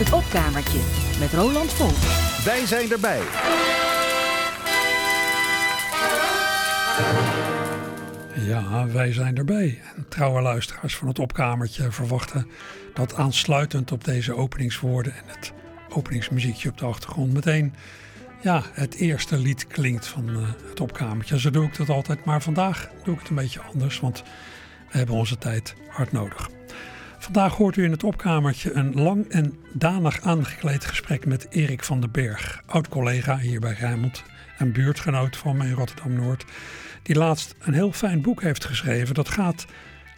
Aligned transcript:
Het 0.00 0.12
opkamertje 0.12 0.78
met 1.18 1.32
Roland 1.32 1.72
Vol. 1.72 1.90
Wij 2.44 2.66
zijn 2.66 2.90
erbij. 2.90 3.20
Ja, 8.46 8.86
wij 8.86 9.12
zijn 9.12 9.36
erbij. 9.36 9.80
En 9.96 10.06
trouwe 10.08 10.40
luisteraars 10.40 10.96
van 10.96 11.08
het 11.08 11.18
opkamertje 11.18 11.90
verwachten 11.92 12.46
dat 12.94 13.14
aansluitend 13.14 13.92
op 13.92 14.04
deze 14.04 14.34
openingswoorden 14.34 15.12
en 15.12 15.24
het 15.26 15.52
openingsmuziekje 15.88 16.68
op 16.68 16.78
de 16.78 16.84
achtergrond 16.84 17.32
meteen 17.32 17.74
ja, 18.42 18.62
het 18.72 18.94
eerste 18.94 19.36
lied 19.36 19.66
klinkt 19.66 20.06
van 20.06 20.28
uh, 20.28 20.48
het 20.68 20.80
opkamertje. 20.80 21.38
Zo 21.38 21.50
doe 21.50 21.64
ik 21.64 21.76
dat 21.76 21.88
altijd, 21.88 22.24
maar 22.24 22.42
vandaag 22.42 22.90
doe 23.04 23.14
ik 23.14 23.20
het 23.20 23.28
een 23.28 23.36
beetje 23.36 23.60
anders, 23.60 24.00
want 24.00 24.22
we 24.90 24.98
hebben 24.98 25.14
onze 25.14 25.38
tijd 25.38 25.74
hard 25.88 26.12
nodig. 26.12 26.48
Vandaag 27.32 27.56
hoort 27.56 27.76
u 27.76 27.84
in 27.84 27.90
het 27.90 28.04
opkamertje 28.04 28.72
een 28.72 28.94
lang 28.94 29.28
en 29.28 29.54
danig 29.72 30.20
aangekleed 30.20 30.84
gesprek 30.84 31.26
met 31.26 31.46
Erik 31.50 31.84
van 31.84 32.00
den 32.00 32.10
Berg, 32.10 32.62
oud-collega 32.66 33.38
hier 33.38 33.60
bij 33.60 33.72
Rijnmond 33.72 34.22
en 34.58 34.72
buurtgenoot 34.72 35.36
van 35.36 35.56
mij 35.56 35.66
in 35.66 35.72
Rotterdam-Noord, 35.72 36.44
die 37.02 37.16
laatst 37.16 37.54
een 37.58 37.72
heel 37.72 37.92
fijn 37.92 38.22
boek 38.22 38.42
heeft 38.42 38.64
geschreven. 38.64 39.14
Dat 39.14 39.28
gaat 39.28 39.66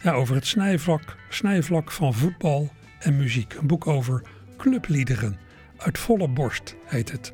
ja, 0.03 0.11
over 0.11 0.35
het 0.35 0.47
snijvlak, 0.47 1.17
snijvlak 1.29 1.91
van 1.91 2.13
voetbal 2.13 2.71
en 2.99 3.17
muziek. 3.17 3.53
Een 3.53 3.67
boek 3.67 3.87
over 3.87 4.21
clubliederen. 4.57 5.37
Uit 5.77 5.97
volle 5.97 6.27
borst 6.27 6.75
heet 6.85 7.11
het. 7.11 7.33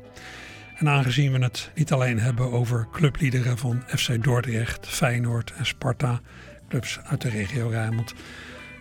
En 0.76 0.88
aangezien 0.88 1.32
we 1.32 1.38
het 1.38 1.70
niet 1.74 1.92
alleen 1.92 2.18
hebben 2.18 2.52
over 2.52 2.88
clubliederen 2.92 3.58
van 3.58 3.82
FC 3.86 4.24
Dordrecht, 4.24 4.86
Feyenoord 4.86 5.52
en 5.56 5.66
Sparta, 5.66 6.20
clubs 6.68 7.00
uit 7.04 7.20
de 7.20 7.28
regio 7.28 7.68
Rijnmond, 7.68 8.14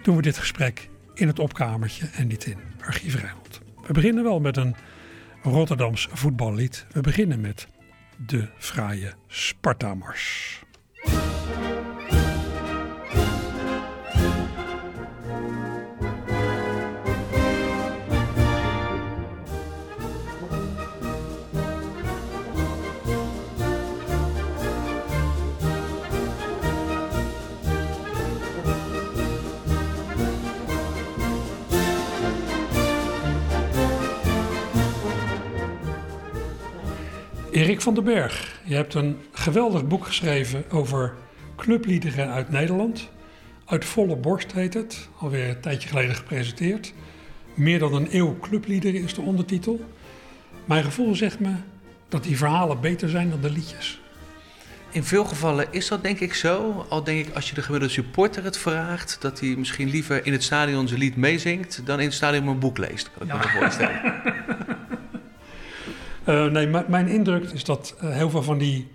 doen 0.04 0.16
we 0.16 0.22
dit 0.22 0.38
gesprek 0.38 0.90
in 1.20 1.28
het 1.28 1.40
opkamertje 1.40 2.06
en 2.16 2.28
niet 2.28 2.46
in 2.46 2.58
Archief 2.86 3.16
Rijnmond. 3.16 3.62
We 3.88 3.94
beginnen 3.94 4.24
wel 4.24 4.40
met 4.40 4.58
een 4.58 4.76
Rotterdams 5.42 6.08
voetballied. 6.12 6.86
We 6.92 7.02
beginnen 7.02 7.42
met 7.42 7.68
de 8.18 8.50
fraaie 8.58 9.14
Sparta-mars. 9.28 10.60
Erik 37.60 37.82
van 37.82 37.94
den 37.94 38.04
Berg, 38.04 38.60
je 38.64 38.76
hebt 38.76 38.94
een 38.94 39.18
geweldig 39.32 39.88
boek 39.88 40.06
geschreven 40.06 40.64
over 40.72 41.14
clubliederen 41.56 42.30
uit 42.30 42.50
Nederland. 42.50 43.10
Uit 43.66 43.86
volle 43.86 44.16
borst 44.16 44.52
heet 44.52 44.74
het, 44.74 45.10
alweer 45.18 45.50
een 45.50 45.60
tijdje 45.60 45.90
geleden 45.90 46.16
gepresenteerd. 46.16 46.94
Meer 47.54 47.80
dan 47.80 47.94
een 47.94 48.08
eeuw 48.12 48.38
clubliederen 48.42 49.04
is 49.04 49.14
de 49.14 49.22
ondertitel. 49.22 49.86
Mijn 50.66 50.84
gevoel 50.84 51.16
zegt 51.16 51.40
me 51.40 51.54
dat 52.10 52.24
die 52.24 52.38
verhalen 52.38 52.82
beter 52.82 53.10
zijn 53.10 53.30
dan 53.30 53.42
de 53.42 53.52
liedjes. 53.52 54.02
In 54.92 55.04
veel 55.04 55.26
gevallen 55.26 55.68
is 55.72 55.88
dat 55.88 56.04
denk 56.04 56.20
ik 56.20 56.34
zo. 56.34 56.86
Al 56.90 57.04
denk 57.04 57.28
ik 57.28 57.36
als 57.36 57.50
je 57.50 57.56
de 57.56 57.62
gemiddelde 57.62 57.94
supporter 57.94 58.44
het 58.44 58.58
vraagt, 58.58 59.18
dat 59.22 59.40
hij 59.40 59.56
misschien 59.58 59.90
liever 59.90 60.26
in 60.26 60.32
het 60.32 60.44
stadion 60.44 60.88
zijn 60.88 61.00
lied 61.00 61.16
meezingt 61.16 61.82
dan 61.86 62.00
in 62.00 62.06
het 62.06 62.16
stadion 62.16 62.48
een 62.48 62.60
boek 62.60 62.78
leest. 62.78 63.10
Kan 63.18 63.28
ik 63.28 63.34
ja. 63.34 63.38
me 63.38 63.60
voorstellen. 63.60 64.58
Uh, 66.30 66.46
nee, 66.46 66.68
mijn 66.88 67.08
indruk 67.08 67.44
is 67.44 67.64
dat 67.64 67.96
uh, 68.04 68.10
heel 68.10 68.30
veel 68.30 68.44
van 68.44 68.58
die, 68.58 68.88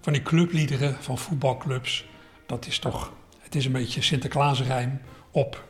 van 0.00 0.12
die 0.12 0.22
clubliederen 0.22 0.96
van 1.00 1.18
voetbalclubs, 1.18 2.06
dat 2.46 2.66
is 2.66 2.78
toch, 2.78 3.12
het 3.38 3.54
is 3.54 3.64
een 3.64 3.72
beetje 3.72 4.02
Sinterklaasrijm 4.02 5.00
op 5.30 5.64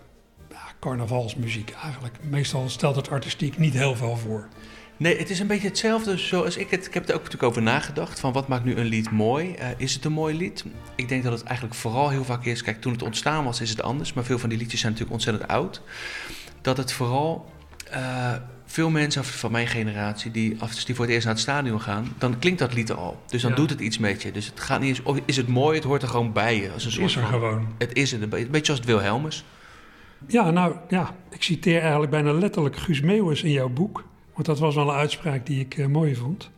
ja, 0.50 0.62
carnavalsmuziek 0.81 1.71
eigenlijk. 1.83 2.19
Meestal 2.22 2.69
stelt 2.69 2.97
het 2.97 3.10
artistiek 3.10 3.59
niet 3.59 3.75
heel 3.75 3.97
veel 3.97 4.16
voor. 4.16 4.49
Nee, 4.97 5.19
het 5.19 5.31
is 5.31 5.41
een 5.41 5.47
beetje 5.47 5.69
hetzelfde 5.69 6.16
zoals 6.16 6.56
ik 6.56 6.71
het. 6.71 6.87
Ik 6.87 6.94
heb 6.94 7.09
er 7.09 7.15
ook 7.15 7.22
natuurlijk 7.22 7.50
over 7.50 7.62
nagedacht. 7.62 8.21
Van 8.21 8.33
wat 8.33 8.49
maakt 8.49 8.65
nu 8.65 8.77
een 8.77 8.87
lied 8.87 9.10
mooi? 9.10 9.55
Uh, 9.59 9.66
is 9.77 9.94
het 9.94 10.05
een 10.05 10.12
mooi 10.12 10.37
lied? 10.37 10.65
Ik 10.94 11.09
denk 11.09 11.22
dat 11.22 11.33
het 11.33 11.43
eigenlijk 11.43 11.78
vooral 11.78 12.09
heel 12.09 12.25
vaak 12.25 12.44
is. 12.44 12.62
Kijk, 12.62 12.81
toen 12.81 12.93
het 12.93 13.03
ontstaan 13.03 13.44
was, 13.44 13.60
is 13.60 13.71
het 13.71 13.83
anders. 13.83 14.12
Maar 14.12 14.25
veel 14.25 14.39
van 14.39 14.49
die 14.49 14.59
liedjes 14.59 14.81
zijn 14.81 14.93
natuurlijk 14.93 15.21
ontzettend 15.21 15.50
oud. 15.50 15.83
Dat 16.60 16.77
het 16.77 16.93
vooral 16.93 17.50
veel 18.71 18.91
mensen 18.91 19.25
van 19.25 19.53
mijn 19.53 19.67
generatie 19.67 20.31
die, 20.31 20.57
als 20.61 20.85
die 20.85 20.95
voor 20.95 21.05
het 21.05 21.15
eerst 21.15 21.27
naar 21.27 21.35
het 21.35 21.43
stadion 21.43 21.81
gaan, 21.81 22.15
dan 22.19 22.39
klinkt 22.39 22.59
dat 22.59 22.75
lied 22.75 22.93
al. 22.93 23.23
Dus 23.27 23.43
dan 23.43 23.55
doet 23.55 23.71
het 23.71 23.81
iets 23.81 23.99
met 23.99 24.23
je. 24.23 24.33
Dus 24.33 24.47
het 24.47 24.61
gaat 24.61 24.81
niet 24.81 24.89
eens, 24.89 25.03
of 25.03 25.21
is 25.25 25.37
het 25.37 25.49
mooi, 25.49 25.77
het 25.77 25.85
hoort 25.85 26.03
er 26.03 26.09
gewoon 26.09 26.33
bij 26.33 26.61
je. 26.61 26.71
Als 26.73 26.85
een 26.85 26.91
het 26.91 27.01
is 27.01 27.17
er 27.17 27.23
gewoon. 27.23 27.67
Het 27.79 27.93
is 27.93 28.11
het, 28.13 28.23
een 28.23 28.29
beetje 28.51 28.73
als 28.73 28.81
het 28.81 28.85
Wilhelmus. 28.85 29.45
Ja, 30.27 30.51
nou 30.51 30.75
ja, 30.89 31.15
ik 31.31 31.43
citeer 31.43 31.81
eigenlijk 31.81 32.11
bijna 32.11 32.33
letterlijk 32.33 32.77
Guus 32.77 33.01
Meeuwis 33.01 33.43
in 33.43 33.51
jouw 33.51 33.69
boek. 33.69 34.05
Want 34.35 34.47
dat 34.47 34.59
was 34.59 34.75
wel 34.75 34.89
een 34.89 34.97
uitspraak 34.97 35.47
die 35.47 35.61
ik 35.61 35.77
uh, 35.77 35.87
mooi 35.87 36.17
vond. 36.17 36.51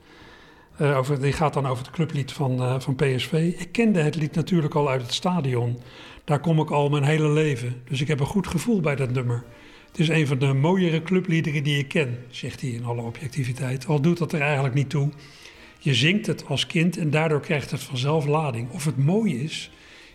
Uh, 0.81 0.97
over, 0.97 1.21
die 1.21 1.33
gaat 1.33 1.55
dan 1.55 1.67
over 1.67 1.85
het 1.85 1.93
clublied 1.93 2.33
van, 2.33 2.63
uh, 2.63 2.81
van 2.81 2.95
PSV. 2.95 3.33
Ik 3.59 3.73
kende 3.73 4.01
het 4.01 4.15
lied 4.15 4.35
natuurlijk 4.35 4.75
al 4.75 4.89
uit 4.89 5.03
het 5.03 5.13
stadion. 5.13 5.79
Daar 6.25 6.41
kom 6.41 6.61
ik 6.61 6.71
al 6.71 6.89
mijn 6.89 7.05
hele 7.05 7.31
leven. 7.31 7.83
Dus 7.89 8.01
ik 8.01 8.09
heb 8.09 8.21
een 8.21 8.27
goed 8.27 8.47
gevoel 8.47 8.81
bij 8.81 8.97
dat 8.97 9.11
nummer. 9.11 9.45
Het 9.93 10.01
is 10.01 10.09
een 10.09 10.27
van 10.27 10.39
de 10.39 10.53
mooiere 10.53 11.03
clubliederen 11.03 11.63
die 11.63 11.79
ik 11.79 11.89
ken, 11.89 12.19
zegt 12.31 12.61
hij 12.61 12.71
in 12.71 12.85
alle 12.85 13.03
objectiviteit. 13.03 13.87
Al 13.87 14.01
doet 14.01 14.19
dat 14.19 14.33
er 14.33 14.41
eigenlijk 14.41 14.75
niet 14.75 14.91
toe. 14.91 15.11
Je 15.79 15.95
zingt 15.95 16.27
het 16.27 16.47
als 16.47 16.67
kind 16.67 16.97
en 16.97 17.11
daardoor 17.11 17.41
krijgt 17.41 17.71
het 17.71 17.83
vanzelf 17.83 18.27
lading. 18.27 18.71
Of 18.71 18.85
het 18.85 18.97
mooi 18.97 19.43
is, 19.43 19.71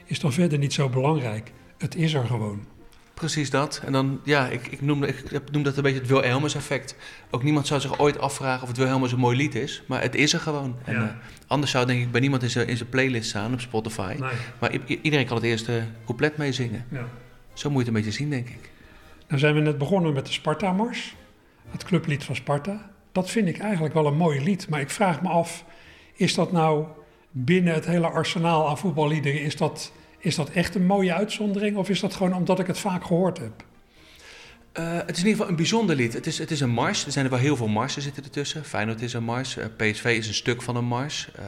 is 0.05 0.19
dan 0.19 0.33
verder 0.33 0.59
niet 0.59 0.73
zo 0.73 0.89
belangrijk. 0.89 1.51
Het 1.77 1.95
is 1.95 2.13
er 2.13 2.25
gewoon. 2.25 2.66
Precies 3.13 3.49
dat. 3.49 3.81
En 3.85 3.91
dan, 3.91 4.19
ja, 4.23 4.47
ik, 4.47 4.67
ik, 4.67 4.81
noem, 4.81 5.03
ik 5.03 5.51
noem 5.51 5.63
dat 5.63 5.77
een 5.77 5.83
beetje 5.83 5.99
het 5.99 6.07
Wilhelmus 6.07 6.55
effect. 6.55 6.95
Ook 7.29 7.43
niemand 7.43 7.67
zou 7.67 7.81
zich 7.81 7.99
ooit 7.99 8.19
afvragen 8.19 8.61
of 8.61 8.67
het 8.67 8.77
Wilhelmus 8.77 9.11
een 9.11 9.19
mooi 9.19 9.37
lied 9.37 9.55
is. 9.55 9.83
Maar 9.87 10.01
het 10.01 10.16
is 10.16 10.33
er 10.33 10.39
gewoon. 10.39 10.75
En, 10.83 10.95
uh, 10.95 11.03
anders 11.47 11.71
zou 11.71 11.85
denk 11.85 12.01
ik 12.01 12.11
bij 12.11 12.21
niemand 12.21 12.43
in 12.43 12.49
zijn, 12.49 12.67
in 12.67 12.77
zijn 12.77 12.89
playlist 12.89 13.29
staan 13.29 13.53
op 13.53 13.59
Spotify. 13.59 14.16
Nee. 14.19 14.29
Maar 14.59 14.71
iedereen 15.01 15.25
kan 15.25 15.35
het 15.35 15.45
eerste 15.45 15.83
couplet 16.05 16.37
meezingen. 16.37 16.85
Ja. 16.91 17.07
Zo 17.53 17.69
moet 17.69 17.85
je 17.85 17.87
het 17.87 17.97
een 17.97 18.03
beetje 18.03 18.17
zien, 18.17 18.29
denk 18.29 18.49
ik. 18.49 18.69
Nou 19.27 19.39
zijn 19.39 19.53
we 19.53 19.59
net 19.59 19.77
begonnen 19.77 20.13
met 20.13 20.25
de 20.25 20.31
Sparta-mars, 20.31 21.15
het 21.69 21.83
clublied 21.83 22.23
van 22.23 22.35
Sparta. 22.35 22.89
Dat 23.11 23.29
vind 23.29 23.47
ik 23.47 23.59
eigenlijk 23.59 23.93
wel 23.93 24.05
een 24.05 24.17
mooi 24.17 24.43
lied, 24.43 24.69
maar 24.69 24.81
ik 24.81 24.89
vraag 24.89 25.21
me 25.21 25.29
af, 25.29 25.65
is 26.13 26.33
dat 26.33 26.51
nou 26.51 26.85
binnen 27.31 27.73
het 27.73 27.85
hele 27.85 28.07
arsenaal 28.07 28.69
aan 28.69 28.77
voetballiederen, 28.77 29.41
is 29.41 29.55
dat, 29.55 29.91
is 30.19 30.35
dat 30.35 30.49
echt 30.49 30.75
een 30.75 30.85
mooie 30.85 31.13
uitzondering 31.13 31.77
of 31.77 31.89
is 31.89 31.99
dat 31.99 32.16
gewoon 32.16 32.33
omdat 32.33 32.59
ik 32.59 32.67
het 32.67 32.79
vaak 32.79 33.05
gehoord 33.05 33.37
heb? 33.37 33.66
Uh, 34.79 34.93
het 34.93 35.09
is 35.09 35.17
in 35.17 35.25
ieder 35.25 35.31
geval 35.31 35.47
een 35.47 35.55
bijzonder 35.55 35.95
lied. 35.95 36.13
Het 36.13 36.27
is, 36.27 36.37
het 36.37 36.51
is 36.51 36.59
een 36.59 36.69
mars. 36.69 37.05
Er 37.05 37.11
zijn 37.11 37.25
er 37.25 37.31
wel 37.31 37.39
heel 37.39 37.55
veel 37.55 37.67
marsen 37.67 38.01
zitten 38.01 38.23
ertussen. 38.23 38.66
Feyenoord 38.66 39.01
is 39.01 39.13
een 39.13 39.23
mars. 39.23 39.57
Eh, 39.57 39.66
PSV 39.77 40.05
is 40.05 40.27
een 40.27 40.33
stuk 40.33 40.61
van 40.61 40.75
een 40.75 40.85
mars. 40.85 41.29
Uh, 41.39 41.45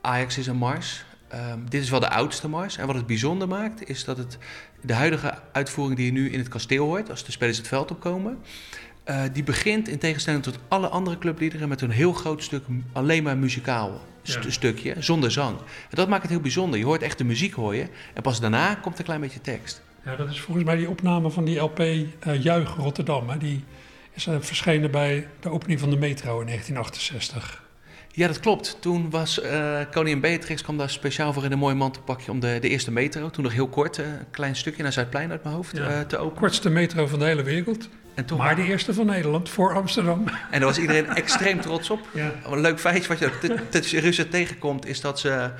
Ajax 0.00 0.38
is 0.38 0.46
een 0.46 0.56
mars. 0.56 1.04
Um, 1.34 1.68
dit 1.68 1.82
is 1.82 1.90
wel 1.90 2.00
de 2.00 2.08
oudste 2.08 2.48
mars. 2.48 2.76
En 2.76 2.86
wat 2.86 2.96
het 2.96 3.06
bijzonder 3.06 3.48
maakt, 3.48 3.88
is 3.88 4.04
dat 4.04 4.16
het 4.16 4.38
de 4.82 4.92
huidige 4.92 5.34
uitvoering 5.52 5.96
die 5.96 6.06
je 6.06 6.12
nu 6.12 6.30
in 6.30 6.38
het 6.38 6.48
kasteel 6.48 6.86
hoort, 6.86 7.10
als 7.10 7.24
de 7.24 7.32
spelers 7.32 7.58
het 7.58 7.68
veld 7.68 7.90
opkomen, 7.90 8.38
uh, 9.10 9.22
die 9.32 9.42
begint 9.42 9.88
in 9.88 9.98
tegenstelling 9.98 10.42
tot 10.42 10.58
alle 10.68 10.88
andere 10.88 11.18
clubliederen 11.18 11.68
met 11.68 11.80
een 11.80 11.90
heel 11.90 12.12
groot 12.12 12.42
stuk 12.42 12.64
alleen 12.92 13.22
maar 13.22 13.36
muzikaal 13.36 14.00
st 14.22 14.44
ja. 14.44 14.50
stukje, 14.50 14.94
zonder 14.98 15.30
zang. 15.30 15.58
En 15.58 15.96
dat 15.96 16.08
maakt 16.08 16.22
het 16.22 16.30
heel 16.30 16.40
bijzonder. 16.40 16.78
Je 16.78 16.84
hoort 16.84 17.02
echt 17.02 17.18
de 17.18 17.24
muziek 17.24 17.54
hoor 17.54 17.74
je, 17.74 17.86
en 18.14 18.22
pas 18.22 18.40
daarna 18.40 18.74
komt 18.74 18.98
een 18.98 19.04
klein 19.04 19.20
beetje 19.20 19.40
tekst. 19.40 19.82
Ja, 20.04 20.16
dat 20.16 20.30
is 20.30 20.40
volgens 20.40 20.66
mij 20.66 20.76
die 20.76 20.88
opname 20.88 21.30
van 21.30 21.44
die 21.44 21.58
LP 21.58 21.78
uh, 21.78 22.06
Juich 22.42 22.76
Rotterdam. 22.76 23.28
Hè? 23.28 23.38
Die 23.38 23.64
is 24.12 24.26
uh, 24.26 24.36
verschenen 24.40 24.90
bij 24.90 25.28
de 25.40 25.50
opening 25.50 25.80
van 25.80 25.90
de 25.90 25.96
metro 25.96 26.40
in 26.40 26.46
1968. 26.46 27.61
Ja, 28.14 28.26
dat 28.26 28.40
klopt. 28.40 28.76
Toen 28.80 29.10
was 29.10 29.42
uh, 29.42 29.78
koningin 29.92 30.20
Beatrix 30.20 30.62
kwam 30.62 30.78
daar 30.78 30.90
speciaal 30.90 31.32
voor 31.32 31.44
in 31.44 31.52
een 31.52 31.58
mooi 31.58 31.74
mantelpakje 31.74 32.30
om 32.30 32.40
de, 32.40 32.58
de 32.60 32.68
eerste 32.68 32.92
metro, 32.92 33.30
toen 33.30 33.44
nog 33.44 33.52
heel 33.52 33.68
kort, 33.68 33.98
uh, 33.98 34.06
een 34.06 34.30
klein 34.30 34.56
stukje 34.56 34.82
naar 34.82 34.92
Zuidplein 34.92 35.30
uit 35.30 35.42
mijn 35.42 35.54
hoofd, 35.54 35.76
ja. 35.76 35.90
uh, 35.90 36.00
te 36.00 36.16
openen. 36.16 36.40
Kortste 36.40 36.70
metro 36.70 37.06
van 37.06 37.18
de 37.18 37.24
hele 37.24 37.42
wereld. 37.42 37.88
En 38.14 38.24
toen 38.24 38.38
maar 38.38 38.56
de 38.56 38.62
eerste 38.62 38.94
van 38.94 39.06
Nederland, 39.06 39.48
voor 39.48 39.74
Amsterdam. 39.74 40.24
En 40.50 40.60
daar 40.60 40.68
was 40.68 40.78
iedereen 40.78 41.06
extreem 41.06 41.60
trots 41.60 41.90
op. 41.90 42.00
Ja. 42.14 42.32
Een 42.50 42.60
leuk 42.60 42.80
feitje 42.80 43.08
wat 43.08 43.18
je 43.18 44.14
te 44.16 44.28
tegenkomt, 44.28 44.86
is 44.86 45.00
dat 45.00 45.20
ze 45.20 45.50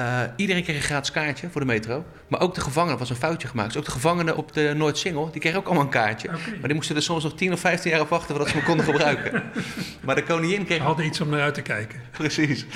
Uh, 0.00 0.22
iedereen 0.36 0.62
kreeg 0.62 0.76
een 0.76 0.82
gratis 0.82 1.10
kaartje 1.10 1.48
voor 1.50 1.60
de 1.60 1.66
metro. 1.66 2.04
Maar 2.28 2.40
ook 2.40 2.54
de 2.54 2.60
gevangenen, 2.60 2.98
was 2.98 3.10
een 3.10 3.16
foutje 3.16 3.48
gemaakt. 3.48 3.68
Dus 3.68 3.78
ook 3.78 3.84
de 3.84 3.90
gevangenen 3.90 4.36
op 4.36 4.52
de 4.52 4.72
Noordsingel, 4.76 5.30
die 5.30 5.40
kregen 5.40 5.58
ook 5.58 5.66
allemaal 5.66 5.84
een 5.84 5.90
kaartje. 5.90 6.28
Maar 6.28 6.62
die 6.62 6.74
moesten 6.74 6.96
er 6.96 7.02
soms 7.02 7.24
nog 7.24 7.34
10 7.34 7.52
of 7.52 7.60
15 7.60 7.90
jaar 7.90 8.00
op 8.00 8.08
wachten 8.08 8.28
voordat 8.28 8.48
ze 8.48 8.56
hem 8.56 8.64
konden 8.64 8.84
gebruiken. 8.84 9.42
maar 10.04 10.14
de 10.14 10.22
koningin 10.22 10.64
kreeg... 10.64 10.78
Hadden 10.78 11.06
iets 11.06 11.20
om 11.20 11.28
naar 11.28 11.40
uit 11.40 11.54
te 11.54 11.62
kijken. 11.62 12.00
Precies. 12.10 12.66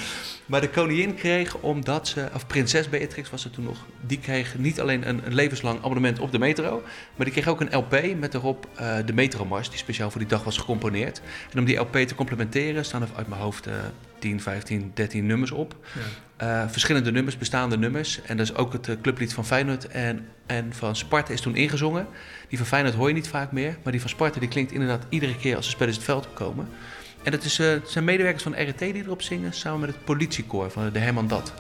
Maar 0.46 0.60
de 0.60 0.68
koningin 0.68 1.14
kreeg, 1.14 1.56
omdat 1.56 2.08
ze, 2.08 2.28
of 2.34 2.46
prinses 2.46 2.88
Beatrix 2.88 3.30
was 3.30 3.44
het 3.44 3.52
toen 3.52 3.64
nog, 3.64 3.78
die 4.00 4.18
kreeg 4.18 4.58
niet 4.58 4.80
alleen 4.80 5.08
een, 5.08 5.26
een 5.26 5.34
levenslang 5.34 5.78
abonnement 5.78 6.18
op 6.18 6.32
de 6.32 6.38
metro, 6.38 6.82
maar 7.16 7.24
die 7.26 7.34
kreeg 7.34 7.48
ook 7.48 7.60
een 7.60 7.76
LP 7.76 8.16
met 8.18 8.34
erop 8.34 8.68
uh, 8.80 8.96
de 9.06 9.12
Metromars, 9.12 9.68
die 9.68 9.78
speciaal 9.78 10.10
voor 10.10 10.20
die 10.20 10.28
dag 10.28 10.44
was 10.44 10.58
gecomponeerd. 10.58 11.20
En 11.52 11.58
om 11.58 11.64
die 11.64 11.76
LP 11.76 11.96
te 11.96 12.14
complementeren 12.14 12.84
staan 12.84 13.02
er 13.02 13.08
uit 13.16 13.28
mijn 13.28 13.40
hoofd 13.40 13.66
uh, 13.66 13.74
10, 14.26 14.40
15, 14.40 14.90
13 14.94 15.26
nummers 15.26 15.50
op. 15.50 15.76
Ja. 16.38 16.64
Uh, 16.64 16.70
verschillende 16.70 17.12
nummers, 17.12 17.38
bestaande 17.38 17.78
nummers. 17.78 18.22
En 18.22 18.36
dat 18.36 18.46
is 18.46 18.54
ook 18.54 18.72
het 18.72 18.88
uh, 18.88 18.96
clublied 19.02 19.34
van 19.34 19.46
Feyenoord 19.46 19.88
en, 19.88 20.26
en 20.46 20.72
van 20.72 20.96
Sparta 20.96 21.32
is 21.32 21.40
toen 21.40 21.56
ingezongen. 21.56 22.06
Die 22.48 22.58
van 22.58 22.66
Feyenoord 22.66 22.94
hoor 22.94 23.08
je 23.08 23.14
niet 23.14 23.28
vaak 23.28 23.52
meer, 23.52 23.76
maar 23.82 23.92
die 23.92 24.00
van 24.00 24.10
Sparta 24.10 24.40
die 24.40 24.48
klinkt 24.48 24.72
inderdaad 24.72 25.06
iedere 25.08 25.36
keer 25.36 25.56
als 25.56 25.64
de 25.64 25.70
spelers 25.70 25.96
het 25.96 26.04
veld 26.04 26.26
opkomen. 26.26 26.68
En 27.22 27.30
dat 27.30 27.44
is, 27.44 27.58
uh, 27.58 27.68
het 27.68 27.88
zijn 27.88 28.04
medewerkers 28.04 28.42
van 28.42 28.68
RT 28.68 28.78
die 28.78 28.94
erop 28.94 29.22
zingen, 29.22 29.52
samen 29.52 29.80
met 29.80 29.88
het 29.88 30.04
politiekoor 30.04 30.70
van 30.70 30.90
de 30.92 30.98
Herman 30.98 31.28
Dat. 31.28 31.52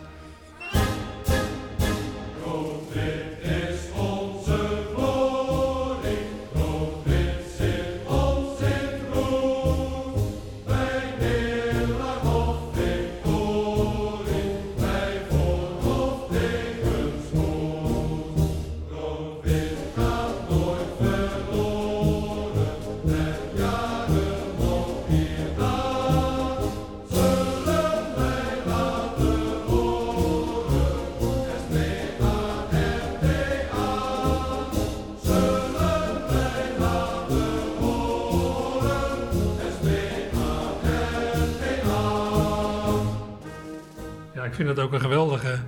Vind 44.56 44.68
het 44.68 44.78
ook 44.78 44.92
een 44.92 45.00
geweldige, 45.00 45.58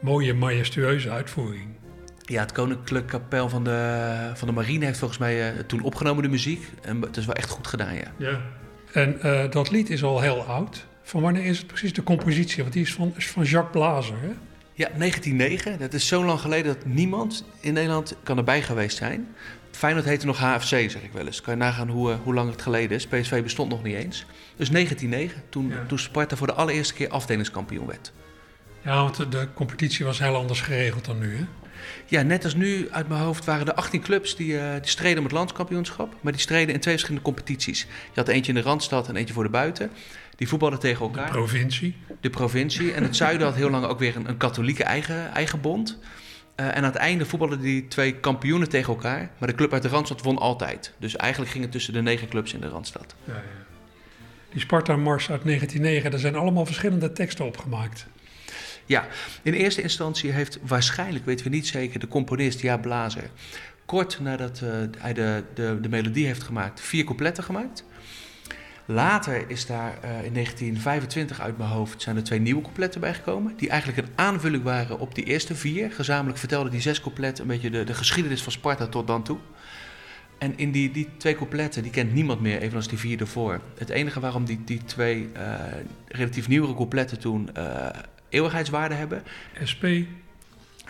mooie, 0.00 0.34
majestueuze 0.34 1.10
uitvoering. 1.10 1.68
Ja, 2.22 2.40
het 2.40 2.52
Koninklijk 2.52 3.06
Kapel 3.06 3.48
van 3.48 3.64
de, 3.64 4.30
van 4.34 4.48
de 4.48 4.54
Marine 4.54 4.84
heeft 4.84 4.98
volgens 4.98 5.18
mij 5.18 5.54
uh, 5.54 5.58
toen 5.66 5.82
opgenomen 5.82 6.22
de 6.22 6.28
muziek. 6.28 6.68
En 6.82 7.00
het 7.00 7.16
is 7.16 7.26
wel 7.26 7.34
echt 7.34 7.50
goed 7.50 7.66
gedaan, 7.66 7.94
ja. 7.94 8.12
ja. 8.16 8.40
En 8.92 9.18
uh, 9.24 9.50
dat 9.50 9.70
lied 9.70 9.90
is 9.90 10.02
al 10.02 10.20
heel 10.20 10.42
oud. 10.42 10.86
Van 11.02 11.22
wanneer 11.22 11.44
is 11.44 11.58
het 11.58 11.66
precies 11.66 11.92
de 11.92 12.02
compositie? 12.02 12.62
Want 12.62 12.74
die 12.74 12.82
is 12.82 12.94
van, 12.94 13.12
is 13.16 13.28
van 13.30 13.42
Jacques 13.42 13.72
Blazer, 13.72 14.16
hè? 14.20 14.32
Ja, 14.76 14.88
1909. 14.98 15.78
Dat 15.78 15.92
is 15.92 16.06
zo 16.06 16.24
lang 16.24 16.40
geleden 16.40 16.74
dat 16.74 16.86
niemand 16.86 17.44
in 17.60 17.72
Nederland 17.72 18.16
kan 18.22 18.38
erbij 18.38 18.62
geweest 18.62 18.96
zijn. 18.96 19.34
Feyenoord 19.70 20.04
heette 20.04 20.26
nog 20.26 20.38
HFC, 20.38 20.68
zeg 20.68 21.02
ik 21.02 21.12
wel 21.12 21.26
eens. 21.26 21.40
Kan 21.40 21.54
je 21.54 21.60
nagaan 21.60 21.88
hoe, 21.88 22.10
uh, 22.10 22.16
hoe 22.22 22.34
lang 22.34 22.50
het 22.50 22.62
geleden 22.62 22.96
is. 22.96 23.06
PSV 23.06 23.42
bestond 23.42 23.70
nog 23.70 23.82
niet 23.82 23.96
eens. 23.96 24.26
Dus 24.56 24.70
1909, 24.70 25.42
toen, 25.48 25.68
ja. 25.68 25.84
toen 25.86 25.98
Sparta 25.98 26.36
voor 26.36 26.46
de 26.46 26.52
allereerste 26.52 26.94
keer 26.94 27.08
afdelingskampioen 27.08 27.86
werd. 27.86 28.12
Ja, 28.82 29.02
want 29.02 29.32
de 29.32 29.48
competitie 29.54 30.04
was 30.04 30.18
heel 30.18 30.36
anders 30.36 30.60
geregeld 30.60 31.04
dan 31.04 31.18
nu, 31.18 31.36
hè? 31.36 31.44
Ja, 32.06 32.22
net 32.22 32.44
als 32.44 32.54
nu 32.54 32.88
uit 32.90 33.08
mijn 33.08 33.20
hoofd 33.20 33.44
waren 33.44 33.66
er 33.66 33.74
18 33.74 34.00
clubs 34.00 34.36
die, 34.36 34.52
uh, 34.52 34.72
die 34.72 34.90
streden 34.90 35.18
om 35.18 35.24
het 35.24 35.32
landskampioenschap. 35.32 36.14
Maar 36.20 36.32
die 36.32 36.40
streden 36.40 36.74
in 36.74 36.80
twee 36.80 36.94
verschillende 36.94 37.24
competities. 37.24 37.80
Je 37.80 38.20
had 38.20 38.28
eentje 38.28 38.52
in 38.52 38.58
de 38.58 38.64
Randstad 38.64 39.08
en 39.08 39.16
eentje 39.16 39.34
voor 39.34 39.42
de 39.42 39.50
buiten. 39.50 39.90
Die 40.36 40.48
voetbalden 40.48 40.78
tegen 40.78 41.04
elkaar. 41.04 41.26
De 41.26 41.32
provincie. 41.32 41.96
De 42.20 42.30
provincie. 42.30 42.92
En 42.92 43.02
het 43.02 43.16
zuiden 43.16 43.46
had 43.46 43.56
heel 43.56 43.70
lang 43.70 43.84
ook 43.84 43.98
weer 43.98 44.16
een, 44.16 44.28
een 44.28 44.36
katholieke 44.36 44.84
eigen, 44.84 45.32
eigen 45.32 45.60
bond. 45.60 45.98
Uh, 46.56 46.66
en 46.66 46.76
aan 46.76 46.84
het 46.84 46.94
einde 46.94 47.26
voetbalden 47.26 47.60
die 47.60 47.88
twee 47.88 48.14
kampioenen 48.14 48.68
tegen 48.68 48.92
elkaar. 48.92 49.30
Maar 49.38 49.48
de 49.48 49.54
club 49.54 49.72
uit 49.72 49.82
de 49.82 49.88
Randstad 49.88 50.22
won 50.22 50.38
altijd. 50.38 50.92
Dus 50.98 51.16
eigenlijk 51.16 51.50
ging 51.50 51.64
het 51.64 51.72
tussen 51.72 51.92
de 51.92 52.02
negen 52.02 52.28
clubs 52.28 52.52
in 52.52 52.60
de 52.60 52.68
Randstad. 52.68 53.14
Ja, 53.24 53.34
ja. 53.34 53.40
Die 54.50 54.60
Sparta-mars 54.62 55.30
uit 55.30 55.44
1909, 55.44 56.10
daar 56.10 56.20
zijn 56.20 56.34
allemaal 56.34 56.66
verschillende 56.66 57.12
teksten 57.12 57.44
opgemaakt. 57.44 58.06
Ja, 58.86 59.06
in 59.42 59.52
eerste 59.52 59.82
instantie 59.82 60.30
heeft 60.30 60.58
waarschijnlijk, 60.62 61.24
weten 61.24 61.44
we 61.44 61.50
niet 61.50 61.66
zeker, 61.66 62.00
de 62.00 62.08
componist 62.08 62.60
Jaap 62.60 62.82
Blazer... 62.82 63.30
kort 63.84 64.20
nadat 64.20 64.60
uh, 64.64 64.70
hij 64.98 65.12
de, 65.12 65.44
de, 65.54 65.78
de 65.80 65.88
melodie 65.88 66.26
heeft 66.26 66.42
gemaakt, 66.42 66.80
vier 66.80 67.04
coupletten 67.04 67.44
gemaakt... 67.44 67.84
Later 68.86 69.50
is 69.50 69.66
daar 69.66 69.98
uh, 70.04 70.24
in 70.24 70.32
1925 70.32 71.40
uit 71.40 71.58
mijn 71.58 71.70
hoofd 71.70 72.02
zijn 72.02 72.16
er 72.16 72.22
twee 72.22 72.40
nieuwe 72.40 72.62
coupletten 72.62 73.00
bijgekomen. 73.00 73.56
Die 73.56 73.68
eigenlijk 73.68 74.06
een 74.06 74.12
aanvulling 74.14 74.62
waren 74.62 74.98
op 74.98 75.14
die 75.14 75.24
eerste 75.24 75.54
vier. 75.54 75.92
Gezamenlijk 75.92 76.38
vertelden 76.38 76.70
die 76.70 76.80
zes 76.80 77.00
coupletten 77.00 77.44
een 77.44 77.50
beetje 77.50 77.70
de, 77.70 77.84
de 77.84 77.94
geschiedenis 77.94 78.42
van 78.42 78.52
Sparta 78.52 78.86
tot 78.86 79.06
dan 79.06 79.22
toe. 79.22 79.38
En 80.38 80.58
in 80.58 80.70
die, 80.70 80.90
die 80.90 81.08
twee 81.16 81.34
coupletten, 81.34 81.82
die 81.82 81.92
kent 81.92 82.12
niemand 82.12 82.40
meer, 82.40 82.60
evenals 82.60 82.88
die 82.88 82.98
vier 82.98 83.20
ervoor. 83.20 83.60
Het 83.78 83.88
enige 83.88 84.20
waarom 84.20 84.44
die, 84.44 84.60
die 84.64 84.84
twee 84.84 85.28
uh, 85.36 85.54
relatief 86.08 86.48
nieuwere 86.48 86.74
coupletten 86.74 87.18
toen 87.18 87.50
uh, 87.58 87.88
eeuwigheidswaarde 88.28 88.94
hebben. 88.94 89.22
SP. 89.70 89.84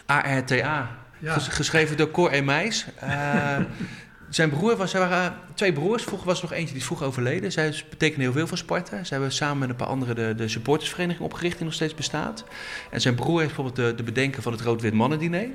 ARTA. 0.06 0.96
Ja. 1.18 1.32
Ges, 1.32 1.48
geschreven 1.48 1.96
door 1.96 2.10
Cor 2.10 2.32
E. 2.32 2.40
Meijs. 2.40 2.86
Zijn 4.34 4.50
broer 4.50 4.76
was, 4.76 4.94
er 4.94 5.00
waren 5.00 5.34
twee 5.54 5.72
broers. 5.72 6.02
Vroeger 6.02 6.26
was 6.26 6.36
er 6.36 6.42
nog 6.42 6.52
eentje 6.52 6.72
die 6.72 6.80
is 6.80 6.86
vroeg 6.86 7.02
overleden. 7.02 7.52
Zij 7.52 7.74
betekenen 7.90 8.20
heel 8.20 8.32
veel 8.32 8.46
voor 8.46 8.58
Sparta. 8.58 9.04
Ze 9.04 9.12
hebben 9.12 9.32
samen 9.32 9.58
met 9.58 9.68
een 9.68 9.76
paar 9.76 9.86
anderen 9.86 10.14
de, 10.14 10.34
de 10.36 10.48
supportersvereniging 10.48 11.24
opgericht 11.24 11.56
die 11.56 11.64
nog 11.64 11.74
steeds 11.74 11.94
bestaat. 11.94 12.44
En 12.90 13.00
zijn 13.00 13.14
broer 13.14 13.40
heeft 13.40 13.54
bijvoorbeeld 13.54 13.88
de, 13.88 13.94
de 13.94 14.02
bedenker 14.02 14.42
van 14.42 14.52
het 14.52 14.60
Rood-Wit 14.60 14.92
Mannendiner. 14.92 15.48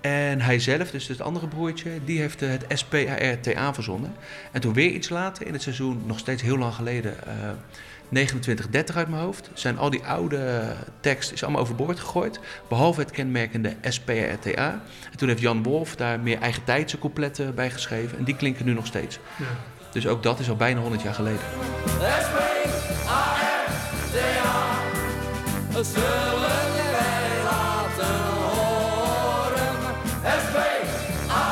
En 0.00 0.40
hij 0.40 0.58
zelf, 0.58 0.90
dus 0.90 1.08
het 1.08 1.20
andere 1.20 1.48
broertje, 1.48 1.90
die 2.04 2.18
heeft 2.18 2.40
het 2.40 2.64
SPARTA 2.68 3.74
verzonnen. 3.74 4.14
En 4.52 4.60
toen 4.60 4.72
weer 4.72 4.90
iets 4.90 5.08
later 5.08 5.46
in 5.46 5.52
het 5.52 5.62
seizoen, 5.62 6.02
nog 6.06 6.18
steeds 6.18 6.42
heel 6.42 6.58
lang 6.58 6.74
geleden, 6.74 7.14
uh, 7.26 7.50
2930 8.10 8.96
uit 8.96 9.08
mijn 9.08 9.22
hoofd, 9.22 9.50
zijn 9.54 9.78
al 9.78 9.90
die 9.90 10.04
oude 10.04 10.62
tekst 11.00 11.32
is 11.32 11.42
allemaal 11.42 11.60
overboord 11.60 12.00
gegooid. 12.00 12.40
Behalve 12.68 13.00
het 13.00 13.10
kenmerkende 13.10 13.76
SPRTA. 13.82 14.80
En 15.10 15.16
toen 15.16 15.28
heeft 15.28 15.40
Jan 15.40 15.62
Wolf 15.62 15.96
daar 15.96 16.20
meer 16.20 16.40
eigen 16.40 16.64
tijdse 16.64 16.98
coupletten 16.98 17.54
bij 17.54 17.70
geschreven. 17.70 18.18
En 18.18 18.24
die 18.24 18.36
klinken 18.36 18.64
nu 18.64 18.72
nog 18.72 18.86
steeds. 18.86 19.18
Ja. 19.38 19.44
Dus 19.92 20.06
ook 20.06 20.22
dat 20.22 20.38
is 20.38 20.48
al 20.48 20.56
bijna 20.56 20.80
100 20.80 21.02
jaar 21.02 21.14
geleden. 21.14 21.40
SPRTA, 21.86 23.24
zullen 25.82 26.40
wij 26.92 27.42
laten 27.44 28.16
horen. 28.40 29.76
SPRTA. 30.22 31.48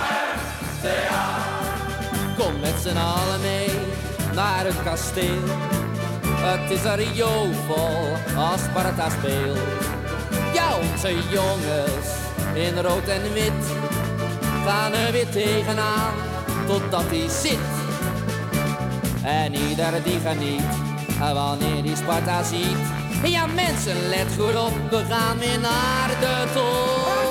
Kom 2.37 2.61
met 2.61 2.75
z'n 2.81 2.97
allen 2.97 3.41
mee 3.41 3.69
naar 4.35 4.65
het 4.65 4.83
kasteel 4.83 5.78
het 6.49 6.71
is 6.71 6.85
er 6.85 7.03
jovel 7.13 8.17
als 8.37 8.61
Sparta 8.61 9.11
speelt. 9.11 9.59
Ja, 10.55 10.77
onze 10.77 11.15
jongens 11.31 12.09
in 12.55 12.79
rood 12.79 13.09
en 13.09 13.33
wit 13.33 13.65
gaan 14.65 14.93
er 14.93 15.13
weer 15.13 15.29
tegenaan 15.29 16.15
totdat 16.67 17.05
hij 17.07 17.29
zit. 17.29 17.69
En 19.23 19.55
ieder 19.55 20.03
die 20.03 20.21
geniet 20.21 20.63
wanneer 21.19 21.83
die 21.83 21.97
Sparta 21.97 22.43
ziet. 22.43 22.79
Ja 23.23 23.47
mensen, 23.47 24.09
let 24.09 24.27
goed 24.39 24.57
op, 24.57 24.91
we 24.91 25.05
gaan 25.09 25.39
weer 25.39 25.61
naar 25.61 26.09
de 26.21 26.45
top. 26.55 27.28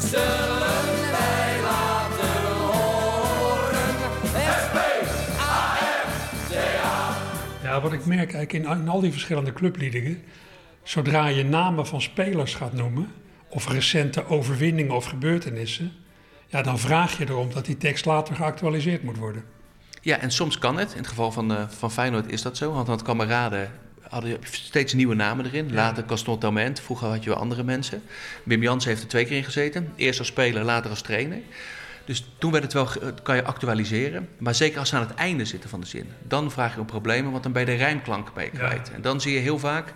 Zullen 0.00 1.10
wij 1.10 1.60
laten 1.62 2.42
horen. 2.58 3.94
S-P-A-R-T-A 4.32 5.74
Ja, 7.62 7.70
Ja, 7.70 7.80
wat 7.80 7.92
ik 7.92 8.06
merk 8.06 8.34
eigenlijk 8.34 8.52
in, 8.52 8.78
in 8.80 8.88
al 8.88 9.00
die 9.00 9.12
verschillende 9.12 9.52
clubliederen, 9.52 10.22
zodra 10.82 11.26
je 11.26 11.44
namen 11.44 11.86
van 11.86 12.02
spelers 12.02 12.54
gaat 12.54 12.72
noemen, 12.72 13.12
of 13.48 13.68
recente 13.68 14.26
overwinningen 14.26 14.94
of 14.94 15.04
gebeurtenissen, 15.04 15.92
ja, 16.46 16.62
dan 16.62 16.78
vraag 16.78 17.18
je 17.18 17.28
erom 17.28 17.52
dat 17.52 17.64
die 17.64 17.76
tekst 17.76 18.04
later 18.04 18.34
geactualiseerd 18.34 19.02
moet 19.02 19.16
worden. 19.16 19.44
Ja, 20.00 20.18
en 20.18 20.30
soms 20.30 20.58
kan 20.58 20.78
het. 20.78 20.90
In 20.92 20.98
het 20.98 21.06
geval 21.06 21.32
van, 21.32 21.52
uh, 21.52 21.68
van 21.68 21.90
Feyenoord 21.90 22.32
is 22.32 22.42
dat 22.42 22.56
zo. 22.56 22.72
Want 22.72 22.88
aan 22.88 23.02
kameraden 23.02 23.70
hadden 24.08 24.30
je 24.30 24.38
steeds 24.42 24.92
nieuwe 24.92 25.14
namen 25.14 25.44
erin. 25.44 25.74
Later 25.74 26.04
Caston 26.04 26.38
Taument, 26.38 26.80
vroeger 26.80 27.08
had 27.08 27.24
je 27.24 27.30
wel 27.30 27.38
andere 27.38 27.62
mensen. 27.62 28.02
Wim 28.42 28.62
Jans 28.62 28.84
heeft 28.84 29.02
er 29.02 29.08
twee 29.08 29.24
keer 29.24 29.36
in 29.36 29.44
gezeten. 29.44 29.92
Eerst 29.96 30.18
als 30.18 30.28
speler, 30.28 30.64
later 30.64 30.90
als 30.90 31.02
trainer. 31.02 31.38
Dus 32.04 32.24
toen 32.38 32.52
werd 32.52 32.64
het 32.64 32.72
wel, 32.72 32.88
kan 33.22 33.36
je 33.36 33.44
actualiseren. 33.44 34.28
Maar 34.38 34.54
zeker 34.54 34.78
als 34.78 34.88
ze 34.88 34.96
aan 34.96 35.06
het 35.06 35.14
einde 35.14 35.44
zitten 35.44 35.70
van 35.70 35.80
de 35.80 35.86
zin. 35.86 36.08
Dan 36.22 36.50
vraag 36.50 36.74
je 36.74 36.80
om 36.80 36.86
problemen, 36.86 37.30
want 37.30 37.42
dan 37.42 37.52
ben 37.52 37.60
je 37.60 37.66
de 37.66 37.74
rijmklank 37.74 38.34
bij 38.34 38.50
kwijt. 38.50 38.90
En 38.94 39.02
dan 39.02 39.20
zie 39.20 39.32
je 39.32 39.38
heel 39.38 39.58
vaak 39.58 39.92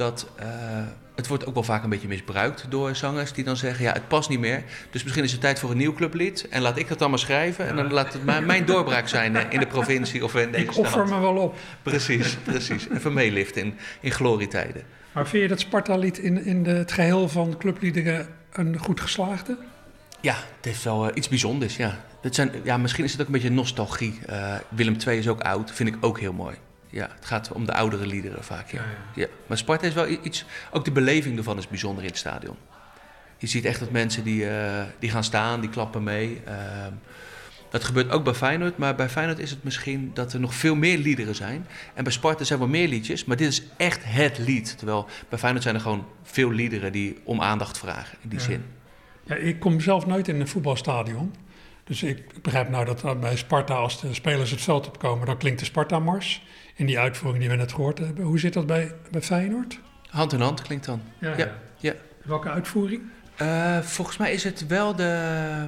dat... 0.00 0.26
Uh, 0.40 0.46
het 1.14 1.28
wordt 1.28 1.46
ook 1.46 1.54
wel 1.54 1.62
vaak 1.62 1.82
een 1.82 1.90
beetje 1.90 2.08
misbruikt 2.08 2.66
door 2.68 2.96
zangers 2.96 3.32
die 3.32 3.44
dan 3.44 3.56
zeggen: 3.56 3.84
ja, 3.84 3.92
het 3.92 4.08
past 4.08 4.28
niet 4.28 4.38
meer. 4.38 4.62
Dus 4.90 5.02
misschien 5.02 5.24
is 5.24 5.32
het 5.32 5.40
tijd 5.40 5.58
voor 5.58 5.70
een 5.70 5.76
nieuw 5.76 5.92
clublied. 5.92 6.48
En 6.48 6.62
laat 6.62 6.78
ik 6.78 6.88
dat 6.88 6.98
dan 6.98 7.10
maar 7.10 7.18
schrijven. 7.18 7.68
En 7.68 7.76
dan 7.76 7.92
laat 7.92 8.12
het 8.12 8.46
mijn 8.46 8.64
doorbraak 8.64 9.08
zijn 9.08 9.36
eh, 9.36 9.42
in 9.50 9.60
de 9.60 9.66
provincie 9.66 10.24
of 10.24 10.34
in 10.34 10.50
deze 10.50 10.64
ik 10.64 10.76
offer 10.76 11.06
me 11.06 11.20
wel 11.20 11.36
op. 11.36 11.56
Precies, 11.82 12.36
precies. 12.44 12.88
Even 12.88 13.12
meeliften 13.12 13.62
in, 13.62 13.74
in 14.00 14.10
glorietijden. 14.10 14.82
Maar 15.12 15.28
vind 15.28 15.42
je 15.42 15.48
dat 15.48 15.60
Sparta-lied 15.60 16.18
in, 16.18 16.44
in 16.44 16.62
de, 16.62 16.70
het 16.70 16.92
geheel 16.92 17.28
van 17.28 17.56
clubliederen 17.58 18.28
een 18.52 18.78
goed 18.78 19.00
geslaagde? 19.00 19.56
Ja, 20.20 20.34
het 20.34 20.64
heeft 20.64 20.84
wel 20.84 21.08
uh, 21.08 21.10
iets 21.14 21.28
bijzonders, 21.28 21.76
ja. 21.76 22.04
Het 22.20 22.34
zijn, 22.34 22.50
ja. 22.62 22.76
Misschien 22.76 23.04
is 23.04 23.12
het 23.12 23.20
ook 23.20 23.26
een 23.26 23.32
beetje 23.32 23.50
nostalgie. 23.50 24.18
Willem 24.68 24.96
II 25.06 25.18
is 25.18 25.28
ook 25.28 25.40
oud, 25.40 25.70
vind 25.72 25.88
ik 25.88 25.96
ook 26.00 26.20
heel 26.20 26.32
mooi 26.32 26.56
ja, 26.90 27.08
het 27.14 27.24
gaat 27.26 27.52
om 27.52 27.66
de 27.66 27.74
oudere 27.74 28.06
liederen 28.06 28.44
vaak. 28.44 28.70
Ja. 28.70 28.84
Ja, 29.14 29.26
Maar 29.46 29.58
Sparta 29.58 29.86
is 29.86 29.94
wel 29.94 30.08
iets. 30.08 30.44
Ook 30.70 30.84
de 30.84 30.92
beleving 30.92 31.38
ervan 31.38 31.58
is 31.58 31.68
bijzonder 31.68 32.02
in 32.02 32.08
het 32.08 32.18
stadion. 32.18 32.56
Je 33.36 33.46
ziet 33.46 33.64
echt 33.64 33.80
dat 33.80 33.90
mensen 33.90 34.24
die, 34.24 34.44
uh, 34.44 34.82
die 34.98 35.10
gaan 35.10 35.24
staan, 35.24 35.60
die 35.60 35.70
klappen 35.70 36.02
mee. 36.02 36.40
Uh, 36.48 36.54
dat 37.70 37.84
gebeurt 37.84 38.10
ook 38.10 38.24
bij 38.24 38.34
Feyenoord, 38.34 38.76
maar 38.76 38.94
bij 38.94 39.08
Feyenoord 39.08 39.38
is 39.38 39.50
het 39.50 39.64
misschien 39.64 40.10
dat 40.14 40.32
er 40.32 40.40
nog 40.40 40.54
veel 40.54 40.74
meer 40.74 40.98
liederen 40.98 41.34
zijn. 41.34 41.66
En 41.94 42.04
bij 42.04 42.12
Sparta 42.12 42.44
zijn 42.44 42.58
wel 42.58 42.68
meer 42.68 42.88
liedjes, 42.88 43.24
maar 43.24 43.36
dit 43.36 43.48
is 43.48 43.62
echt 43.76 44.00
het 44.04 44.38
lied. 44.38 44.78
Terwijl 44.78 45.06
bij 45.28 45.38
Feyenoord 45.38 45.62
zijn 45.62 45.74
er 45.74 45.80
gewoon 45.80 46.06
veel 46.22 46.50
liederen 46.50 46.92
die 46.92 47.18
om 47.24 47.40
aandacht 47.40 47.78
vragen 47.78 48.18
in 48.22 48.28
die 48.28 48.40
zin. 48.40 48.64
Ja, 49.24 49.34
ik 49.34 49.60
kom 49.60 49.80
zelf 49.80 50.06
nooit 50.06 50.28
in 50.28 50.40
een 50.40 50.48
voetbalstadion. 50.48 51.34
Dus 51.90 52.02
ik 52.02 52.42
begrijp 52.42 52.68
nou 52.68 52.84
dat 52.84 53.20
bij 53.20 53.36
Sparta, 53.36 53.74
als 53.74 54.00
de 54.00 54.14
spelers 54.14 54.50
het 54.50 54.60
veld 54.60 54.86
opkomen, 54.86 55.26
dan 55.26 55.36
klinkt 55.36 55.58
de 55.58 55.64
Sparta-mars 55.64 56.42
in 56.74 56.86
die 56.86 56.98
uitvoering 56.98 57.42
die 57.42 57.50
we 57.50 57.56
net 57.56 57.72
gehoord 57.72 57.98
hebben. 57.98 58.24
Hoe 58.24 58.38
zit 58.38 58.52
dat 58.52 58.66
bij, 58.66 58.94
bij 59.10 59.22
Feyenoord? 59.22 59.80
Hand 60.08 60.32
in 60.32 60.40
hand 60.40 60.62
klinkt 60.62 60.86
dan. 60.86 61.02
Ja, 61.18 61.36
ja. 61.36 61.52
ja. 61.76 61.94
Welke 62.22 62.50
uitvoering? 62.50 63.02
Uh, 63.42 63.78
volgens 63.78 64.16
mij 64.16 64.32
is 64.32 64.44
het 64.44 64.66
wel 64.66 64.96
de, 64.96 65.66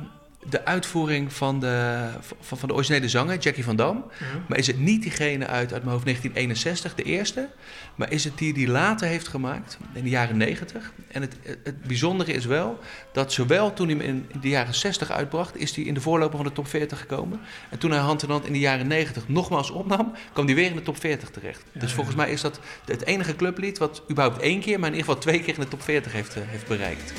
de 0.48 0.64
uitvoering 0.64 1.32
van 1.32 1.60
de, 1.60 2.08
van, 2.40 2.58
van 2.58 2.68
de 2.68 2.74
originele 2.74 3.08
zanger, 3.08 3.38
Jackie 3.38 3.64
van 3.64 3.76
Dam. 3.76 4.04
Maar 4.48 4.58
is 4.58 4.66
het 4.66 4.78
niet 4.78 5.02
diegene 5.02 5.46
uit, 5.46 5.72
uit 5.72 5.82
mijn 5.82 5.92
hoofd 5.92 6.04
1961, 6.04 6.94
de 6.94 7.02
eerste? 7.02 7.48
Maar 7.94 8.12
is 8.12 8.24
het 8.24 8.38
die 8.38 8.52
die 8.52 8.68
later 8.68 9.06
heeft 9.06 9.28
gemaakt, 9.28 9.78
in 9.92 10.04
de 10.04 10.10
jaren 10.10 10.36
90? 10.36 10.92
En 11.08 11.20
het, 11.20 11.36
het 11.64 11.82
bijzondere 11.82 12.32
is 12.32 12.44
wel 12.44 12.78
dat 13.12 13.32
zowel 13.32 13.72
toen 13.72 13.88
hij 13.88 13.96
hem 13.96 14.26
in 14.28 14.40
de 14.40 14.48
jaren 14.48 14.74
60 14.74 15.10
uitbracht, 15.10 15.56
is 15.56 15.76
hij 15.76 15.84
in 15.84 15.94
de 15.94 16.00
voorloper 16.00 16.36
van 16.36 16.46
de 16.46 16.52
top 16.52 16.66
40 16.66 16.98
gekomen. 16.98 17.40
En 17.70 17.78
toen 17.78 17.90
hij 17.90 18.00
hand 18.00 18.22
in 18.22 18.30
hand 18.30 18.46
in 18.46 18.52
de 18.52 18.58
jaren 18.58 18.86
90 18.86 19.28
nogmaals 19.28 19.70
opnam, 19.70 20.12
kwam 20.32 20.46
hij 20.46 20.54
weer 20.54 20.70
in 20.70 20.76
de 20.76 20.82
top 20.82 21.00
40 21.00 21.30
terecht. 21.30 21.62
dus 21.72 21.92
volgens 21.92 22.16
mij 22.16 22.30
is 22.30 22.40
dat 22.40 22.60
het 22.84 23.04
enige 23.04 23.36
clublied 23.36 23.78
wat 23.78 24.02
überhaupt 24.10 24.40
één 24.40 24.60
keer, 24.60 24.78
maar 24.78 24.88
in 24.88 24.96
ieder 24.96 25.08
geval 25.08 25.22
twee 25.22 25.40
keer 25.40 25.54
in 25.54 25.60
de 25.60 25.68
top 25.68 25.82
40 25.82 26.12
heeft, 26.12 26.36
uh, 26.36 26.42
heeft 26.46 26.66
bereikt. 26.66 27.12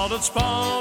Wat 0.00 0.10
het 0.10 0.24
spanning, 0.24 0.79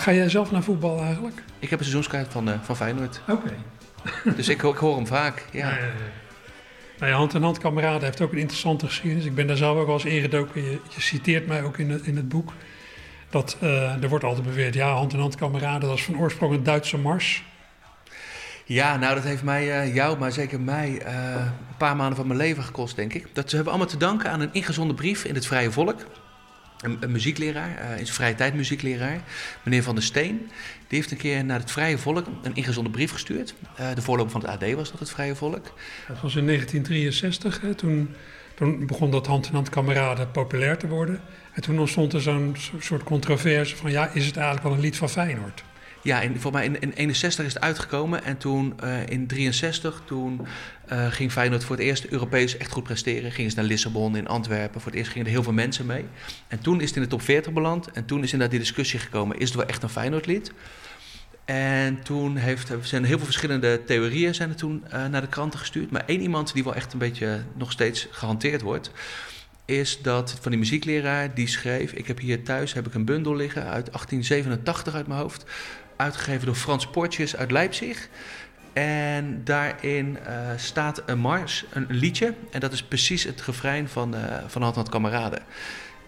ga 0.00 0.12
jij 0.12 0.28
zelf 0.28 0.50
naar 0.50 0.62
voetbal 0.62 1.02
eigenlijk? 1.02 1.42
Ik 1.58 1.70
heb 1.70 1.78
een 1.78 1.84
seizoenskaart 1.84 2.32
van, 2.32 2.48
uh, 2.48 2.54
van 2.62 2.76
Feyenoord. 2.76 3.20
Oké. 3.28 3.54
Dus 4.36 4.48
ik, 4.48 4.62
ik, 4.62 4.76
hoor 4.76 4.96
hem 4.96 5.06
vaak. 5.06 5.44
Ja. 5.52 5.68
Ja, 5.68 5.76
ja, 5.76 5.84
ja. 5.84 5.90
Nou 6.98 7.12
ja, 7.12 7.18
Hand 7.18 7.34
in 7.34 7.42
Hand 7.42 7.58
Kameraden 7.58 8.02
heeft 8.02 8.20
ook 8.20 8.32
een 8.32 8.38
interessante 8.38 8.86
geschiedenis. 8.86 9.24
Ik 9.24 9.34
ben 9.34 9.46
daar 9.46 9.56
zelf 9.56 9.78
ook 9.78 9.86
wel 9.86 9.94
eens 9.94 10.04
ingedoken. 10.04 10.62
Je, 10.62 10.80
je 10.88 11.00
citeert 11.00 11.46
mij 11.46 11.62
ook 11.62 11.78
in 11.78 11.90
het, 11.90 12.06
in 12.06 12.16
het 12.16 12.28
boek. 12.28 12.52
Dat, 13.30 13.56
uh, 13.62 14.02
er 14.02 14.08
wordt 14.08 14.24
altijd 14.24 14.46
beweerd, 14.46 14.74
ja, 14.74 14.92
Hand 14.92 15.12
in 15.12 15.18
Hand 15.18 15.34
Kameraden, 15.34 15.88
dat 15.88 15.98
is 15.98 16.04
van 16.04 16.18
oorsprong 16.18 16.54
een 16.54 16.62
Duitse 16.62 16.98
mars. 16.98 17.44
Ja, 18.64 18.96
nou 18.96 19.14
dat 19.14 19.24
heeft 19.24 19.42
mij, 19.42 19.86
uh, 19.86 19.94
jou, 19.94 20.18
maar 20.18 20.32
zeker 20.32 20.60
mij, 20.60 21.02
uh, 21.06 21.34
een 21.34 21.76
paar 21.78 21.96
maanden 21.96 22.16
van 22.16 22.26
mijn 22.26 22.38
leven 22.38 22.62
gekost, 22.62 22.96
denk 22.96 23.14
ik. 23.14 23.26
Dat 23.32 23.44
hebben 23.44 23.64
we 23.64 23.70
allemaal 23.70 23.86
te 23.86 23.96
danken 23.96 24.30
aan 24.30 24.40
een 24.40 24.52
ingezonden 24.52 24.96
brief 24.96 25.24
in 25.24 25.34
het 25.34 25.46
Vrije 25.46 25.70
Volk. 25.70 26.04
Een, 26.82 27.12
muziekleraar, 27.12 27.70
uh, 27.70 27.98
een 27.98 28.06
vrije 28.06 28.34
tijd 28.34 28.54
muziekleraar, 28.54 29.20
meneer 29.62 29.82
Van 29.82 29.94
der 29.94 30.04
Steen. 30.04 30.50
Die 30.88 30.98
heeft 30.98 31.10
een 31.10 31.16
keer 31.16 31.44
naar 31.44 31.58
het 31.58 31.70
Vrije 31.70 31.98
Volk 31.98 32.26
een 32.42 32.54
ingezonden 32.54 32.92
brief 32.92 33.12
gestuurd. 33.12 33.54
de 33.94 34.02
voorloper 34.02 34.32
van 34.32 34.40
het 34.40 34.50
AD 34.50 34.72
was 34.72 34.90
dat, 34.90 35.00
het 35.00 35.10
Vrije 35.10 35.34
Volk. 35.34 35.74
Dat 36.08 36.20
was 36.20 36.36
in 36.36 36.46
1963, 36.46 37.60
hè, 37.60 37.74
toen, 37.74 38.14
toen 38.54 38.86
begon 38.86 39.10
dat 39.10 39.26
Hand 39.26 39.46
in 39.46 39.54
Hand 39.54 39.68
Kameraden 39.68 40.30
populair 40.30 40.78
te 40.78 40.88
worden. 40.88 41.20
En 41.52 41.62
toen 41.62 41.78
ontstond 41.78 42.12
er 42.12 42.20
zo'n 42.20 42.56
soort 42.78 43.02
controverse 43.02 43.76
van, 43.76 43.90
ja, 43.90 44.10
is 44.12 44.26
het 44.26 44.36
eigenlijk 44.36 44.66
wel 44.66 44.74
een 44.74 44.80
lied 44.80 44.96
van 44.96 45.08
Feyenoord? 45.08 45.64
Ja, 46.02 46.20
in, 46.20 46.40
voor 46.40 46.52
mij 46.52 46.64
in, 46.64 46.80
in 46.80 46.92
61 46.92 47.44
is 47.44 47.54
het 47.54 47.62
uitgekomen 47.62 48.24
en 48.24 48.36
toen 48.36 48.74
uh, 48.84 49.06
in 49.06 49.26
63 49.26 50.02
toen 50.04 50.40
uh, 50.92 51.06
ging 51.06 51.32
Feyenoord 51.32 51.64
voor 51.64 51.76
het 51.76 51.84
eerst 51.84 52.04
Europees 52.04 52.56
echt 52.56 52.72
goed 52.72 52.82
presteren. 52.82 53.32
Gingen 53.32 53.50
ze 53.50 53.56
naar 53.56 53.66
Lissabon, 53.66 54.16
in 54.16 54.28
Antwerpen. 54.28 54.80
Voor 54.80 54.90
het 54.90 55.00
eerst 55.00 55.10
gingen 55.10 55.26
er 55.26 55.32
heel 55.32 55.42
veel 55.42 55.52
mensen 55.52 55.86
mee. 55.86 56.04
En 56.48 56.60
toen 56.60 56.80
is 56.80 56.86
het 56.86 56.96
in 56.96 57.02
de 57.02 57.08
top 57.08 57.22
40 57.22 57.52
beland 57.52 57.90
en 57.90 58.04
toen 58.04 58.18
is 58.18 58.32
inderdaad 58.32 58.50
die 58.50 58.58
discussie 58.58 58.98
gekomen: 58.98 59.38
is 59.38 59.48
het 59.48 59.56
wel 59.56 59.66
echt 59.66 59.82
een 59.82 59.88
Feyenoordlied? 59.88 60.52
En 61.44 62.02
toen 62.02 62.36
heeft, 62.36 62.72
zijn 62.82 63.04
heel 63.04 63.16
veel 63.16 63.26
verschillende 63.26 63.84
theorieën 63.84 64.34
zijn 64.34 64.48
er 64.48 64.56
toen 64.56 64.84
uh, 64.86 65.06
naar 65.06 65.20
de 65.20 65.26
kranten 65.26 65.58
gestuurd. 65.58 65.90
Maar 65.90 66.02
één 66.06 66.20
iemand 66.20 66.52
die 66.52 66.64
wel 66.64 66.74
echt 66.74 66.92
een 66.92 66.98
beetje 66.98 67.42
nog 67.56 67.72
steeds 67.72 68.08
gehanteerd 68.10 68.62
wordt, 68.62 68.90
is 69.70 70.02
dat 70.02 70.36
van 70.40 70.50
die 70.50 70.60
muziekleraar 70.60 71.34
die 71.34 71.46
schreef: 71.46 71.92
Ik 71.92 72.06
heb 72.06 72.18
hier 72.18 72.42
thuis 72.42 72.72
heb 72.72 72.86
ik 72.86 72.94
een 72.94 73.04
bundel 73.04 73.36
liggen 73.36 73.62
uit 73.62 73.86
1887 73.86 74.94
uit 74.94 75.06
mijn 75.06 75.20
hoofd, 75.20 75.44
uitgegeven 75.96 76.46
door 76.46 76.54
Frans 76.54 76.86
Portjes 76.86 77.36
uit 77.36 77.50
Leipzig. 77.50 78.08
En 78.72 79.40
daarin 79.44 80.18
uh, 80.26 80.50
staat 80.56 81.02
een 81.06 81.18
mars, 81.18 81.64
een 81.72 81.86
liedje, 81.88 82.34
en 82.50 82.60
dat 82.60 82.72
is 82.72 82.82
precies 82.82 83.24
het 83.24 83.42
refrein 83.42 83.88
van, 83.88 84.14
uh, 84.14 84.20
van 84.46 84.62
Hand 84.62 84.88
Kameraden. 84.88 85.42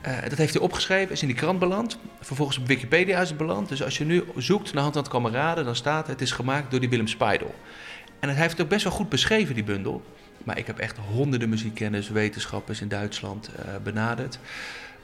Uh, 0.07 0.23
dat 0.28 0.38
heeft 0.38 0.54
hij 0.54 0.62
opgeschreven, 0.62 1.12
is 1.12 1.21
in 1.23 1.28
die 1.28 1.37
krant 1.37 1.59
beland. 1.59 1.99
Vervolgens 2.21 2.59
op 2.59 2.66
Wikipedia 2.66 3.21
is 3.21 3.28
het 3.28 3.38
beland. 3.38 3.69
Dus 3.69 3.83
als 3.83 3.99
je 3.99 4.04
nu 4.04 4.25
zoekt 4.37 4.73
naar 4.73 4.83
Hand 4.83 5.09
Kameraden, 5.09 5.64
dan 5.64 5.76
staat 5.76 6.07
het 6.07 6.21
is 6.21 6.33
gemaakt 6.33 6.71
door 6.71 6.81
die 6.81 6.88
Willem 6.88 7.09
Spijdel. 7.09 7.54
En 8.21 8.28
hij 8.28 8.38
heeft 8.38 8.52
het 8.52 8.61
ook 8.61 8.69
best 8.69 8.85
wel 8.85 8.92
goed 8.92 9.09
beschreven, 9.09 9.54
die 9.54 9.64
bundel. 9.64 10.02
Maar 10.45 10.59
ik 10.59 10.67
heb 10.67 10.79
echt 10.79 10.97
honderden 10.97 11.49
muziekkennis, 11.49 12.09
wetenschappers 12.09 12.81
in 12.81 12.89
Duitsland 12.89 13.51
uh, 13.59 13.65
benaderd. 13.83 14.39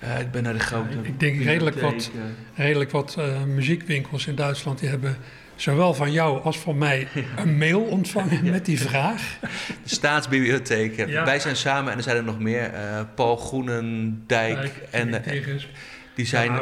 Uh, 0.04 0.20
ik 0.20 0.30
ben 0.30 0.42
naar 0.42 0.52
de 0.52 0.58
grote. 0.58 0.96
Ja, 0.96 1.02
ik 1.02 1.20
denk 1.20 1.42
redelijk 1.42 1.80
wat, 1.80 2.10
redelijk 2.54 2.90
wat 2.90 3.16
uh, 3.18 3.42
muziekwinkels 3.42 4.26
in 4.26 4.34
Duitsland 4.34 4.78
die 4.78 4.88
hebben 4.88 5.16
zowel 5.56 5.94
van 5.94 6.12
jou 6.12 6.42
als 6.42 6.58
van 6.58 6.78
mij 6.78 7.08
een 7.36 7.58
mail 7.58 7.80
ontvangen 7.80 8.50
met 8.50 8.64
die 8.64 8.80
vraag. 8.80 9.38
De 9.40 9.48
Staatsbibliotheek. 9.84 11.06
Ja. 11.06 11.24
Wij 11.24 11.38
zijn 11.38 11.56
samen 11.56 11.92
en 11.92 11.98
er 11.98 12.04
zijn 12.04 12.16
er 12.16 12.24
nog 12.24 12.38
meer. 12.38 12.72
Uh, 12.74 13.00
Paul 13.14 13.36
Groenendijk 13.36 14.60
Dijk, 14.60 14.72
en. 14.90 15.22
Die 16.18 16.26
zijn, 16.26 16.52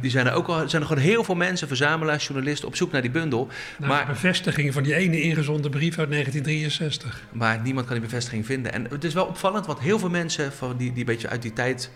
die 0.00 0.10
zijn 0.10 0.26
er 0.26 0.32
ook 0.32 0.46
al. 0.46 0.60
Er 0.60 0.70
zijn 0.70 0.82
er 0.82 0.88
gewoon 0.88 1.02
heel 1.02 1.24
veel 1.24 1.34
mensen, 1.34 1.68
verzamelaars, 1.68 2.26
journalisten 2.26 2.68
op 2.68 2.76
zoek 2.76 2.92
naar 2.92 3.02
die 3.02 3.10
bundel. 3.10 3.48
Naar 3.78 3.88
maar, 3.88 4.06
de 4.06 4.12
bevestiging 4.12 4.72
van 4.72 4.82
die 4.82 4.94
ene 4.94 5.20
ingezonden 5.20 5.70
brief 5.70 5.98
uit 5.98 6.10
1963. 6.10 7.22
Maar 7.32 7.60
niemand 7.60 7.86
kan 7.86 7.96
die 7.96 8.04
bevestiging 8.04 8.46
vinden. 8.46 8.72
En 8.72 8.86
het 8.90 9.04
is 9.04 9.14
wel 9.14 9.24
opvallend, 9.24 9.66
want 9.66 9.78
heel 9.78 9.98
veel 9.98 10.10
mensen 10.10 10.52
van 10.52 10.76
die, 10.76 10.90
die 10.90 10.98
een 10.98 11.04
beetje 11.04 11.28
uit 11.28 11.42
die 11.42 11.52
tijd 11.52 11.90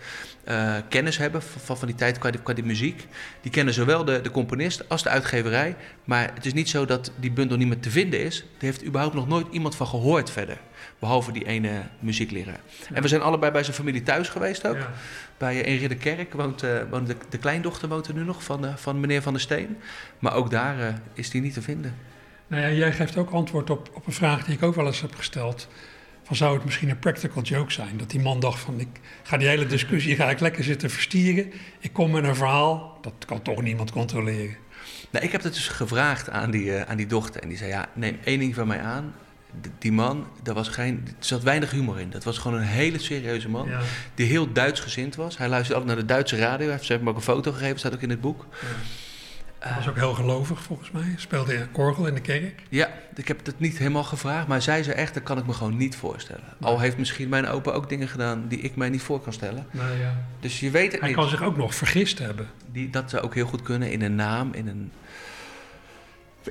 uh, 0.47 0.75
kennis 0.89 1.17
hebben, 1.17 1.41
van, 1.41 1.77
van 1.77 1.87
die 1.87 1.97
tijd 1.97 2.17
qua, 2.17 2.29
qua 2.43 2.53
die 2.53 2.63
muziek, 2.63 3.07
die 3.41 3.51
kennen 3.51 3.73
zowel 3.73 4.05
de, 4.05 4.21
de 4.21 4.31
componist 4.31 4.89
als 4.89 5.03
de 5.03 5.09
uitgeverij. 5.09 5.75
Maar 6.03 6.31
het 6.33 6.45
is 6.45 6.53
niet 6.53 6.69
zo 6.69 6.85
dat 6.85 7.11
die 7.15 7.31
bundel 7.31 7.57
niet 7.57 7.67
meer 7.67 7.79
te 7.79 7.91
vinden 7.91 8.19
is. 8.23 8.39
Daar 8.39 8.47
heeft 8.57 8.85
überhaupt 8.85 9.15
nog 9.15 9.27
nooit 9.27 9.47
iemand 9.51 9.75
van 9.75 9.87
gehoord 9.87 10.31
verder. 10.31 10.57
Behalve 11.01 11.31
die 11.31 11.45
ene 11.45 11.81
muziekleraar. 11.99 12.59
En 12.93 13.01
we 13.01 13.07
zijn 13.07 13.21
allebei 13.21 13.51
bij 13.51 13.63
zijn 13.63 13.75
familie 13.75 14.03
thuis 14.03 14.29
geweest 14.29 14.67
ook. 14.67 14.75
Ja. 14.75 14.91
Bij 15.37 15.55
uh, 15.55 15.67
in 15.67 15.77
Ridderkerk 15.77 16.33
woont, 16.33 16.63
uh, 16.63 16.81
woont 16.89 17.07
de, 17.07 17.15
de, 17.29 17.37
kleindochter 17.37 17.89
woont 17.89 18.07
er 18.07 18.13
nu 18.13 18.23
nog 18.23 18.43
van, 18.43 18.65
uh, 18.65 18.75
van 18.75 18.99
meneer 18.99 19.21
Van 19.21 19.33
der 19.33 19.41
Steen. 19.41 19.77
Maar 20.19 20.33
ook 20.33 20.51
daar 20.51 21.01
is 21.13 21.29
die 21.29 21.41
niet 21.41 21.53
te 21.53 21.61
vinden. 21.61 21.95
Nou 22.47 22.61
ja, 22.61 22.71
jij 22.71 22.93
geeft 22.93 23.17
ook 23.17 23.29
antwoord 23.29 23.69
op, 23.69 23.89
op 23.93 24.07
een 24.07 24.13
vraag 24.13 24.43
die 24.43 24.55
ik 24.55 24.63
ook 24.63 24.75
wel 24.75 24.85
eens 24.85 25.01
heb 25.01 25.15
gesteld. 25.15 25.67
Van 26.23 26.35
zou 26.35 26.55
het 26.55 26.65
misschien 26.65 26.89
een 26.89 26.99
practical 26.99 27.41
joke 27.41 27.71
zijn? 27.71 27.97
Dat 27.97 28.09
die 28.09 28.19
man 28.19 28.39
dacht 28.39 28.59
van 28.59 28.79
ik 28.79 28.99
ga 29.23 29.37
die 29.37 29.47
hele 29.47 29.65
discussie 29.65 30.15
ga 30.15 30.29
ik 30.29 30.39
lekker 30.39 30.63
zitten 30.63 30.89
verstieren. 30.89 31.51
Ik 31.79 31.93
kom 31.93 32.11
met 32.11 32.23
een 32.23 32.35
verhaal, 32.35 32.97
dat 33.01 33.13
kan 33.25 33.41
toch 33.41 33.61
niemand 33.61 33.91
controleren. 33.91 34.55
Nou, 35.09 35.25
ik 35.25 35.31
heb 35.31 35.43
het 35.43 35.53
dus 35.53 35.67
gevraagd 35.67 36.29
aan 36.29 36.51
die, 36.51 36.75
aan 36.75 36.97
die 36.97 37.07
dochter. 37.07 37.41
En 37.41 37.49
die 37.49 37.57
zei 37.57 37.69
ja, 37.69 37.89
neem 37.93 38.17
één 38.23 38.39
ding 38.39 38.55
van 38.55 38.67
mij 38.67 38.79
aan 38.79 39.13
die 39.77 39.91
man, 39.91 40.27
daar 40.43 40.55
was 40.55 40.67
geen, 40.67 41.03
er 41.07 41.13
zat 41.25 41.43
weinig 41.43 41.71
humor 41.71 41.99
in. 41.99 42.09
Dat 42.09 42.23
was 42.23 42.37
gewoon 42.37 42.57
een 42.57 42.67
hele 42.67 42.99
serieuze 42.99 43.49
man. 43.49 43.69
Die 44.15 44.25
heel 44.25 44.51
Duits 44.51 44.79
gezind 44.79 45.15
was. 45.15 45.37
Hij 45.37 45.47
luisterde 45.47 45.79
altijd 45.81 45.97
naar 45.97 46.07
de 46.07 46.13
Duitse 46.13 46.35
radio. 46.37 46.65
Hij 46.65 46.71
heeft, 46.73 46.85
ze 46.85 46.91
hebben 46.91 47.03
me 47.11 47.11
ook 47.19 47.19
een 47.27 47.33
foto 47.33 47.51
gegeven, 47.51 47.79
staat 47.79 47.93
ook 47.93 48.01
in 48.01 48.09
het 48.09 48.21
boek. 48.21 48.45
Ja. 48.61 48.67
Hij 49.59 49.75
was 49.75 49.87
ook 49.89 49.95
heel 49.95 50.13
gelovig 50.13 50.61
volgens 50.61 50.91
mij. 50.91 51.13
Speelde 51.17 51.53
in 51.53 51.67
orgel 51.71 52.07
in 52.07 52.13
de 52.13 52.21
kerk. 52.21 52.61
Ja, 52.69 52.89
ik 53.15 53.27
heb 53.27 53.45
het 53.45 53.59
niet 53.59 53.77
helemaal 53.77 54.03
gevraagd. 54.03 54.47
Maar 54.47 54.61
zij 54.61 54.83
zei 54.83 54.95
echt, 54.95 55.13
dat 55.13 55.23
kan 55.23 55.37
ik 55.37 55.45
me 55.45 55.53
gewoon 55.53 55.77
niet 55.77 55.95
voorstellen. 55.95 56.43
Al 56.61 56.79
heeft 56.79 56.97
misschien 56.97 57.29
mijn 57.29 57.47
opa 57.47 57.71
ook 57.71 57.89
dingen 57.89 58.07
gedaan 58.07 58.47
die 58.47 58.59
ik 58.59 58.75
mij 58.75 58.89
niet 58.89 59.01
voor 59.01 59.21
kan 59.21 59.33
stellen. 59.33 59.65
Nou 59.71 59.97
ja. 59.99 60.15
Dus 60.39 60.59
je 60.59 60.69
weet 60.71 60.91
het 60.91 60.99
Hij 60.99 61.09
niet. 61.09 61.17
kan 61.17 61.29
zich 61.29 61.43
ook 61.43 61.57
nog 61.57 61.75
vergist 61.75 62.19
hebben. 62.19 62.49
Die, 62.71 62.89
dat 62.89 63.09
zou 63.09 63.23
ook 63.23 63.33
heel 63.35 63.45
goed 63.45 63.61
kunnen 63.61 63.91
in 63.91 64.01
een 64.01 64.15
naam, 64.15 64.53
in 64.53 64.67
een... 64.67 64.91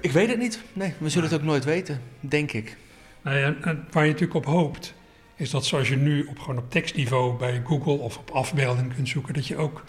Ik 0.01 0.13
weet 0.13 0.29
het 0.29 0.39
niet. 0.39 0.61
Nee, 0.73 0.95
we 0.99 1.09
zullen 1.09 1.29
het 1.31 1.39
ook 1.39 1.45
nooit 1.47 1.65
weten, 1.65 2.01
denk 2.21 2.53
ik. 2.53 2.77
Nou 3.23 3.37
ja, 3.37 3.55
en 3.61 3.87
waar 3.91 4.05
je 4.05 4.11
natuurlijk 4.13 4.39
op 4.39 4.45
hoopt, 4.45 4.95
is 5.37 5.51
dat 5.51 5.65
zoals 5.65 5.89
je 5.89 5.97
nu 5.97 6.25
op, 6.25 6.39
gewoon 6.39 6.59
op 6.59 6.71
tekstniveau 6.71 7.39
bij 7.39 7.63
Google 7.65 7.93
of 7.93 8.19
op 8.19 8.31
afbeelding 8.31 8.95
kunt 8.95 9.09
zoeken, 9.09 9.35
dat 9.35 9.47
je 9.47 9.57
ook 9.57 9.85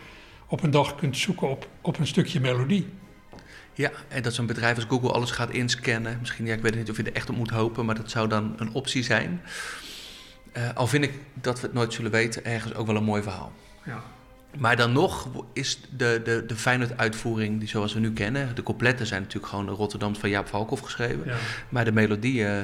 op 0.47 0.63
een 0.63 0.71
dag 0.71 0.95
kunt 0.95 1.17
zoeken 1.17 1.49
op, 1.49 1.67
op 1.81 1.99
een 1.99 2.07
stukje 2.07 2.39
melodie. 2.39 2.87
Ja, 3.73 3.91
en 4.07 4.21
dat 4.21 4.33
zo'n 4.33 4.45
bedrijf 4.45 4.75
als 4.75 4.85
Google 4.85 5.11
alles 5.11 5.31
gaat 5.31 5.49
inscannen. 5.49 6.17
Misschien, 6.19 6.45
ja, 6.45 6.53
ik 6.53 6.61
weet 6.61 6.75
niet 6.75 6.89
of 6.89 6.97
je 6.97 7.03
er 7.03 7.13
echt 7.13 7.29
op 7.29 7.35
moet 7.35 7.49
hopen, 7.49 7.85
maar 7.85 7.95
dat 7.95 8.11
zou 8.11 8.27
dan 8.27 8.53
een 8.57 8.73
optie 8.73 9.03
zijn. 9.03 9.41
Uh, 10.57 10.69
al 10.73 10.87
vind 10.87 11.03
ik 11.03 11.13
dat 11.33 11.59
we 11.59 11.65
het 11.65 11.75
nooit 11.75 11.93
zullen 11.93 12.11
weten, 12.11 12.45
ergens 12.45 12.73
ook 12.73 12.87
wel 12.87 12.95
een 12.95 13.03
mooi 13.03 13.21
verhaal. 13.21 13.51
Ja. 13.85 14.03
Maar 14.57 14.75
dan 14.75 14.91
nog 14.91 15.29
is 15.53 15.79
de, 15.97 16.21
de, 16.23 16.43
de 16.47 16.55
Feyenoord-uitvoering 16.55 17.59
die 17.59 17.67
zoals 17.67 17.93
we 17.93 17.99
nu 17.99 18.13
kennen... 18.13 18.55
de 18.55 18.63
coupletten 18.63 19.05
zijn 19.05 19.21
natuurlijk 19.21 19.51
gewoon 19.51 19.69
Rotterdams 19.69 20.19
van 20.19 20.29
Jaap 20.29 20.47
Valkhoff 20.47 20.81
geschreven. 20.81 21.25
Ja. 21.25 21.35
Maar 21.69 21.85
de 21.85 21.91
melodie, 21.91 22.39
uh, 22.39 22.61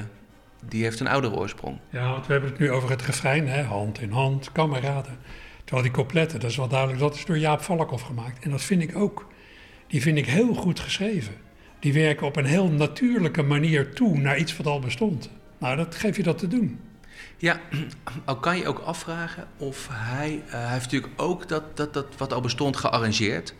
die 0.65 0.83
heeft 0.83 0.99
een 0.99 1.07
oudere 1.07 1.35
oorsprong. 1.35 1.79
Ja, 1.89 2.11
want 2.11 2.25
we 2.25 2.31
hebben 2.31 2.49
het 2.49 2.59
nu 2.59 2.71
over 2.71 2.89
het 2.89 3.01
refrein, 3.01 3.47
hè? 3.47 3.63
hand 3.63 4.01
in 4.01 4.11
hand, 4.11 4.51
kameraden. 4.51 5.17
Terwijl 5.63 5.87
die 5.87 5.95
coupletten, 5.95 6.39
dat 6.39 6.49
is 6.49 6.57
wel 6.57 6.67
duidelijk, 6.67 6.99
dat 6.99 7.15
is 7.15 7.25
door 7.25 7.37
Jaap 7.37 7.61
Valkhoff 7.61 8.03
gemaakt. 8.03 8.43
En 8.43 8.51
dat 8.51 8.61
vind 8.61 8.81
ik 8.81 8.95
ook, 8.95 9.27
die 9.87 10.01
vind 10.01 10.17
ik 10.17 10.25
heel 10.25 10.53
goed 10.53 10.79
geschreven. 10.79 11.33
Die 11.79 11.93
werken 11.93 12.27
op 12.27 12.35
een 12.35 12.45
heel 12.45 12.69
natuurlijke 12.69 13.41
manier 13.41 13.93
toe 13.93 14.17
naar 14.17 14.37
iets 14.37 14.57
wat 14.57 14.67
al 14.67 14.79
bestond. 14.79 15.29
Nou, 15.57 15.75
dat 15.75 15.95
geef 15.95 16.17
je 16.17 16.23
dat 16.23 16.37
te 16.37 16.47
doen. 16.47 16.79
Ja, 17.37 17.59
al 18.25 18.37
kan 18.37 18.57
je 18.57 18.67
ook 18.67 18.79
afvragen 18.79 19.47
of 19.57 19.87
hij, 19.91 20.41
uh, 20.45 20.51
hij 20.51 20.71
heeft 20.71 20.91
natuurlijk 20.91 21.21
ook 21.21 21.47
dat, 21.47 21.77
dat, 21.77 21.93
dat 21.93 22.05
wat 22.17 22.33
al 22.33 22.41
bestond 22.41 22.77
gearrangeerd. 22.77 23.53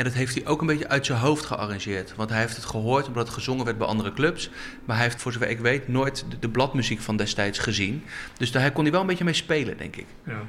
En 0.00 0.06
dat 0.06 0.14
heeft 0.14 0.34
hij 0.34 0.46
ook 0.46 0.60
een 0.60 0.66
beetje 0.66 0.88
uit 0.88 1.06
zijn 1.06 1.18
hoofd 1.18 1.44
gearrangeerd. 1.44 2.14
Want 2.16 2.30
hij 2.30 2.38
heeft 2.38 2.56
het 2.56 2.64
gehoord 2.64 3.06
omdat 3.06 3.26
het 3.26 3.34
gezongen 3.34 3.64
werd 3.64 3.78
bij 3.78 3.86
andere 3.86 4.12
clubs. 4.12 4.50
Maar 4.84 4.96
hij 4.96 5.04
heeft, 5.04 5.22
voor 5.22 5.32
zover 5.32 5.48
ik 5.48 5.58
weet, 5.58 5.88
nooit 5.88 6.24
de, 6.28 6.38
de 6.38 6.48
bladmuziek 6.48 7.00
van 7.00 7.16
destijds 7.16 7.58
gezien. 7.58 8.04
Dus 8.36 8.52
daar 8.52 8.72
kon 8.72 8.82
hij 8.82 8.92
wel 8.92 9.00
een 9.00 9.06
beetje 9.06 9.24
mee 9.24 9.34
spelen, 9.34 9.76
denk 9.76 9.96
ik. 9.96 10.06
Ja. 10.26 10.42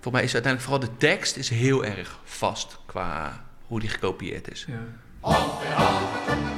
Voor 0.00 0.12
mij 0.12 0.22
is 0.22 0.32
uiteindelijk 0.32 0.72
vooral 0.72 0.90
de 0.90 0.96
tekst 0.96 1.36
is 1.36 1.48
heel 1.48 1.84
erg 1.84 2.18
vast 2.24 2.78
qua 2.86 3.44
hoe 3.66 3.80
die 3.80 3.88
gekopieerd 3.88 4.50
is. 4.50 4.66
Ja. 4.68 6.57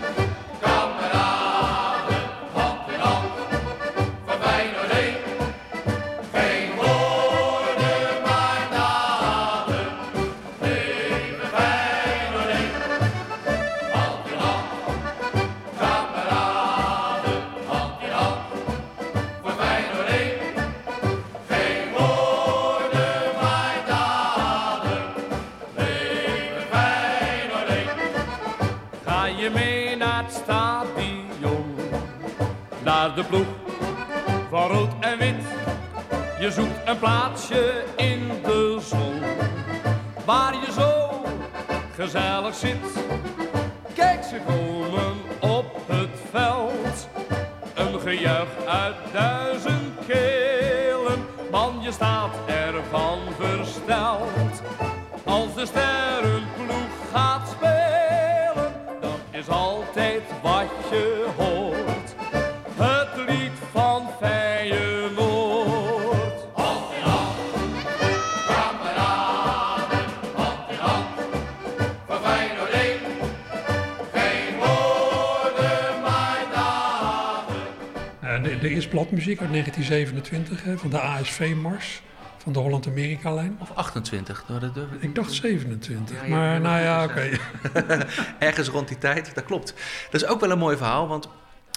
De 33.21 33.27
ploeg 33.27 33.47
van 34.51 34.69
rood 34.69 34.93
en 35.01 35.19
wit. 35.19 35.45
Je 36.39 36.51
zoekt 36.51 36.89
een 36.89 36.99
plaatsje 36.99 37.85
in 37.97 38.31
de 38.43 38.79
zon, 38.81 39.23
waar 40.25 40.55
je 40.55 40.73
zo 40.73 41.23
gezellig 41.95 42.55
zit. 42.55 43.05
Kijk, 43.95 44.23
ze 44.23 44.41
komen 44.47 45.15
op 45.41 45.77
het 45.87 46.21
veld, 46.31 47.09
een 47.75 48.01
gejuich 48.01 48.65
uit 48.67 48.97
duizend 49.13 50.07
kelen. 50.07 51.25
Man, 51.51 51.79
je 51.81 51.93
staat 51.93 52.35
ervan 52.47 53.19
versteld. 53.39 54.63
Als 55.25 55.55
de 55.55 55.67
sterrenploeg 55.67 56.50
bladmuziek 78.91 79.41
uit 79.41 79.51
1927 79.51 80.65
hè, 80.65 80.79
van 80.79 80.91
de 80.91 81.01
ASV-mars 81.01 82.03
van 82.43 82.53
de 82.53 82.59
Holland-Amerika-lijn. 82.59 83.57
Of 83.61 83.71
28. 83.75 84.45
dat- 84.49 84.61
dat- 84.61 84.75
dat- 84.75 84.87
Ik 85.01 85.15
dacht 85.15 85.33
27, 85.33 86.17
Ja, 86.17 86.25
je 86.25 86.31
maar 86.31 86.61
nou 86.61 86.81
ja, 86.81 87.05
oké. 87.09 87.29
Ergens 88.39 88.69
rond 88.69 88.89
die 88.89 88.99
tijd, 88.99 89.35
dat 89.35 89.45
klopt. 89.45 89.75
Dat 90.11 90.23
is 90.23 90.29
ook 90.29 90.41
wel 90.41 90.51
een 90.51 90.59
mooi 90.59 90.77
verhaal, 90.77 91.09
want 91.09 91.29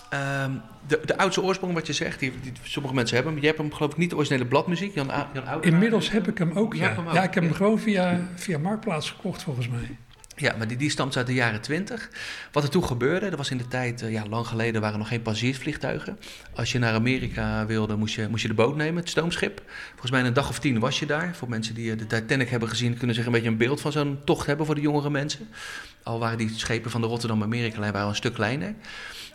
ehm, 0.10 0.52
de, 0.88 1.00
de 1.06 1.18
oudste 1.18 1.42
oorsprong 1.44 1.74
wat 1.74 1.88
je 1.88 1.94
zegt, 1.94 2.20
die, 2.20 2.34
die 2.42 2.52
sommige 2.64 2.94
mensen 2.96 3.16
hebben, 3.16 3.34
hem. 3.34 3.42
je 3.42 3.48
hebt 3.48 3.60
hem 3.62 3.74
geloof 3.74 3.92
ik 3.92 3.98
niet 3.98 4.10
de 4.10 4.16
originele 4.16 4.46
bladmuziek, 4.46 4.94
Jan, 4.96 5.12
A- 5.12 5.30
Jan 5.34 5.48
Oudenaar. 5.48 5.64
Inmiddels 5.74 6.12
heb 6.12 6.28
ik 6.28 6.38
hem 6.38 6.52
ook, 6.54 6.74
ja. 6.74 6.94
hem 6.94 7.08
ook. 7.08 7.14
Ja, 7.14 7.24
ik 7.24 7.34
heb 7.34 7.44
hem 7.44 7.54
gewoon 7.54 7.80
via, 7.80 8.20
via 8.36 8.58
Marktplaats 8.58 9.10
gekocht 9.10 9.44
volgens 9.44 9.68
mij. 9.70 9.98
Ja, 10.36 10.56
maar 10.58 10.68
die, 10.68 10.78
die 10.78 10.90
stamt 10.90 11.18
uit 11.18 11.28
de 11.28 11.34
jaren 11.34 11.62
20. 11.62 12.10
Wat 12.52 12.64
er 12.64 12.70
toen 12.70 12.86
gebeurde, 12.86 13.30
dat 13.30 13.38
was 13.38 13.52
in 13.52 13.58
de 13.58 13.68
tijd, 13.68 14.02
eh, 14.02 14.12
ja, 14.12 14.26
lang 14.30 14.48
geleden 14.48 14.82
waren 14.82 14.94
er 14.94 15.00
nog 15.00 15.08
geen 15.08 15.22
passagiersvliegtuigen. 15.22 16.20
Als 16.56 16.72
je 16.72 16.80
naar 16.80 16.94
Amerika 16.94 17.66
wilde, 17.66 17.96
moest 17.96 18.16
je, 18.16 18.28
moest 18.30 18.42
je 18.42 18.48
de 18.48 18.54
boot 18.54 18.76
nemen, 18.76 19.02
het 19.02 19.10
stoomschip. 19.10 19.62
Volgens 19.90 20.12
mij 20.12 20.24
een 20.24 20.34
dag 20.34 20.50
of 20.50 20.60
tien 20.60 20.80
was 20.80 21.00
je 21.00 21.06
daar. 21.06 21.36
Voor 21.36 21.50
mensen 21.50 21.76
die 21.76 21.92
eh, 21.92 21.98
de 21.98 22.08
Titanic 22.08 22.50
hebben 22.50 22.70
gezien, 22.70 22.98
kunnen 22.98 23.16
zich 23.16 23.26
een 23.26 23.32
beetje 23.32 23.48
een 23.48 23.58
beeld 23.58 23.82
van 23.82 23.92
zo'n 23.92 24.20
tocht 24.24 24.46
hebben 24.46 24.66
voor 24.66 24.76
de 24.76 24.82
jongere 24.82 25.10
mensen. 25.10 25.50
Al 26.04 26.20
waren 26.20 26.38
die 26.38 26.52
schepen 26.56 26.92
van 26.92 27.02
de 27.02 27.08
Rotterdam-Amerika-lijn 27.08 27.94
waren 27.94 28.10
een 28.10 28.16
stuk 28.16 28.34
kleiner. 28.34 28.74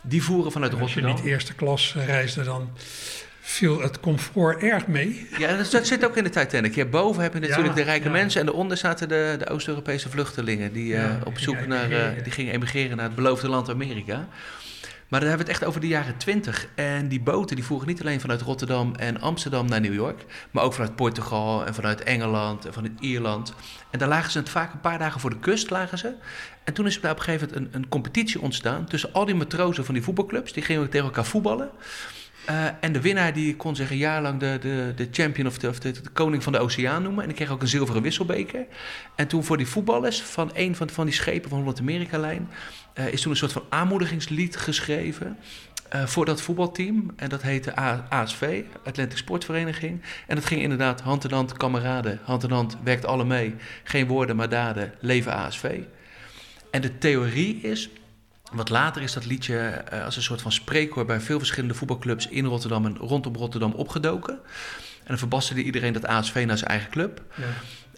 Die 0.01 0.23
voeren 0.23 0.51
vanuit 0.51 0.73
En 0.73 0.79
als 0.79 0.93
je 0.93 0.99
Rotterdam. 0.99 1.23
niet 1.23 1.33
eerste 1.33 1.53
klas 1.55 1.93
reisde, 1.93 2.43
dan 2.43 2.69
viel 3.49 3.81
het 3.81 3.99
comfort 3.99 4.61
erg 4.61 4.87
mee. 4.87 5.27
Ja, 5.37 5.57
dat, 5.57 5.71
dat 5.71 5.87
zit 5.87 6.05
ook 6.05 6.17
in 6.17 6.23
de 6.23 6.29
Titanic. 6.29 6.75
Ja, 6.75 6.85
boven 6.85 7.23
heb 7.23 7.33
je 7.33 7.39
natuurlijk 7.39 7.67
Ja, 7.67 7.73
de 7.73 7.81
rijke 7.81 8.05
ja. 8.05 8.11
mensen 8.11 8.39
en 8.39 8.45
daaronder 8.45 8.77
zaten 8.77 9.09
de, 9.09 9.35
de 9.39 9.49
Oost-Europese 9.49 10.09
vluchtelingen 10.09 10.73
die 10.73 10.95
eh, 10.95 11.11
op 11.23 11.39
zoek 11.39 11.67
naar, 11.67 11.91
eh, 11.91 12.23
die 12.23 12.31
gingen 12.31 12.53
emigreren 12.53 12.97
naar 12.97 13.05
het 13.05 13.15
beloofde 13.15 13.49
land 13.49 13.69
Amerika. 13.69 14.27
Maar 15.07 15.19
dan 15.19 15.29
hebben 15.29 15.47
we 15.47 15.51
het 15.51 15.61
echt 15.61 15.69
over 15.69 15.81
de 15.81 15.87
jaren 15.87 16.17
20. 16.17 16.67
En 16.75 17.07
die 17.07 17.21
boten 17.21 17.55
die 17.55 17.65
voeren 17.65 17.87
niet 17.87 18.01
alleen 18.01 18.19
vanuit 18.19 18.41
Rotterdam 18.41 18.95
en 18.95 19.21
Amsterdam 19.21 19.67
naar 19.67 19.81
New 19.81 19.93
York, 19.93 20.25
maar 20.51 20.63
ook 20.63 20.73
vanuit 20.73 20.95
Portugal 20.95 21.65
en 21.65 21.73
vanuit 21.73 22.03
Engeland 22.03 22.65
en 22.65 22.73
vanuit 22.73 22.93
Ierland. 22.99 23.53
En 23.91 23.99
daar 23.99 24.07
lagen 24.07 24.31
ze 24.31 24.37
het 24.37 24.49
vaak 24.49 24.73
een 24.73 24.79
paar 24.79 24.99
dagen 24.99 25.19
voor 25.19 25.29
de 25.29 25.39
kust 25.39 25.69
lagen 25.69 25.97
ze. 25.97 26.13
En 26.63 26.73
toen 26.73 26.85
is 26.85 26.95
er 26.95 27.01
daar 27.01 27.11
op 27.11 27.17
een 27.17 27.23
gegeven 27.23 27.47
moment 27.47 27.73
een, 27.73 27.81
een 27.81 27.89
competitie 27.89 28.41
ontstaan 28.41 28.85
tussen 28.85 29.13
al 29.13 29.25
die 29.25 29.35
matrozen 29.35 29.85
van 29.85 29.93
die 29.93 30.03
voetbalclubs. 30.03 30.53
Die 30.53 30.63
gingen 30.63 30.89
tegen 30.89 31.05
elkaar 31.05 31.25
voetballen. 31.25 31.69
Eh, 32.49 32.65
en 32.79 32.91
de 32.91 33.01
winnaar 33.01 33.33
die 33.33 33.55
kon 33.55 33.75
zich 33.75 33.91
een 33.91 33.97
jaar 33.97 34.21
lang 34.21 34.39
de, 34.39 34.57
de, 34.61 34.93
de 34.95 35.07
champion 35.11 35.47
of, 35.47 35.57
de, 35.57 35.67
of 35.67 35.79
de, 35.79 35.93
koning 36.13 36.43
van 36.43 36.53
de 36.53 36.59
oceaan 36.59 37.03
noemen. 37.03 37.21
En 37.21 37.27
die 37.27 37.37
kreeg 37.37 37.51
ook 37.51 37.61
een 37.61 37.67
zilveren 37.67 38.01
wisselbeker. 38.01 38.65
En 39.15 39.27
toen 39.27 39.43
voor 39.43 39.57
die 39.57 39.67
voetballers 39.67 40.21
van 40.21 40.51
een 40.53 40.75
van, 40.75 40.89
van 40.89 41.05
die 41.05 41.13
schepen 41.13 41.49
van 41.49 41.59
de 41.59 41.63
Noord-Amerika-lijn... 41.63 42.49
eh, 42.93 43.07
is 43.07 43.21
toen 43.21 43.31
een 43.31 43.37
soort 43.37 43.51
van 43.51 43.63
aanmoedigingslied 43.69 44.57
geschreven 44.57 45.37
eh, 45.89 46.05
voor 46.05 46.25
dat 46.25 46.41
voetbalteam. 46.41 47.11
En 47.15 47.29
dat 47.29 47.41
heette 47.41 47.75
ASV, 48.09 48.63
Atlantic 48.83 49.17
Sportvereniging. 49.17 50.01
En 50.27 50.35
dat 50.35 50.45
ging 50.45 50.61
inderdaad 50.61 51.01
hand 51.01 51.23
in 51.23 51.31
hand, 51.31 51.53
kameraden. 51.57 52.19
Hand 52.23 52.43
in 52.43 52.51
hand, 52.51 52.77
werkt 52.83 53.05
alle 53.05 53.25
mee. 53.25 53.55
Geen 53.83 54.07
woorden, 54.07 54.35
maar 54.35 54.49
daden, 54.49 54.93
leven 54.99 55.33
ASV. 55.33 55.79
En 56.71 56.81
de 56.81 56.97
theorie 56.97 57.61
is 57.61 57.89
wat 58.51 58.69
later 58.69 59.01
is 59.01 59.13
dat 59.13 59.25
liedje 59.25 59.57
eh, 59.57 60.05
als 60.05 60.15
een 60.15 60.21
soort 60.21 60.41
van 60.41 60.51
spreekwoord 60.51 61.07
bij 61.07 61.19
veel 61.19 61.37
verschillende 61.37 61.73
voetbalclubs 61.73 62.27
in 62.27 62.45
Rotterdam 62.45 62.85
en 62.85 62.97
rondom 62.97 63.35
Rotterdam 63.35 63.71
opgedoken. 63.71 64.33
En 64.33 65.05
dan 65.05 65.17
verbasterde 65.17 65.63
iedereen 65.63 65.93
dat 65.93 66.05
ASV 66.05 66.43
naar 66.47 66.57
zijn 66.57 66.69
eigen 66.69 66.89
club. 66.89 67.21
Ja. 67.35 67.43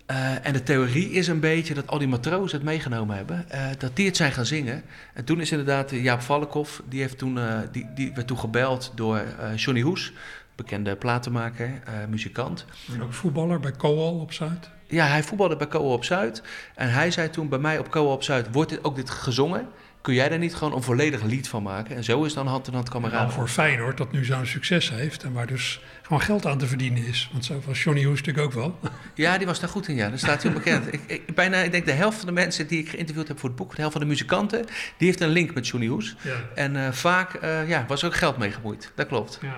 Eh, 0.05 0.47
en 0.47 0.53
de 0.53 0.63
theorie 0.63 1.11
is 1.11 1.27
een 1.27 1.39
beetje 1.39 1.73
dat 1.73 1.87
al 1.87 1.97
die 1.97 2.07
matrozen 2.07 2.57
het 2.57 2.65
meegenomen 2.65 3.15
hebben, 3.15 3.49
eh, 3.49 3.65
dat 3.77 3.95
die 3.95 4.05
het 4.05 4.17
zijn 4.17 4.31
gaan 4.31 4.45
zingen. 4.45 4.83
En 5.13 5.25
toen 5.25 5.41
is 5.41 5.51
inderdaad 5.51 5.91
Jaap 5.91 6.21
Valkhoff, 6.21 6.81
die, 6.89 7.01
heeft 7.01 7.17
toen, 7.17 7.39
die, 7.71 7.87
die 7.95 8.13
werd 8.13 8.27
toen 8.27 8.39
gebeld 8.39 8.91
door 8.95 9.23
Johnny 9.55 9.81
Hoes, 9.81 10.13
bekende 10.55 10.95
platenmaker, 10.95 11.81
muzikant. 12.09 12.65
En 12.93 13.03
ook 13.03 13.13
voetballer 13.13 13.59
bij 13.59 13.71
Coal 13.71 14.19
op 14.19 14.33
Zuid. 14.33 14.69
Ja, 14.91 15.05
hij 15.05 15.23
voetbalde 15.23 15.55
bij 15.55 15.67
Coa 15.67 15.93
op 15.93 16.03
Zuid. 16.03 16.41
En 16.75 16.91
hij 16.91 17.11
zei 17.11 17.29
toen 17.29 17.49
bij 17.49 17.59
mij 17.59 17.79
op 17.79 17.89
Coa 17.89 18.11
op 18.11 18.23
Zuid, 18.23 18.47
wordt 18.51 18.69
dit, 18.69 18.83
ook 18.83 18.95
dit 18.95 19.09
gezongen? 19.09 19.67
Kun 20.01 20.13
jij 20.13 20.29
daar 20.29 20.39
niet 20.39 20.55
gewoon 20.55 20.73
een 20.75 20.83
volledig 20.83 21.21
lied 21.23 21.47
van 21.49 21.63
maken? 21.63 21.95
En 21.95 22.03
zo 22.03 22.23
is 22.23 22.33
dan 22.33 22.47
hand 22.47 22.67
in 22.67 22.73
hand 22.73 22.85
En 22.85 22.91
kameraden. 22.91 23.19
dan 23.25 23.31
voor 23.31 23.47
Feyenoord, 23.47 23.97
dat 23.97 24.11
nu 24.11 24.25
zo'n 24.25 24.45
succes 24.45 24.89
heeft. 24.89 25.23
En 25.23 25.33
waar 25.33 25.47
dus 25.47 25.81
gewoon 26.01 26.21
geld 26.21 26.45
aan 26.45 26.57
te 26.57 26.67
verdienen 26.67 27.05
is. 27.05 27.29
Want 27.31 27.45
zo 27.45 27.61
was 27.65 27.83
Johnny 27.83 28.03
Hoes 28.03 28.17
natuurlijk 28.21 28.45
ook 28.45 28.53
wel. 28.53 28.79
Ja, 29.15 29.37
die 29.37 29.47
was 29.47 29.59
daar 29.59 29.69
goed 29.69 29.87
in, 29.87 29.95
ja. 29.95 30.09
Dat 30.09 30.19
staat 30.19 30.43
heel 30.43 30.51
bekend. 30.51 30.93
ik, 30.93 31.01
ik, 31.07 31.35
bijna, 31.35 31.57
ik 31.57 31.71
denk 31.71 31.85
de 31.85 31.91
helft 31.91 32.17
van 32.17 32.25
de 32.25 32.31
mensen 32.31 32.67
die 32.67 32.79
ik 32.79 32.89
geïnterviewd 32.89 33.27
heb 33.27 33.39
voor 33.39 33.49
het 33.49 33.57
boek, 33.57 33.69
de 33.69 33.75
helft 33.77 33.91
van 33.91 34.01
de 34.01 34.07
muzikanten, 34.07 34.65
die 34.97 35.07
heeft 35.07 35.21
een 35.21 35.29
link 35.29 35.53
met 35.53 35.67
Johnny 35.67 35.87
Hoes. 35.89 36.15
Ja. 36.21 36.31
En 36.55 36.75
eh, 36.85 36.91
vaak 36.91 37.33
eh, 37.33 37.69
ja, 37.69 37.85
was 37.87 38.01
er 38.01 38.07
ook 38.07 38.15
geld 38.15 38.37
mee 38.37 38.51
gemoeid. 38.51 38.91
Dat 38.95 39.07
klopt. 39.07 39.39
Ja, 39.41 39.55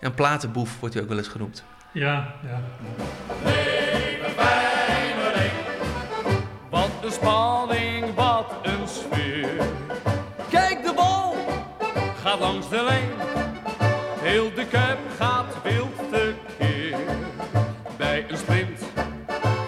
Een 0.00 0.14
platenboef 0.14 0.76
wordt 0.80 0.94
hij 0.94 1.02
ook 1.02 1.08
wel 1.10 1.18
eens 1.18 1.28
genoemd. 1.28 1.64
ja. 1.92 2.34
ja. 2.42 2.62
Wat 6.70 6.90
een 7.04 7.12
spanning, 7.12 8.14
wat 8.14 8.52
een. 8.62 8.69
Kijk, 10.50 10.82
de 10.82 10.92
bal 10.94 11.34
gaat 12.22 12.38
langs 12.38 12.68
de 12.68 12.82
lijn. 12.82 13.10
Heel 14.20 14.54
de 14.54 14.66
kuip 14.66 14.98
gaat 15.18 15.62
wild 15.62 16.10
tekeer. 16.10 16.96
Bij 17.96 18.24
een 18.28 18.36
sprint 18.36 18.80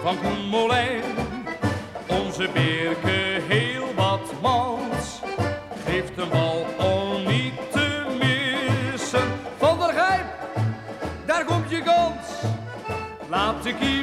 van 0.03 0.17
Koen 0.21 0.45
Molijn. 0.49 1.03
Onze 2.07 2.49
Beerke 2.53 3.41
heel 3.47 3.93
wat 3.95 4.33
mans. 4.41 5.21
Geeft 5.85 6.17
een 6.17 6.29
bal 6.29 6.65
om 6.77 7.27
niet 7.27 7.71
te 7.71 8.05
missen. 8.19 9.27
Van 9.57 9.79
der 9.79 9.93
Gijp, 9.93 10.25
daar 11.25 11.45
komt 11.45 11.69
je 11.69 11.81
kans. 11.81 12.27
Laat 13.29 13.63
de 13.63 13.73
keeper 13.73 14.02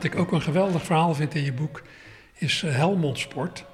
Wat 0.00 0.12
ik 0.12 0.18
ook 0.18 0.32
een 0.32 0.42
geweldig 0.42 0.84
verhaal 0.84 1.14
vind 1.14 1.34
in 1.34 1.42
je 1.44 1.52
boek 1.52 1.82
is 2.34 2.62
eh, 2.62 2.74
Helmond 2.74 3.18
Sport. 3.18 3.64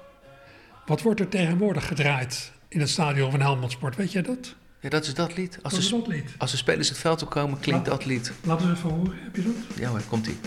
Wat 0.86 1.02
wordt 1.02 1.20
er 1.20 1.28
tegenwoordig 1.28 1.86
gedraaid 1.86 2.52
in 2.68 2.80
het 2.80 2.88
stadion 2.88 3.30
van 3.30 3.40
Helmond 3.40 3.72
Sport? 3.72 3.96
Weet 3.96 4.12
jij 4.12 4.22
dat? 4.22 4.54
Ja, 4.80 4.88
dat 4.88 5.04
is 5.06 5.14
dat 5.14 5.36
lied. 5.36 5.58
Als 5.62 5.72
Wat 5.72 5.82
is 5.82 5.88
de, 5.88 5.96
dat 5.96 6.06
lied? 6.06 6.34
als 6.38 6.50
de 6.50 6.56
spelers 6.56 6.88
het 6.88 6.98
veld 6.98 7.22
opkomen, 7.22 7.58
klinkt 7.58 7.84
dat 7.84 8.04
lied. 8.04 8.32
Laten 8.44 8.66
we 8.66 8.72
even 8.72 8.90
horen. 8.90 9.18
Heb 9.22 9.36
je 9.36 9.42
dat? 9.42 9.54
Ja 9.78 9.88
hoor, 9.88 10.00
komt-ie. 10.08 10.38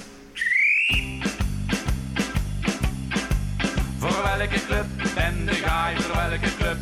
Voor 3.97 4.23
welke 4.37 4.65
club 4.65 4.85
ben 5.15 5.45
de 5.45 5.53
guy? 5.53 6.01
Voor 6.01 6.15
welke 6.15 6.55
club 6.57 6.77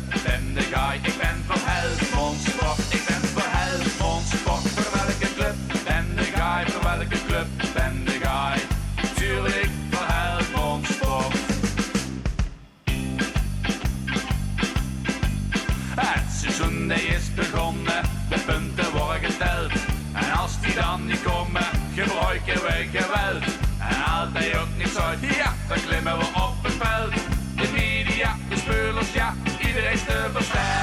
Die 20.78 20.86
dan 20.86 21.06
niet 21.06 21.22
komen, 21.22 21.64
gebruiken 21.94 22.54
we 22.54 22.88
geweld. 22.92 23.44
En 23.78 24.04
als 24.04 24.28
hij 24.32 24.60
ook 24.60 24.68
niet 24.76 24.98
uit, 24.98 25.18
ja, 25.20 25.54
dan 25.68 25.78
klimmen 25.86 26.18
we 26.18 26.24
op 26.24 26.62
het 26.62 26.72
veld. 26.72 27.12
De 27.56 27.68
media, 27.72 28.36
de 28.48 28.56
spelers, 28.56 29.12
ja, 29.12 29.34
iedereen 29.66 29.92
is 29.92 30.04
te 30.04 30.30
versteld. 30.32 30.77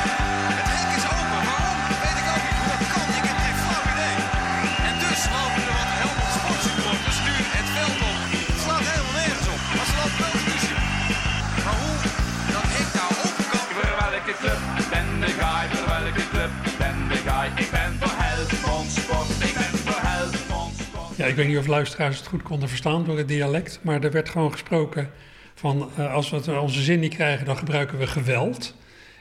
Ja, 21.26 21.32
ik 21.32 21.38
weet 21.38 21.48
niet 21.48 21.58
of 21.58 21.68
luisteraars 21.68 22.18
het 22.18 22.28
goed 22.28 22.44
konden 22.44 22.70
verstaan 22.70 23.04
door 23.06 23.18
het 23.18 23.28
dialect. 23.28 23.80
Maar 23.82 24.04
er 24.04 24.12
werd 24.12 24.30
gewoon 24.30 24.52
gesproken 24.52 25.10
van 25.56 25.90
eh, 25.96 26.14
als 26.14 26.30
we 26.30 26.36
het, 26.36 26.48
onze 26.48 26.82
zin 26.82 27.00
niet 27.00 27.14
krijgen, 27.14 27.46
dan 27.46 27.58
gebruiken 27.58 27.98
we 27.98 28.08
geweld. 28.08 28.76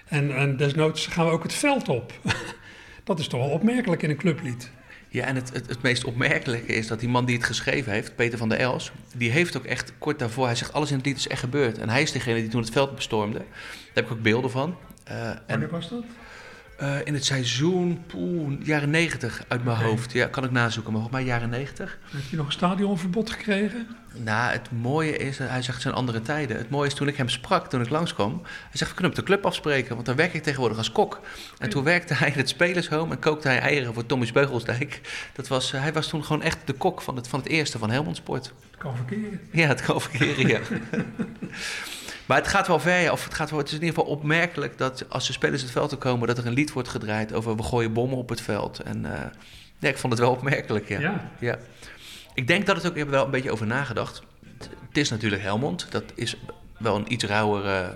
En, 0.08 0.36
en 0.36 0.56
desnoods 0.56 1.06
gaan 1.06 1.26
we 1.26 1.32
ook 1.32 1.42
het 1.42 1.54
veld 1.54 1.88
op. 1.88 2.12
dat 3.04 3.18
is 3.18 3.28
toch 3.28 3.40
wel 3.40 3.50
opmerkelijk 3.50 4.02
in 4.02 4.10
een 4.10 4.16
clublied. 4.16 4.70
Ja, 5.08 5.24
en 5.24 5.34
het, 5.34 5.52
het, 5.52 5.68
het 5.68 5.82
meest 5.82 6.04
opmerkelijke 6.04 6.72
is 6.72 6.86
dat 6.86 7.00
die 7.00 7.08
man 7.08 7.24
die 7.24 7.36
het 7.36 7.44
geschreven 7.44 7.92
heeft, 7.92 8.16
Peter 8.16 8.38
van 8.38 8.48
der 8.48 8.58
Els, 8.58 8.92
die 9.14 9.30
heeft 9.30 9.56
ook 9.56 9.64
echt 9.64 9.92
kort 9.98 10.18
daarvoor, 10.18 10.46
hij 10.46 10.56
zegt 10.56 10.72
alles 10.72 10.90
in 10.90 10.96
het 10.96 11.06
lied 11.06 11.16
is 11.16 11.28
echt 11.28 11.40
gebeurd. 11.40 11.78
En 11.78 11.88
hij 11.88 12.02
is 12.02 12.12
degene 12.12 12.40
die 12.40 12.48
toen 12.48 12.62
het 12.62 12.70
veld 12.70 12.94
bestormde. 12.94 13.38
Daar 13.38 13.46
heb 13.94 14.04
ik 14.04 14.12
ook 14.12 14.22
beelden 14.22 14.50
van. 14.50 14.76
Eh, 15.04 15.28
en 15.28 15.42
Wanneer 15.46 15.70
was 15.70 15.88
dat? 15.88 16.04
Eh, 16.76 16.96
in 17.04 17.14
het 17.14 17.24
seizoen, 17.24 18.04
poeh, 18.06 18.52
jaren 18.62 18.90
90 18.90 19.44
uit 19.48 19.64
mijn 19.64 19.76
hoofd. 19.76 20.12
Ja, 20.12 20.26
kan 20.26 20.44
ik 20.44 20.50
nazoeken, 20.50 20.92
maar 20.92 21.00
volgens 21.00 21.22
mij 21.22 21.32
jaren 21.32 21.48
90. 21.48 21.98
Heeft 22.04 22.28
hij 22.28 22.36
nog 22.36 22.46
een 22.46 22.52
stadionverbod 22.52 23.30
gekregen? 23.30 23.86
Nou, 24.16 24.52
het 24.52 24.70
mooie 24.70 25.16
is, 25.16 25.38
hij 25.38 25.62
zegt 25.62 25.72
het 25.72 25.82
zijn 25.82 25.94
andere 25.94 26.22
tijden. 26.22 26.56
Het 26.56 26.70
mooie 26.70 26.86
is 26.86 26.94
toen 26.94 27.08
ik 27.08 27.16
hem 27.16 27.28
sprak, 27.28 27.68
toen 27.68 27.80
ik 27.80 27.90
langskwam. 27.90 28.40
Hij 28.42 28.70
zegt, 28.72 28.90
we 28.90 28.96
kunnen 28.96 29.12
op 29.12 29.18
de 29.18 29.24
club 29.24 29.46
afspreken, 29.46 29.94
want 29.94 30.06
dan 30.06 30.16
werk 30.16 30.34
ik 30.34 30.42
tegenwoordig 30.42 30.78
als 30.78 30.92
kok. 30.92 31.20
En 31.58 31.70
toen 31.70 31.84
werkte 31.84 32.14
hij 32.14 32.28
in 32.28 32.38
het 32.38 32.48
spelershome 32.48 33.14
en 33.14 33.20
kookte 33.20 33.48
hij 33.48 33.58
eieren 33.58 33.94
voor 33.94 34.06
Tommy 34.06 34.30
Beugelsdijk. 34.32 35.00
Dat 35.32 35.48
was, 35.48 35.72
eh, 35.72 35.80
hij 35.80 35.92
was 35.92 36.08
toen 36.08 36.24
gewoon 36.24 36.42
echt 36.42 36.58
de 36.64 36.72
kok 36.72 37.02
van 37.02 37.16
het, 37.16 37.28
van 37.28 37.38
het 37.38 37.48
eerste 37.48 37.78
van 37.78 37.90
Helmond 37.90 38.16
Sport. 38.16 38.44
Het 38.44 38.78
kan 38.78 38.96
verkeren. 38.96 39.40
Ja, 39.50 39.66
het 39.66 39.82
kan 39.82 40.00
verkeren, 40.00 40.46
ja. 40.46 40.60
Maar 42.26 42.36
het 42.36 42.48
gaat 42.48 42.66
wel 42.66 42.80
ver, 42.80 43.12
of 43.12 43.24
het, 43.24 43.34
gaat 43.34 43.50
wel, 43.50 43.58
het 43.58 43.68
is 43.68 43.74
in 43.74 43.82
ieder 43.82 43.98
geval 43.98 44.12
opmerkelijk 44.12 44.78
dat 44.78 45.04
als 45.08 45.26
de 45.26 45.32
spelers 45.32 45.62
het 45.62 45.70
veld 45.70 45.88
te 45.88 45.96
komen, 45.96 46.28
dat 46.28 46.38
er 46.38 46.46
een 46.46 46.52
lied 46.52 46.72
wordt 46.72 46.88
gedraaid 46.88 47.32
over 47.32 47.56
we 47.56 47.62
gooien 47.62 47.92
bommen 47.92 48.18
op 48.18 48.28
het 48.28 48.40
veld. 48.40 48.78
En 48.78 49.06
ja, 49.78 49.88
ik 49.88 49.98
vond 49.98 50.12
het 50.12 50.22
wel 50.22 50.32
opmerkelijk, 50.32 50.88
ja. 50.88 51.00
Ja. 51.00 51.30
ja. 51.40 51.58
Ik 52.34 52.46
denk 52.46 52.66
dat 52.66 52.76
het 52.76 52.86
ook, 52.86 52.92
ik 52.92 52.98
heb 52.98 53.06
er 53.06 53.12
wel 53.12 53.24
een 53.24 53.30
beetje 53.30 53.52
over 53.52 53.66
nagedacht. 53.66 54.22
Het, 54.58 54.96
is 54.98 55.10
natuurlijk 55.10 55.42
Helmond, 55.42 55.86
dat 55.90 56.04
is 56.14 56.36
wel 56.78 56.96
een 56.96 57.12
iets 57.12 57.24
rauwer 57.24 57.66
eh, 57.66 57.88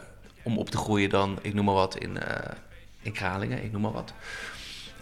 om 0.43 0.59
op 0.59 0.71
te 0.71 0.77
groeien 0.77 1.11
dan, 1.11 1.39
ik 1.43 1.55
noem 1.55 1.65
maar 1.65 1.75
wat, 1.75 1.97
in, 1.97 2.21
eh, 2.21 2.55
in 3.03 3.13
Kralingen, 3.13 3.65
ik 3.65 3.73
noem 3.73 3.81
maar 3.81 3.93
wat. 3.93 4.13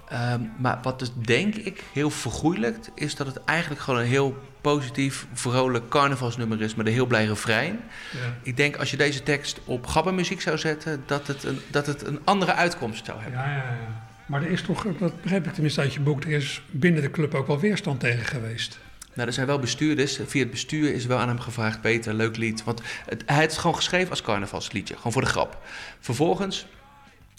Ehm, 0.09 0.41
maar 0.59 0.79
wat 0.83 0.99
dus 0.99 1.11
denk 1.15 1.55
ik 1.55 1.83
heel 1.93 2.11
vergoeilijkt, 2.11 2.91
is 2.95 3.15
dat 3.15 3.27
het 3.27 3.45
eigenlijk 3.45 3.81
gewoon 3.81 4.01
een 4.01 4.07
heel 4.07 4.37
positief, 4.61 5.27
vrolijk 5.33 5.89
carnavalsnummer 5.89 6.63
is 6.63 6.75
met 6.75 6.87
een 6.87 6.93
heel 6.93 7.07
blij 7.07 7.27
refrein. 7.27 7.81
Ja. 8.13 8.19
Ik 8.43 8.57
denk 8.57 8.77
als 8.77 8.91
je 8.91 8.97
deze 8.97 9.23
tekst 9.23 9.61
op 9.65 9.87
gabbermuziek 9.87 10.41
zou 10.41 10.59
zetten, 10.59 11.03
dat 11.07 11.27
het 11.27 11.45
een, 11.45 11.59
dat 11.71 11.87
het 11.87 12.07
een 12.07 12.21
andere 12.25 12.53
uitkomst 12.53 13.05
zou 13.05 13.21
hebben. 13.21 13.41
Ja, 13.41 13.51
ja, 13.51 13.57
ja. 13.57 14.05
Maar 14.27 14.43
er 14.43 14.51
is 14.51 14.63
toch, 14.63 14.87
dat 14.99 15.23
begrijp 15.23 15.47
ik 15.47 15.53
tenminste 15.53 15.81
uit 15.81 15.95
je 15.95 16.01
boek, 16.01 16.25
er 16.25 16.31
is 16.31 16.63
binnen 16.71 17.03
de 17.03 17.11
club 17.11 17.35
ook 17.35 17.47
wel 17.47 17.61
weerstand 17.61 18.01
tegen 18.01 18.25
geweest. 18.25 18.79
Nou, 19.15 19.29
er 19.29 19.35
zijn 19.35 19.47
wel 19.47 19.59
bestuurders. 19.59 20.19
Via 20.27 20.41
het 20.41 20.51
bestuur 20.51 20.95
is 20.95 21.07
wel 21.07 21.19
aan 21.19 21.29
hem 21.29 21.41
gevraagd: 21.41 21.81
Peter, 21.81 22.15
leuk 22.15 22.37
lied. 22.37 22.65
Want 22.65 22.83
het, 23.07 23.23
hij 23.27 23.37
heeft 23.37 23.51
het 23.51 23.61
gewoon 23.61 23.77
geschreven 23.77 24.11
als 24.11 24.23
carnavalsliedje, 24.23 24.97
gewoon 24.97 25.13
voor 25.13 25.23
de 25.23 25.29
grap. 25.29 25.63
Vervolgens, 26.01 26.67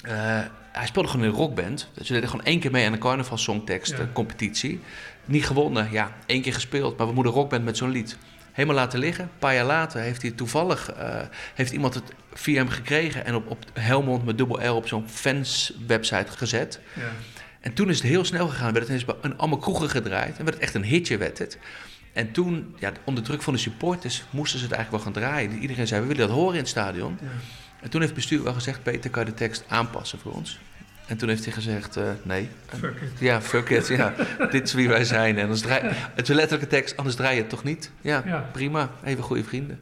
eh, 0.01 0.39
hij 0.77 0.87
speelde 0.87 1.09
gewoon 1.09 1.25
in 1.25 1.31
een 1.31 1.37
rockband. 1.37 1.89
Dus 1.93 2.07
we 2.07 2.13
deden 2.13 2.29
gewoon 2.29 2.45
één 2.45 2.59
keer 2.59 2.71
mee 2.71 2.85
aan 2.85 2.93
een 2.93 2.99
carnavalsongtekst 2.99 3.91
Ja. 3.91 3.97
eh, 3.97 4.05
competitie. 4.13 4.79
Niet 5.25 5.45
gewonnen, 5.45 5.87
ja, 5.91 6.11
één 6.25 6.41
keer 6.41 6.53
gespeeld. 6.53 6.97
Maar 6.97 7.07
we 7.07 7.13
moeten 7.13 7.33
rockband 7.33 7.63
met 7.63 7.77
zo'n 7.77 7.91
lied. 7.91 8.17
Helemaal 8.51 8.77
laten 8.77 8.99
liggen. 8.99 9.23
Een 9.23 9.29
paar 9.39 9.53
jaar 9.53 9.65
later 9.65 10.01
heeft 10.01 10.21
hij 10.21 10.31
toevallig 10.31 10.91
eh, 10.91 11.19
heeft 11.55 11.71
iemand 11.71 11.93
het 11.93 12.03
via 12.33 12.55
hem 12.57 12.69
gekregen 12.69 13.25
en 13.25 13.35
op, 13.35 13.49
op 13.49 13.65
Helmond 13.73 14.25
met 14.25 14.37
dubbel 14.37 14.67
L 14.69 14.75
op 14.75 14.87
zo'n 14.87 15.09
fans-website 15.09 16.31
gezet. 16.37 16.79
Ja. 16.95 17.01
En 17.61 17.73
toen 17.73 17.89
is 17.89 17.97
het 17.97 18.07
heel 18.07 18.25
snel 18.25 18.47
gegaan. 18.47 18.73
Werd 18.73 18.87
het 18.87 19.01
ineens 19.03 19.17
een 19.21 19.37
allemaal 19.37 19.59
kroegen 19.59 19.89
gedraaid. 19.89 20.37
En 20.37 20.43
werd 20.43 20.55
het 20.55 20.63
echt 20.63 20.73
een 20.73 20.83
hitje, 20.83 21.17
werd 21.17 21.37
het. 21.37 21.57
En 22.13 22.31
toen, 22.31 22.75
ja, 22.79 22.91
onder 23.03 23.23
druk 23.23 23.41
van 23.41 23.53
de 23.53 23.59
supporters, 23.59 24.23
moesten 24.29 24.59
ze 24.59 24.65
het 24.65 24.73
eigenlijk 24.73 25.03
wel 25.03 25.13
gaan 25.13 25.21
draaien. 25.23 25.59
Iedereen 25.59 25.87
zei, 25.87 26.01
we 26.01 26.07
willen 26.07 26.27
dat 26.27 26.35
horen 26.35 26.53
in 26.53 26.59
het 26.59 26.69
stadion. 26.69 27.17
Ja. 27.21 27.27
En 27.81 27.89
toen 27.89 28.01
heeft 28.01 28.13
het 28.13 28.19
bestuur 28.19 28.43
wel 28.43 28.53
gezegd, 28.53 28.83
Peter, 28.83 29.09
kan 29.09 29.25
je 29.25 29.29
de 29.29 29.35
tekst 29.35 29.63
aanpassen 29.67 30.19
voor 30.19 30.31
ons? 30.31 30.59
En 31.07 31.17
toen 31.17 31.29
heeft 31.29 31.43
hij 31.43 31.53
gezegd, 31.53 31.97
eh, 31.97 32.03
nee. 32.23 32.49
Fuck 32.79 33.01
it. 33.01 33.19
Ja, 33.19 33.41
fuck 33.41 33.69
it, 33.69 33.87
ja. 33.87 34.13
Dit 34.51 34.63
is 34.67 34.73
wie 34.73 34.87
wij 34.87 35.03
zijn. 35.05 35.35
En 35.37 35.41
anders 35.43 35.61
draai, 35.61 35.81
het 35.89 36.21
is 36.23 36.29
een 36.29 36.35
letterlijke 36.35 36.75
tekst, 36.75 36.97
anders 36.97 37.15
draai 37.15 37.35
je 37.35 37.41
het 37.41 37.49
toch 37.49 37.63
niet? 37.63 37.91
Ja, 38.01 38.23
Ja. 38.25 38.49
prima. 38.51 38.89
Even 39.03 39.23
goede 39.23 39.43
vrienden. 39.43 39.79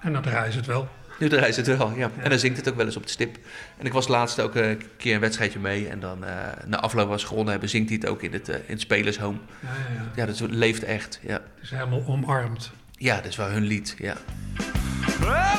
En 0.00 0.12
dan 0.12 0.22
draaien 0.22 0.52
ze 0.52 0.58
het 0.58 0.66
wel. 0.66 0.88
Nu 1.18 1.28
draait 1.28 1.56
het 1.56 1.66
wel, 1.66 1.92
ja. 1.96 2.10
En 2.18 2.30
dan 2.30 2.38
zingt 2.38 2.56
het 2.56 2.68
ook 2.68 2.76
wel 2.76 2.86
eens 2.86 2.96
op 2.96 3.02
de 3.02 3.08
stip. 3.10 3.36
En 3.78 3.86
ik 3.86 3.92
was 3.92 4.08
laatst 4.08 4.40
ook 4.40 4.54
een 4.54 4.82
keer 4.96 5.14
een 5.14 5.20
wedstrijdje 5.20 5.58
mee. 5.58 5.88
En 5.88 6.00
dan 6.00 6.24
eh, 6.24 6.34
na 6.66 6.80
afloop 6.80 7.08
was 7.08 7.24
gewonnen 7.24 7.50
hebben, 7.50 7.68
zingt 7.68 7.88
hij 7.88 7.98
het 8.00 8.08
ook 8.10 8.22
in 8.22 8.32
het, 8.32 8.48
eh, 8.48 8.54
in 8.56 8.62
het 8.66 8.80
spelershome. 8.80 9.38
Ja, 9.60 9.68
ja, 9.68 9.94
ja. 9.94 10.10
Ja, 10.14 10.26
dat 10.26 10.40
leeft 10.50 10.82
echt. 10.82 11.20
Ja, 11.22 11.32
Het 11.32 11.42
is 11.62 11.70
helemaal 11.70 12.04
omarmd. 12.06 12.70
ja 12.96 13.16
dat 13.16 13.24
is 13.26 13.36
wel 13.36 13.48
hun 13.48 13.62
lied. 13.64 13.94
Ja. 13.98 14.16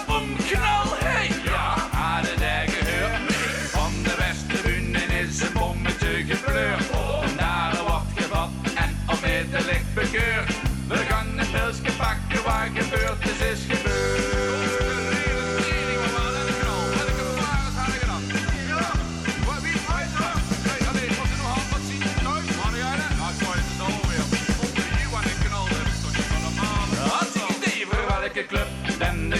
Bomknal, 0.07 0.83
hey! 1.03 1.29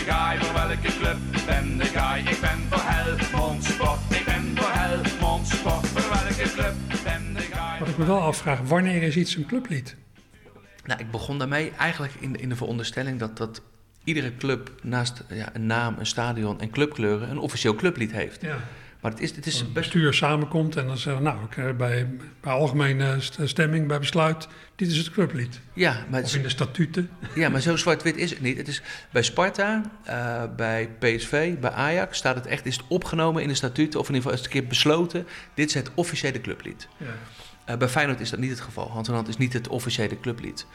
Ben 0.06 0.13
de 0.13 0.20
gaai, 0.20 0.39
voor 0.39 0.54
welke 0.54 0.98
club 0.98 1.18
ben 1.46 1.78
de 1.78 1.86
gaai. 1.86 2.24
Ik 2.24 2.39
ben 2.42 2.60
voor 2.70 2.82
Helmond 2.82 3.63
Sport, 3.63 4.00
ik 4.10 4.26
ben 4.26 4.58
voor 4.58 4.72
Helmond 4.72 5.48
Sport, 5.48 5.88
voor 5.88 6.10
welke 6.10 6.52
club 6.54 6.74
ben 7.04 7.34
de 7.34 7.42
gaai. 7.42 7.80
Wat 7.80 7.88
ik 7.88 7.98
me 7.98 8.06
wel 8.06 8.22
afvraag, 8.22 8.60
wanneer 8.60 9.04
is 9.04 9.16
iets 9.16 9.36
een 9.36 9.46
clublied? 9.46 9.96
Nou, 10.86 11.00
ik 11.00 11.12
begon 11.12 11.38
daarmee 11.38 11.72
eigenlijk 11.72 12.13
in, 12.20 12.36
in 12.36 12.50
de 12.50 12.56
veronderstelling 12.56 13.20
dat, 13.20 13.38
dat 13.38 13.62
iedere 14.04 14.36
club 14.36 14.72
naast 14.82 15.24
ja, 15.30 15.50
een 15.54 15.66
naam, 15.66 15.96
een 16.00 16.06
stadion 16.06 16.60
en 16.60 16.70
clubkleuren 16.70 17.30
een 17.30 17.39
officieel 17.39 17.76
clublied 17.76 18.12
heeft. 18.12 18.42
Ja. 18.42 18.58
Maar 19.04 19.12
het 19.12 19.22
is, 19.22 19.36
het 19.36 19.46
is 19.46 19.54
Als 19.54 19.62
het 19.62 19.74
best 19.74 19.92
bestuur 19.92 20.13
samenkomt 20.13 20.76
en 20.76 20.88
dan 20.88 20.98
zeggen 20.98 21.24
we, 21.24 21.30
nou, 21.30 21.70
ik, 21.70 21.78
bij, 21.78 22.08
bij 22.42 22.54
algemene 22.54 23.16
st- 23.20 23.39
stemming, 23.44 23.88
bij 23.88 24.00
besluit, 24.00 24.48
dit 24.76 24.92
is 24.92 24.98
het 24.98 25.12
clublied. 25.12 25.60
Ja, 25.74 26.06
maar, 26.10 26.22
Of 26.24 26.36
in 26.36 26.42
de 26.42 26.50
statuten. 26.50 27.10
ja, 27.36 27.50
maar 27.50 27.62
zo 27.62 27.76
zwart-wit 27.76 28.18
is 28.18 28.30
het 28.30 28.42
niet. 28.42 28.58
Het 28.58 28.68
is, 28.68 28.82
bij 29.12 29.24
Sparta, 29.24 29.82
eh, 30.04 30.44
bij 30.56 30.89
PSV, 31.00 31.56
bij 31.56 31.72
Ajax 31.72 32.18
staat 32.18 32.36
het 32.36 32.46
echt, 32.48 32.66
is 32.66 32.76
het 32.76 32.86
opgenomen 32.88 33.42
in 33.42 33.48
de 33.48 33.54
statuten, 33.54 34.00
of 34.00 34.10
in 34.10 34.13
ieder 34.16 34.30
geval 34.30 34.32
is 34.32 34.46
het 34.46 34.54
een 34.56 34.60
keer 34.62 34.70
besloten, 34.70 35.28
dit 35.54 35.68
is 35.68 35.74
het 35.74 35.89
officiële 35.94 36.42
clublied. 36.42 36.88
Ja. 36.98 37.06
Eh, 37.66 37.78
bij 37.78 37.88
Feyenoord 37.89 38.20
is 38.20 38.30
dat 38.30 38.39
niet 38.39 38.50
het 38.50 38.62
geval. 38.62 38.89
Hand 38.92 39.08
in 39.08 39.13
hand 39.13 39.28
is 39.28 39.38
niet 39.38 39.54
het 39.54 39.68
officiële 39.68 40.20
clublied. 40.20 40.66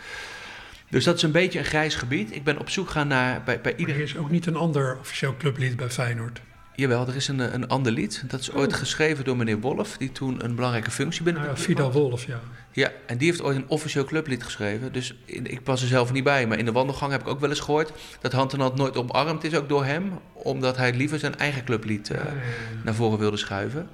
Dus 0.90 1.04
dat 1.04 1.16
is 1.16 1.22
een 1.22 1.32
beetje 1.32 1.58
een 1.58 1.64
grijs 1.64 1.94
gebied. 1.94 2.34
Ik 2.34 2.44
ben 2.44 2.58
op 2.58 2.70
zoek 2.70 2.90
gaan 2.90 3.08
naar 3.08 3.42
bij, 3.42 3.60
bij 3.60 3.76
ieder. 3.76 3.94
er 3.94 4.00
is 4.00 4.16
ook 4.16 4.30
niet 4.30 4.46
een 4.46 4.56
ander 4.56 4.98
officieel 5.00 5.36
clublied 5.36 5.76
bij 5.76 5.90
Feyenoord. 5.90 6.40
Jawel, 6.78 7.06
er 7.08 7.16
is 7.16 7.28
een, 7.28 7.40
eh, 7.40 7.52
een 7.52 7.68
ander 7.68 7.92
lied. 7.92 8.22
Dat 8.26 8.40
is 8.40 8.52
ooit 8.52 8.72
Oh. 8.72 8.78
geschreven 8.78 9.24
door 9.24 9.36
meneer 9.36 9.60
Wolf, 9.60 9.96
die 9.96 10.12
toen 10.12 10.44
een 10.44 10.54
belangrijke 10.54 10.90
functie 10.90 11.22
binnen 11.22 11.42
Nou 11.42 11.54
de 11.66 11.72
ja, 11.74 11.82
had. 11.82 11.92
Wolf, 11.92 12.26
ja. 12.26 12.40
Ja, 12.72 12.90
en 13.06 13.18
die 13.18 13.28
heeft 13.28 13.42
ooit 13.42 13.56
een 13.56 13.68
officieel 13.68 14.04
clublied 14.04 14.42
geschreven. 14.42 14.92
Dus 14.92 15.14
ik 15.26 15.60
was 15.64 15.82
er 15.82 15.88
zelf 15.88 16.12
niet 16.12 16.24
bij. 16.24 16.46
Maar 16.46 16.58
in 16.58 16.64
de 16.64 16.72
wandelgang 16.72 17.12
heb 17.12 17.20
ik 17.20 17.26
ook 17.28 17.40
wel 17.40 17.48
eens 17.50 17.60
gehoord 17.60 17.92
dat 18.20 18.32
Hand 18.32 18.52
in 18.52 18.60
Hand 18.60 18.74
nooit 18.76 18.96
omarmd 18.96 19.44
is, 19.44 19.54
ook 19.54 19.68
door 19.68 19.84
hem. 19.84 20.12
Omdat 20.32 20.76
hij 20.76 20.94
liever 20.94 21.18
zijn 21.18 21.36
eigen 21.36 21.64
clublied 21.64 22.10
eh, 22.10 22.16
Ja, 22.18 22.24
ja, 22.24 22.32
ja. 22.34 22.42
naar 22.84 22.94
voren 22.94 23.18
wilde 23.18 23.36
schuiven. 23.36 23.88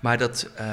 Maar 0.00 0.18
dat, 0.18 0.50
eh, 0.56 0.64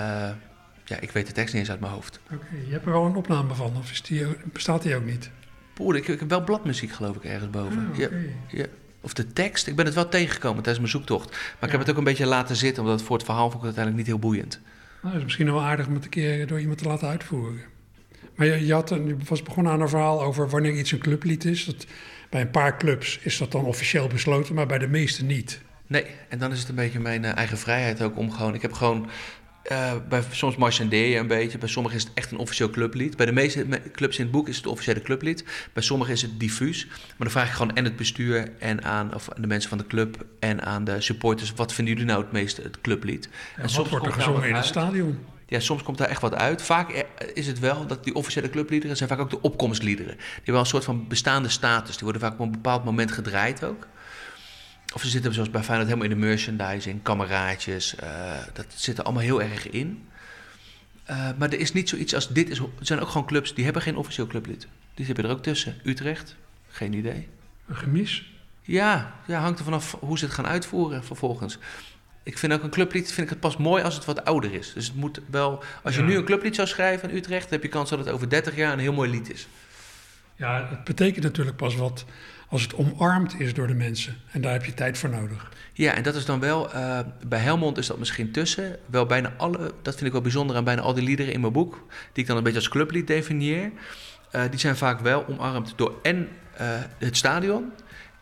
ja, 0.85 0.99
ik 0.99 1.11
weet 1.11 1.27
de 1.27 1.33
tekst 1.33 1.53
niet 1.53 1.61
eens 1.61 1.71
uit 1.71 1.79
mijn 1.79 1.91
hoofd. 1.93 2.19
Oké, 2.33 2.45
je 2.65 2.71
hebt 2.71 2.85
er 2.85 2.91
wel 2.91 3.05
een 3.05 3.15
opname 3.15 3.53
van, 3.53 3.73
of 3.77 3.91
is 3.91 4.01
die, 4.01 4.25
ook- 4.27 4.53
bestaat 4.53 4.81
die 4.81 4.95
ook 4.95 5.05
niet? 5.05 5.29
Poeh, 5.73 5.95
ik, 5.97 6.07
ik 6.07 6.19
heb 6.19 6.29
wel 6.29 6.43
bladmuziek 6.43 6.91
geloof 6.91 7.15
ik 7.15 7.23
ergens 7.23 7.49
boven. 7.49 7.89
Ah, 7.91 7.97
ja. 7.97 8.65
Of 9.03 9.13
de 9.13 9.33
tekst, 9.33 9.67
ik 9.67 9.75
ben 9.75 9.85
het 9.85 9.93
wel 9.93 10.09
tegengekomen 10.09 10.63
tijdens 10.63 10.77
mijn 10.79 10.91
zoektocht. 10.91 11.29
Maar 11.31 11.63
ik 11.63 11.71
heb 11.71 11.79
het 11.79 11.89
ook 11.89 11.97
een 11.97 12.03
beetje 12.03 12.25
laten 12.25 12.55
zitten, 12.55 12.83
omdat 12.83 12.97
het 12.99 13.07
voor 13.07 13.15
het 13.17 13.25
verhaal 13.25 13.49
vond 13.51 13.63
ik 13.63 13.69
het 13.69 13.77
uiteindelijk 13.77 14.07
niet 14.07 14.15
heel 14.15 14.29
boeiend. 14.29 14.59
Nou, 15.01 15.07
dat 15.07 15.15
is 15.17 15.23
misschien 15.23 15.45
wel 15.51 15.61
aardig 15.61 15.87
om 15.87 15.93
het 15.93 16.03
een 16.03 16.09
keer 16.09 16.47
door 16.47 16.59
iemand 16.59 16.77
te 16.77 16.87
laten 16.87 17.07
uitvoeren. 17.07 17.61
Maar 18.35 18.47
je, 18.47 18.65
je, 18.65 18.73
had, 18.73 18.91
een- 18.91 19.07
je 19.07 19.15
was 19.27 19.43
begonnen 19.43 19.71
aan 19.73 19.81
een 19.81 19.89
verhaal 19.89 20.21
over 20.23 20.49
wanneer 20.49 20.73
iets 20.77 20.91
een 20.91 20.99
clublied 20.99 21.45
is. 21.45 21.65
Dat, 21.65 21.85
bij 22.29 22.41
een 22.41 22.49
paar 22.51 22.77
clubs 22.77 23.19
is 23.21 23.37
dat 23.37 23.51
dan 23.51 23.65
officieel 23.65 24.07
besloten, 24.07 24.55
maar 24.55 24.65
bij 24.65 24.77
de 24.77 24.87
meeste 24.87 25.23
niet. 25.23 25.61
Nee, 25.87 26.05
en 26.29 26.39
dan 26.39 26.51
is 26.51 26.59
het 26.59 26.69
een 26.69 26.75
beetje 26.75 26.99
mijn 26.99 27.25
eh, 27.25 27.35
eigen 27.37 27.57
vrijheid 27.57 28.01
ook 28.01 28.17
om 28.17 28.31
gewoon... 28.31 28.53
Ik 28.53 28.61
heb 28.61 28.73
gewoon... 28.73 29.07
eh, 29.63 29.93
bij, 30.09 30.23
soms 30.31 30.55
marchandeer 30.55 31.07
je 31.07 31.17
een 31.17 31.27
beetje. 31.27 31.57
Bij 31.57 31.69
sommigen 31.69 31.97
is 31.97 32.03
het 32.03 32.13
echt 32.13 32.31
een 32.31 32.37
officieel 32.37 32.69
clublied. 32.69 33.17
Bij 33.17 33.25
de 33.25 33.31
meeste 33.31 33.65
me- 33.67 33.91
clubs 33.91 34.17
in 34.17 34.23
het 34.23 34.31
boek 34.31 34.47
is 34.47 34.57
het 34.57 34.67
officiële 34.67 35.01
clublied. 35.01 35.45
Bij 35.73 35.83
sommigen 35.83 36.13
is 36.13 36.21
het 36.21 36.39
diffuus. 36.39 36.85
Maar 36.87 37.15
dan 37.17 37.31
vraag 37.31 37.47
ik 37.47 37.53
gewoon 37.53 37.75
en 37.75 37.83
het 37.83 37.95
bestuur 37.95 38.51
en 38.59 38.83
aan, 38.83 39.13
of 39.13 39.29
aan 39.29 39.41
de 39.41 39.47
mensen 39.47 39.69
van 39.69 39.77
de 39.77 39.87
club 39.87 40.25
en 40.39 40.63
aan 40.63 40.83
de 40.83 41.01
supporters... 41.01 41.53
wat 41.53 41.73
vinden 41.73 41.93
jullie 41.93 42.09
nou 42.09 42.23
het 42.23 42.31
meeste 42.31 42.61
het 42.61 42.81
clublied? 42.81 43.29
En 43.55 43.73
wat 43.75 43.89
wordt 43.89 44.05
er 44.05 44.13
gezongen 44.13 44.47
in 44.47 44.55
het 44.55 44.65
stadion? 44.65 45.19
Ja, 45.47 45.59
soms 45.59 45.83
komt 45.83 45.97
daar 45.97 46.07
echt 46.07 46.21
wat 46.21 46.35
uit. 46.35 46.61
Vaak 46.61 46.89
eh, 46.89 47.03
is 47.33 47.47
het 47.47 47.59
wel 47.59 47.87
dat 47.87 48.03
die 48.03 48.15
officiële 48.15 48.49
clubliederen 48.49 48.97
zijn 48.97 49.09
vaak 49.09 49.19
ook 49.19 49.29
de 49.29 49.41
opkomstliederen. 49.41 50.15
Die 50.15 50.25
hebben 50.35 50.53
wel 50.53 50.61
een 50.61 50.67
soort 50.67 50.83
van 50.83 51.07
bestaande 51.07 51.49
status. 51.49 51.93
Die 51.93 52.03
worden 52.03 52.21
vaak 52.21 52.33
op 52.33 52.39
een 52.39 52.51
bepaald 52.51 52.83
moment 52.83 53.11
gedraaid 53.11 53.63
ook. 53.63 53.87
Of 54.93 55.01
ze 55.01 55.09
zitten 55.09 55.33
zoals 55.33 55.49
bij 55.49 55.63
Feyenoord 55.63 55.87
helemaal 55.89 56.09
in 56.11 56.19
de 56.19 56.25
merchandising, 56.25 57.01
kameraadjes. 57.03 57.95
eh, 57.95 58.33
dat 58.53 58.65
zit 58.75 58.97
er 58.97 59.03
allemaal 59.03 59.23
heel 59.23 59.41
erg 59.41 59.69
in. 59.69 60.07
Eh, 61.03 61.29
maar 61.37 61.49
er 61.49 61.59
is 61.59 61.73
niet 61.73 61.89
zoiets 61.89 62.15
als 62.15 62.27
dit. 62.29 62.49
Is, 62.49 62.59
er 62.59 62.65
zijn 62.79 62.99
ook 62.99 63.07
gewoon 63.07 63.27
clubs 63.27 63.53
die 63.53 63.63
hebben 63.63 63.81
geen 63.81 63.95
officieel 63.97 64.27
clublied. 64.27 64.67
Die 64.93 65.05
hebben 65.05 65.25
er 65.25 65.31
ook 65.31 65.43
tussen. 65.43 65.75
Utrecht, 65.83 66.35
geen 66.69 66.93
idee. 66.93 67.27
Een 67.67 67.75
gemis? 67.75 68.31
Ja, 68.61 69.13
ja, 69.27 69.39
hangt 69.39 69.57
er 69.59 69.63
vanaf 69.65 69.97
hoe 69.99 70.17
ze 70.17 70.25
het 70.25 70.33
gaan 70.33 70.47
uitvoeren 70.47 71.03
vervolgens. 71.03 71.57
Ik 72.23 72.37
vind 72.37 72.53
ook 72.53 72.63
een 72.63 72.69
clublied 72.69 73.07
vind 73.07 73.21
ik 73.21 73.29
het 73.29 73.39
pas 73.39 73.57
mooi 73.57 73.83
als 73.83 73.95
het 73.95 74.05
wat 74.05 74.25
ouder 74.25 74.53
is. 74.53 74.73
Dus 74.73 74.85
het 74.87 74.95
moet 74.95 75.19
wel, 75.29 75.63
als 75.83 75.95
je 75.95 76.01
Ja. 76.01 76.07
nu 76.07 76.15
een 76.17 76.25
clublied 76.25 76.55
zou 76.55 76.67
schrijven 76.67 77.09
in 77.09 77.15
Utrecht, 77.15 77.43
dan 77.43 77.51
heb 77.53 77.63
je 77.63 77.69
kans 77.69 77.89
dat 77.89 77.99
het 77.99 78.09
over 78.09 78.29
30 78.29 78.55
jaar 78.55 78.73
een 78.73 78.79
heel 78.79 78.93
mooi 78.93 79.09
lied 79.09 79.31
is. 79.33 79.47
Ja, 80.35 80.67
het 80.69 80.83
betekent 80.83 81.23
natuurlijk 81.23 81.57
pas 81.57 81.75
wat 81.75 82.05
als 82.53 82.61
het 82.61 82.75
omarmd 82.75 83.39
is 83.39 83.53
door 83.53 83.67
de 83.67 83.73
mensen. 83.73 84.15
En 84.31 84.41
daar 84.41 84.51
heb 84.51 84.65
je 84.65 84.73
tijd 84.73 84.97
voor 84.97 85.09
nodig. 85.09 85.51
Ja, 85.73 85.93
en 85.93 86.03
dat 86.03 86.15
is 86.15 86.25
dan 86.25 86.39
wel, 86.39 86.71
eh, 86.71 86.99
bij 87.27 87.39
Helmond 87.39 87.77
is 87.77 87.87
dat 87.87 87.97
misschien 87.97 88.31
tussen. 88.31 88.77
Wel 88.85 89.05
bijna 89.05 89.33
alle, 89.37 89.57
dat 89.81 89.93
vind 89.93 90.05
ik 90.05 90.11
wel 90.11 90.21
bijzonder 90.21 90.55
aan 90.55 90.63
bijna 90.63 90.81
al 90.81 90.93
die 90.93 91.03
liederen 91.03 91.33
in 91.33 91.41
mijn 91.41 91.53
boek, 91.53 91.85
die 92.11 92.23
ik 92.23 92.27
dan 92.27 92.37
een 92.37 92.43
beetje 92.43 92.59
als 92.59 92.69
clublied 92.69 93.07
definieer. 93.07 93.71
eh, 94.31 94.41
die 94.49 94.59
zijn 94.59 94.77
vaak 94.77 94.99
wel 94.99 95.25
omarmd 95.27 95.73
door 95.75 95.99
en 96.03 96.27
eh, 96.57 96.67
het 96.97 97.17
stadion 97.17 97.71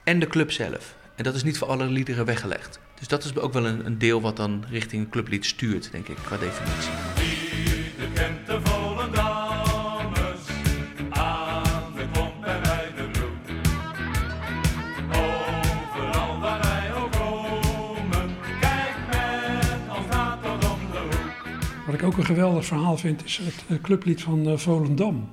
en 0.04 0.20
de 0.20 0.28
club 0.28 0.52
zelf. 0.52 0.96
En 1.16 1.24
dat 1.24 1.36
is 1.36 1.44
niet 1.44 1.58
voor 1.58 1.68
alle 1.68 1.86
liederen 1.86 2.26
weggelegd. 2.26 2.80
Dus 3.00 3.08
dat 3.08 3.24
is 3.24 3.38
ook 3.38 3.54
wel 3.54 3.66
een, 3.66 3.86
een 3.86 3.98
deel 3.98 4.22
wat 4.22 4.38
dan 4.38 4.66
richting 4.70 5.10
clublied 5.10 5.46
stuurt, 5.46 5.92
denk 5.92 6.08
ik, 6.08 6.16
qua 6.16 6.38
definitie. 6.38 6.92
Ik 22.02 22.08
ook 22.08 22.18
een 22.18 22.26
geweldig 22.26 22.66
verhaal 22.66 22.98
vind, 22.98 23.26
is 23.26 23.38
het 23.44 23.64
eh, 23.68 23.78
clublied 23.82 24.22
van 24.22 24.48
eh, 24.48 24.58
Volendam. 24.58 25.30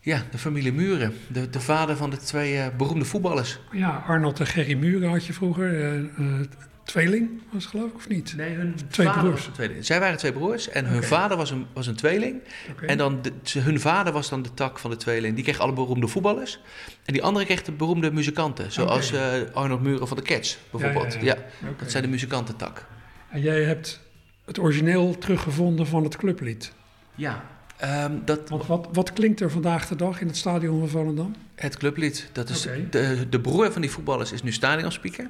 Ja, 0.00 0.22
de 0.30 0.38
familie 0.38 0.72
Muren. 0.72 1.14
De, 1.28 1.50
de 1.50 1.60
vader 1.60 1.96
van 1.96 2.10
de 2.10 2.16
twee 2.16 2.58
eh, 2.58 2.66
beroemde 2.76 3.04
voetballers. 3.04 3.58
Ja, 3.72 4.04
Arnold 4.06 4.40
en 4.40 4.46
Gerry 4.46 4.74
Muren 4.74 5.10
had 5.10 5.26
je 5.26 5.32
vroeger. 5.32 5.80
eh, 5.82 5.98
eh, 5.98 6.40
tweeling 6.84 7.30
was 7.52 7.62
het 7.62 7.70
geloof 7.70 7.88
ik, 7.90 7.94
of 7.96 8.08
niet? 8.08 8.34
Nee, 8.36 8.54
hun 8.54 8.74
Twee 8.90 9.06
vader 9.06 9.20
broers. 9.22 9.36
was 9.38 9.46
een 9.46 9.52
tweeling. 9.52 9.84
Zij 9.84 10.00
waren 10.00 10.16
twee 10.18 10.32
broers 10.32 10.68
en 10.68 10.84
hun 10.86 11.02
vader 11.02 11.36
was 11.36 11.50
een, 11.50 11.66
was 11.72 11.86
een 11.86 11.94
tweeling. 11.96 12.40
En 12.86 12.98
dan 12.98 13.22
de, 13.22 13.32
ze- 13.42 13.58
hun 13.60 13.80
vader 13.80 14.12
was 14.12 14.28
dan 14.28 14.42
de 14.42 14.54
tak 14.54 14.78
van 14.78 14.90
de 14.90 14.96
tweeling. 14.96 15.34
Die 15.34 15.44
kreeg 15.44 15.58
alle 15.58 15.72
beroemde 15.72 16.08
voetballers. 16.08 16.60
En 17.04 17.12
die 17.12 17.22
andere 17.22 17.44
kreeg 17.44 17.62
de 17.62 17.72
beroemde 17.72 18.12
muzikanten. 18.12 18.72
Zoals 18.72 19.12
eh, 19.12 19.22
Arnold 19.52 19.82
Muren 19.82 20.08
van 20.08 20.16
de 20.16 20.22
Cats, 20.22 20.58
bijvoorbeeld. 20.70 21.12
Ja, 21.12 21.18
Ja, 21.20 21.24
ja, 21.26 21.34
ja. 21.62 21.68
Oké. 21.68 21.78
dat 21.82 21.90
zijn 21.90 22.02
de 22.02 22.08
muzikantentak. 22.08 22.86
En 23.30 23.40
jij 23.40 23.62
hebt 23.62 24.00
het 24.44 24.58
origineel 24.58 25.18
teruggevonden 25.18 25.86
van 25.86 26.04
het 26.04 26.16
clublied. 26.16 26.72
Ja, 27.14 27.44
ehm, 27.76 28.12
dat, 28.24 28.48
Want 28.48 28.66
wat, 28.66 28.88
wat 28.92 29.12
klinkt 29.12 29.40
er 29.40 29.50
vandaag 29.50 29.88
de 29.88 29.96
dag 29.96 30.20
in 30.20 30.26
het 30.26 30.36
stadion 30.36 30.78
van 30.78 30.88
Volendam? 30.88 31.34
het 31.54 31.76
clublied. 31.76 32.28
Dat 32.32 32.48
is 32.48 32.66
de, 32.90 33.26
de 33.28 33.40
broer 33.40 33.72
van 33.72 33.80
die 33.80 33.90
voetballers 33.90 34.32
is 34.32 34.42
nu 34.42 34.52
stadionspeaker. 34.52 35.28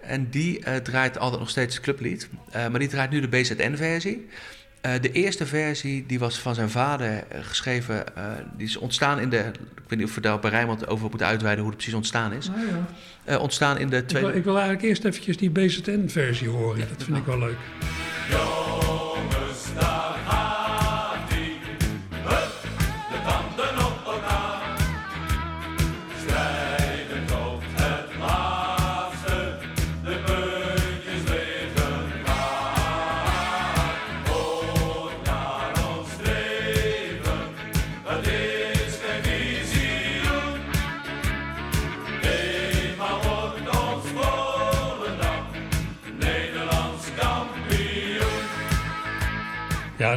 En 0.00 0.30
die 0.30 0.64
eh, 0.64 0.76
draait 0.76 1.18
altijd 1.18 1.40
nog 1.40 1.50
steeds 1.50 1.74
het 1.74 1.84
clublied. 1.84 2.28
Eh, 2.50 2.68
maar 2.68 2.78
die 2.78 2.88
draait 2.88 3.10
nu 3.10 3.20
de 3.20 3.28
BZN-versie. 3.28 4.26
Eh, 4.80 4.92
de 5.00 5.12
eerste 5.12 5.46
versie 5.46 6.04
die 6.06 6.18
was 6.18 6.38
van 6.38 6.54
zijn 6.54 6.70
vader 6.70 7.24
geschreven. 7.40 8.04
die 8.56 8.66
is 8.66 8.76
ontstaan 8.76 9.20
in 9.20 9.28
de. 9.30 9.38
Ik 9.38 9.84
weet 9.88 9.98
niet 9.98 10.08
of 10.08 10.14
we 10.14 10.20
daar 10.20 10.38
bij 10.38 10.50
Rijnmond 10.50 10.86
over 10.86 11.08
moeten 11.08 11.26
uitweiden 11.26 11.62
hoe 11.64 11.72
het 11.72 11.78
precies 11.82 11.98
ontstaan 11.98 12.32
is. 12.32 12.48
Nou 12.48 12.60
ja. 13.26 13.38
Ontstaan 13.38 13.78
in 13.78 13.88
de 13.88 13.96
Ik, 13.96 14.02
wil, 14.10 14.20
tweede. 14.20 14.38
ik 14.38 14.44
wil 14.44 14.54
eigenlijk 14.56 14.86
eerst 14.86 15.04
eventjes 15.04 15.36
die 15.36 15.50
BZN-versie 15.50 16.48
horen. 16.48 16.88
dat 16.96 17.04
vind 17.04 17.16
ik 17.16 17.24
wel 17.24 17.38
leuk. 17.38 17.56
Jongens, 18.30 18.87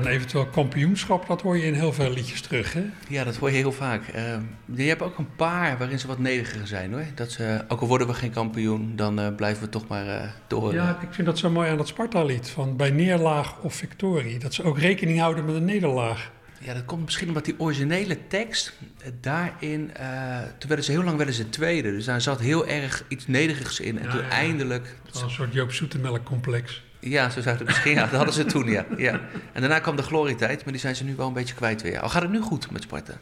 Ja, 0.03 0.09
en 0.09 0.15
eventueel 0.15 0.45
kampioenschap, 0.45 1.27
dat 1.27 1.41
hoor 1.41 1.57
je 1.57 1.63
in 1.65 1.73
heel 1.73 1.93
veel 1.93 2.09
liedjes 2.13 2.41
terug, 2.41 2.73
hè? 2.73 2.83
Ja, 3.07 3.23
dat 3.23 3.35
hoor 3.35 3.49
je 3.49 3.55
heel 3.55 3.71
vaak. 3.71 4.07
Eh, 4.07 4.23
je 4.65 4.83
hebt 4.83 5.01
ook 5.01 5.17
een 5.17 5.35
paar 5.35 5.77
waarin 5.77 5.99
ze 5.99 6.07
wat 6.07 6.19
nederiger 6.19 6.67
zijn 6.67 6.91
hoor. 6.93 7.05
Dat 7.15 7.31
ze, 7.31 7.63
ook 7.67 7.81
al 7.81 7.87
worden 7.87 8.07
we 8.07 8.13
geen 8.13 8.31
kampioen, 8.31 8.95
dan 8.95 9.19
eh, 9.19 9.35
blijven 9.35 9.63
we 9.63 9.69
toch 9.69 9.87
maar 9.87 10.07
eh 10.07 10.29
door. 10.47 10.73
Ja, 10.73 10.99
ik 11.01 11.07
vind 11.13 11.27
dat 11.27 11.37
zo 11.39 11.49
mooi 11.49 11.69
aan 11.69 11.77
dat 11.77 11.87
Sparta-lied. 11.87 12.49
Van 12.49 12.77
bij 12.77 12.89
neerlaag 12.91 13.59
of 13.59 13.75
victorie. 13.75 14.39
Dat 14.39 14.53
ze 14.53 14.63
ook 14.63 14.79
rekening 14.79 15.19
houden 15.19 15.45
met 15.45 15.55
een 15.55 15.65
nederlaag. 15.65 16.31
Ja, 16.63 16.73
dat 16.73 16.85
komt 16.85 17.05
misschien 17.05 17.27
omdat 17.27 17.45
die 17.45 17.55
originele 17.59 18.17
tekst 18.27 18.73
eh, 19.03 19.11
daarin. 19.21 19.93
eh, 19.95 20.39
toen 20.57 20.67
werden 20.67 20.85
ze 20.85 20.91
heel 20.91 21.03
lang 21.03 21.17
werden 21.17 21.35
ze 21.35 21.49
tweede. 21.49 21.91
Dus 21.91 22.05
daar 22.05 22.21
zat 22.21 22.39
heel 22.39 22.67
erg 22.67 23.03
iets 23.07 23.27
nederigs 23.27 23.79
in. 23.79 23.97
En 23.99 24.05
Ja, 24.05 24.11
toen 24.11 24.21
ja. 24.21 24.29
eindelijk. 24.29 24.95
Dat 25.05 25.15
is 25.15 25.21
een 25.21 25.29
soort 25.29 25.53
Joop 25.53 25.71
Zoetemelk-complex. 25.71 26.83
Ja, 27.01 27.29
zo 27.29 27.41
zou 27.41 27.57
het 27.57 27.65
misschien. 27.65 27.93
Ja, 27.93 28.01
dat 28.01 28.11
hadden 28.11 28.33
ze 28.33 28.45
toen, 28.45 28.67
ja. 28.67 28.85
ja. 28.97 29.19
En 29.53 29.61
daarna 29.61 29.79
kwam 29.79 29.95
de 29.95 30.03
glorietijd, 30.03 30.63
maar 30.63 30.73
die 30.73 30.81
zijn 30.81 30.95
ze 30.95 31.03
nu 31.03 31.15
wel 31.15 31.27
een 31.27 31.33
beetje 31.33 31.55
kwijt 31.55 31.81
weer. 31.81 31.99
Al 31.99 32.09
gaat 32.09 32.21
het 32.21 32.31
nu 32.31 32.41
goed 32.41 32.71
met 32.71 32.81
Sparta. 32.81 33.13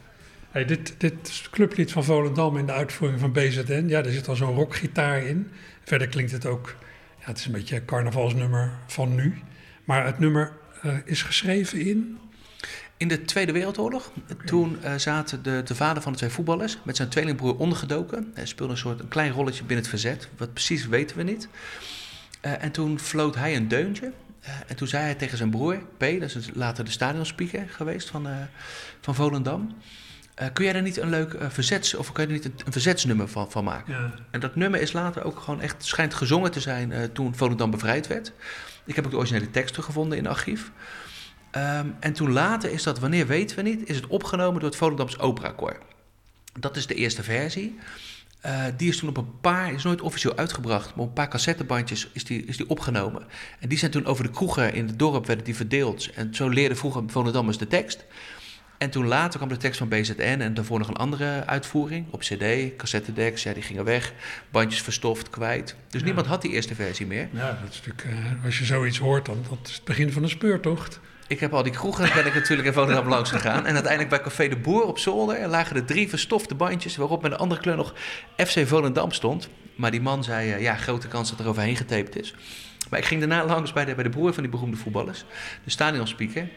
Hey, 0.51 0.65
dit, 0.65 0.95
dit 0.97 1.47
clublied 1.51 1.91
van 1.91 2.03
Volendam 2.03 2.57
in 2.57 2.65
de 2.65 2.71
uitvoering 2.71 3.19
van 3.19 3.31
BZN, 3.31 3.85
ja, 3.87 4.01
daar 4.01 4.11
zit 4.11 4.27
al 4.27 4.35
zo'n 4.35 4.55
rockgitaar 4.55 5.23
in. 5.23 5.51
Verder 5.83 6.07
klinkt 6.07 6.31
het 6.31 6.45
ook, 6.45 6.75
ja, 7.19 7.25
het 7.25 7.37
is 7.37 7.45
een 7.45 7.51
beetje 7.51 7.75
een 7.75 7.85
carnavalsnummer 7.85 8.71
van 8.87 9.15
nu. 9.15 9.41
Maar 9.83 10.05
het 10.05 10.19
nummer 10.19 10.51
eh, 10.81 10.93
is 11.05 11.21
geschreven 11.21 11.79
in, 11.79 12.17
In 12.97 13.07
de 13.07 13.21
Tweede 13.21 13.51
Wereldoorlog, 13.51 14.11
toen 14.45 14.83
eh, 14.83 14.93
zaten 14.95 15.43
de, 15.43 15.61
de 15.65 15.75
vader 15.75 16.01
van 16.03 16.11
de 16.11 16.17
twee 16.17 16.29
voetballers 16.29 16.77
met 16.83 16.95
zijn 16.95 17.09
tweelingbroer 17.09 17.57
ondergedoken. 17.57 18.31
Hij 18.33 18.45
speelde 18.45 18.71
een 18.71 18.77
soort 18.79 18.99
een 18.99 19.07
klein 19.07 19.31
rolletje 19.31 19.63
binnen 19.63 19.77
het 19.77 19.87
verzet. 19.87 20.29
Wat 20.37 20.53
precies 20.53 20.87
weten 20.87 21.17
we 21.17 21.23
niet. 21.23 21.47
Eh, 22.41 22.63
en 22.63 22.71
toen 22.71 22.99
floot 22.99 23.35
hij 23.35 23.55
een 23.55 23.67
deuntje. 23.67 24.11
Eh, 24.39 24.51
en 24.67 24.75
toen 24.75 24.87
zei 24.87 25.03
hij 25.03 25.15
tegen 25.15 25.37
zijn 25.37 25.49
broer, 25.49 25.77
P, 25.97 25.99
dat 25.99 26.35
is 26.35 26.49
later 26.53 26.85
de 26.85 26.91
stadionspeaker 26.91 27.69
geweest 27.69 28.09
van, 28.09 28.27
eh, 28.27 28.35
van 29.01 29.15
Volendam. 29.15 29.75
kun 30.53 30.65
jij 30.65 30.73
er 30.73 30.81
niet 30.81 30.97
een 30.97 31.09
leuk 31.09 31.37
verzets, 31.49 31.93
of 31.93 32.11
kun 32.11 32.23
je 32.23 32.29
er 32.29 32.35
niet 32.35 32.45
een, 32.45 32.65
een 32.65 32.71
verzetsnummer 32.71 33.27
van, 33.27 33.51
van 33.51 33.63
maken? 33.63 33.93
ja, 33.93 34.13
En 34.31 34.39
dat 34.39 34.55
nummer 34.55 34.81
is 34.81 34.91
later 34.91 35.23
ook 35.23 35.39
gewoon 35.39 35.61
echt, 35.61 35.85
schijnt 35.85 36.13
gezongen 36.13 36.51
te 36.51 36.59
zijn 36.59 37.11
toen 37.11 37.35
Volendam 37.35 37.71
bevrijd 37.71 38.07
werd. 38.07 38.31
Ik 38.85 38.95
heb 38.95 39.05
ook 39.05 39.11
de 39.11 39.17
originele 39.17 39.49
tekst 39.51 39.69
teruggevonden 39.69 40.17
in 40.17 40.23
het 40.23 40.33
archief. 40.33 40.71
Ehm, 41.51 41.87
en 41.99 42.13
toen 42.13 42.31
later 42.31 42.71
is 42.71 42.83
dat, 42.83 42.99
wanneer 42.99 43.27
weten 43.27 43.55
we 43.55 43.61
niet, 43.61 43.89
is 43.89 43.95
het 43.95 44.07
opgenomen 44.07 44.59
door 44.59 44.69
het 44.69 44.77
Volendams 44.77 45.19
Operakoor. 45.19 45.77
Dat 46.59 46.75
is 46.75 46.87
de 46.87 46.93
eerste 46.93 47.23
versie. 47.23 47.79
Eh, 48.41 48.63
die 48.77 48.89
is 48.89 48.97
toen 48.97 49.09
op 49.09 49.17
een 49.17 49.39
paar, 49.41 49.73
is 49.73 49.83
nooit 49.83 50.01
officieel 50.01 50.35
uitgebracht, 50.35 50.87
maar 50.95 51.03
op 51.03 51.07
een 51.07 51.13
paar 51.13 51.27
cassettebandjes 51.27 52.09
is 52.13 52.23
die, 52.23 52.45
is 52.45 52.57
die 52.57 52.69
opgenomen. 52.69 53.23
En 53.59 53.69
die 53.69 53.77
zijn 53.77 53.91
toen 53.91 54.05
over 54.05 54.23
de 54.23 54.29
kroegen 54.31 54.73
in 54.73 54.87
het 54.87 54.99
dorp 54.99 55.25
werden 55.25 55.45
die 55.45 55.55
verdeeld. 55.55 56.09
En 56.13 56.33
zo 56.35 56.47
leerden 56.49 56.77
vroeger 56.77 57.03
Volendammers 57.07 57.57
de 57.57 57.67
tekst. 57.67 58.05
En 58.77 58.89
toen 58.89 59.05
later 59.07 59.37
kwam 59.37 59.49
de 59.49 59.57
tekst 59.57 59.77
van 59.79 59.87
BZN 59.89 60.21
en 60.21 60.53
daarvoor 60.53 60.79
nog 60.79 60.87
een 60.87 60.95
andere 60.95 61.45
uitvoering 61.45 62.05
op 62.09 62.19
CD, 62.19 62.75
cassettedecks, 62.77 63.43
ja, 63.43 63.53
die 63.53 63.63
gingen 63.63 63.83
weg, 63.83 64.13
bandjes 64.51 64.81
verstoft, 64.81 65.29
kwijt. 65.29 65.75
Dus 65.89 65.99
Ja. 65.99 66.05
niemand 66.05 66.27
had 66.27 66.41
die 66.41 66.51
eerste 66.51 66.75
versie 66.75 67.05
meer. 67.05 67.27
ja 67.33 67.57
dat 67.63 67.69
is 67.73 67.81
natuurlijk, 67.85 68.03
eh, 68.37 68.45
als 68.45 68.57
je 68.59 68.65
zoiets 68.65 68.97
hoort, 68.97 69.25
dan 69.25 69.37
dat 69.49 69.57
is 69.67 69.73
het 69.75 69.83
begin 69.83 70.11
van 70.11 70.23
een 70.23 70.29
speurtocht. 70.29 70.99
Ik 71.29 71.39
heb 71.39 71.53
al 71.53 71.63
die 71.63 71.71
kroegen, 71.71 72.13
ben 72.13 72.25
ik 72.25 72.33
natuurlijk 72.33 72.67
in 72.67 72.73
Volendam 72.73 73.07
langs 73.15 73.31
gegaan. 73.31 73.65
En 73.65 73.73
uiteindelijk 73.73 74.09
bij 74.09 74.21
Café 74.21 74.47
de 74.47 74.55
Boer 74.55 74.83
op 74.83 74.99
zolder 74.99 75.47
lagen 75.47 75.75
er 75.75 75.85
drie 75.85 76.09
verstofte 76.09 76.55
bandjes... 76.55 76.95
waarop 76.95 77.21
met 77.21 77.31
een 77.31 77.37
andere 77.37 77.61
kleur 77.61 77.75
nog 77.75 77.93
FC 78.37 78.67
Volendam 78.67 79.11
stond. 79.11 79.49
Maar 79.75 79.91
die 79.91 80.01
man 80.01 80.23
zei, 80.23 80.51
eh, 80.51 80.61
ja, 80.61 80.75
grote 80.75 81.07
kans 81.07 81.29
dat 81.29 81.39
er 81.39 81.47
overheen 81.47 81.75
getaped 81.75 82.19
is. 82.19 82.35
Maar 82.89 82.99
ik 82.99 83.05
ging 83.05 83.19
daarna 83.19 83.45
langs 83.45 83.73
bij 83.73 83.85
de, 83.85 83.95
bij 83.95 84.03
de 84.03 84.09
broer 84.09 84.33
van 84.33 84.43
die 84.43 84.51
beroemde 84.51 84.77
voetballers. 84.77 85.25
De 85.63 85.69
stadionspeaker. 85.69 86.49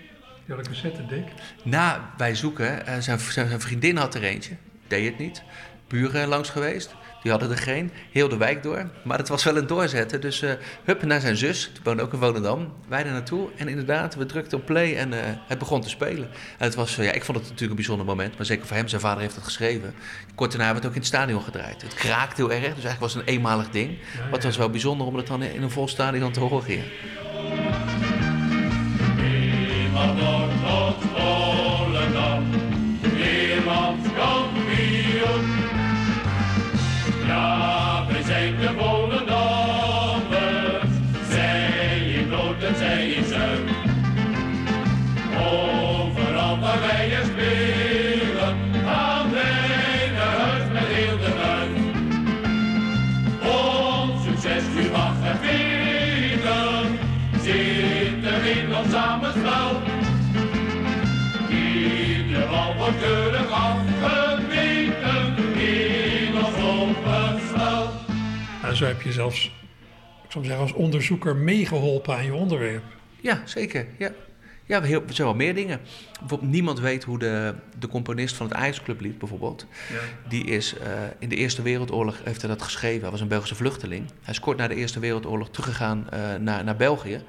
Ja, 0.44 0.54
een 0.56 0.66
cassettedek. 0.66 1.28
Na 1.62 2.12
wij 2.16 2.35
zoeken, 2.35 2.87
eh, 2.87 2.98
zijn, 2.98 3.18
zijn, 3.18 3.48
zijn 3.48 3.61
vriendin 3.61 3.96
had 3.96 4.14
er 4.14 4.22
eentje. 4.22 4.56
Deed 4.87 5.04
het 5.04 5.18
niet. 5.18 5.42
Buren 5.88 6.28
langs 6.28 6.50
geweest. 6.50 6.94
Die 7.22 7.30
hadden 7.30 7.50
er 7.50 7.58
geen. 7.58 7.90
Heel 8.11 8.28
de 8.28 8.37
wijk 8.37 8.62
door. 8.62 8.90
Maar 9.04 9.18
het 9.18 9.28
was 9.28 9.44
wel 9.44 9.56
een 9.56 9.66
doorzetten. 9.66 10.20
Dus 10.20 10.42
eh 10.42 10.52
hup 10.85 11.02
naar 11.02 11.20
zijn 11.20 11.37
zus. 11.37 11.70
Die 11.72 11.82
woonde 11.82 12.02
ook 12.02 12.12
in 12.12 12.18
Volendam. 12.18 12.72
Wij 12.88 13.04
er 13.04 13.12
naartoe. 13.12 13.48
En 13.56 13.68
inderdaad, 13.68 14.14
we 14.14 14.26
drukten 14.26 14.58
op 14.58 14.66
play 14.66 14.96
en 14.96 15.12
eh, 15.12 15.20
het 15.48 15.58
begon 15.58 15.80
te 15.80 15.88
spelen. 15.88 16.28
En 16.58 16.64
het 16.64 16.74
was, 16.74 16.98
eh, 16.98 17.04
ja, 17.04 17.12
ik 17.12 17.24
vond 17.24 17.38
het 17.38 17.46
natuurlijk 17.46 17.70
een 17.70 17.76
bijzonder 17.76 18.06
moment. 18.06 18.37
Maar 18.37 18.46
zeker 18.46 18.66
voor 18.66 18.76
hem, 18.76 18.88
zijn 18.88 19.00
vader 19.00 19.20
heeft 19.20 19.35
het 19.35 19.44
geschreven. 19.44 19.94
Kort 20.35 20.50
daarna 20.50 20.64
hebben 20.64 20.82
we 20.82 20.88
het 20.88 20.98
ook 20.98 21.04
in 21.04 21.11
het 21.11 21.18
stadion 21.18 21.42
gedraaid. 21.42 21.82
Het 21.82 21.94
kraakt 21.94 22.37
heel 22.37 22.50
erg. 22.50 22.61
Dus 22.61 22.85
eigenlijk 22.85 23.00
was 23.00 23.14
het 23.14 23.22
een 23.22 23.35
eenmalig 23.35 23.70
ding. 23.70 23.98
Maar 24.16 24.32
het 24.32 24.44
was 24.44 24.56
wel 24.56 24.70
bijzonder 24.70 25.06
om 25.06 25.14
het 25.14 25.26
dan 25.26 25.42
in 25.42 25.62
een 25.62 25.70
vol 25.70 25.88
stadion 25.88 26.32
te 26.32 26.40
horen. 26.40 26.82
En 68.72 68.78
zo 68.78 68.85
heb 68.85 69.02
je 69.02 69.12
zelfs, 69.12 69.44
ik 70.25 70.31
zou 70.31 70.44
zeggen, 70.44 70.62
als 70.62 70.73
onderzoeker 70.73 71.37
meegeholpen 71.37 72.14
aan 72.14 72.25
je 72.25 72.35
onderwerp. 72.35 72.83
Ja, 73.20 73.42
zeker. 73.44 73.87
Ja, 73.98 74.10
ja 74.66 74.83
heel, 74.83 75.02
er 75.06 75.14
zijn 75.14 75.27
wel 75.27 75.37
meer 75.37 75.54
dingen. 75.54 75.81
Bijvoorbeeld 76.20 76.50
niemand 76.50 76.81
weet 76.81 77.04
hoe 77.04 77.18
de, 77.18 77.54
de 77.79 77.88
componist 77.88 78.37
van 78.37 78.46
het 78.46 78.54
Ajax 78.54 78.83
Clublied 78.83 79.18
bijvoorbeeld... 79.18 79.66
die 80.29 80.44
is 80.44 80.79
eh, 80.79 80.88
in 81.18 81.29
de 81.29 81.37
Eerste 81.37 81.62
Wereldoorlog, 81.62 82.20
heeft 82.25 82.40
hij 82.40 82.50
dat 82.50 82.62
geschreven. 82.62 83.00
Hij 83.00 83.10
was 83.10 83.20
een 83.20 83.29
Belgische 83.29 83.54
vluchteling. 83.54 84.06
Hij 84.23 84.35
is 84.35 84.40
kort 84.40 84.56
na 84.56 84.68
de 84.68 84.75
Eerste 84.75 85.00
Wereldoorlog 85.00 85.50
teruggegaan 85.50 86.10
eh, 86.10 86.35
naar, 86.35 86.64
naar 86.64 86.77
België. 86.77 87.23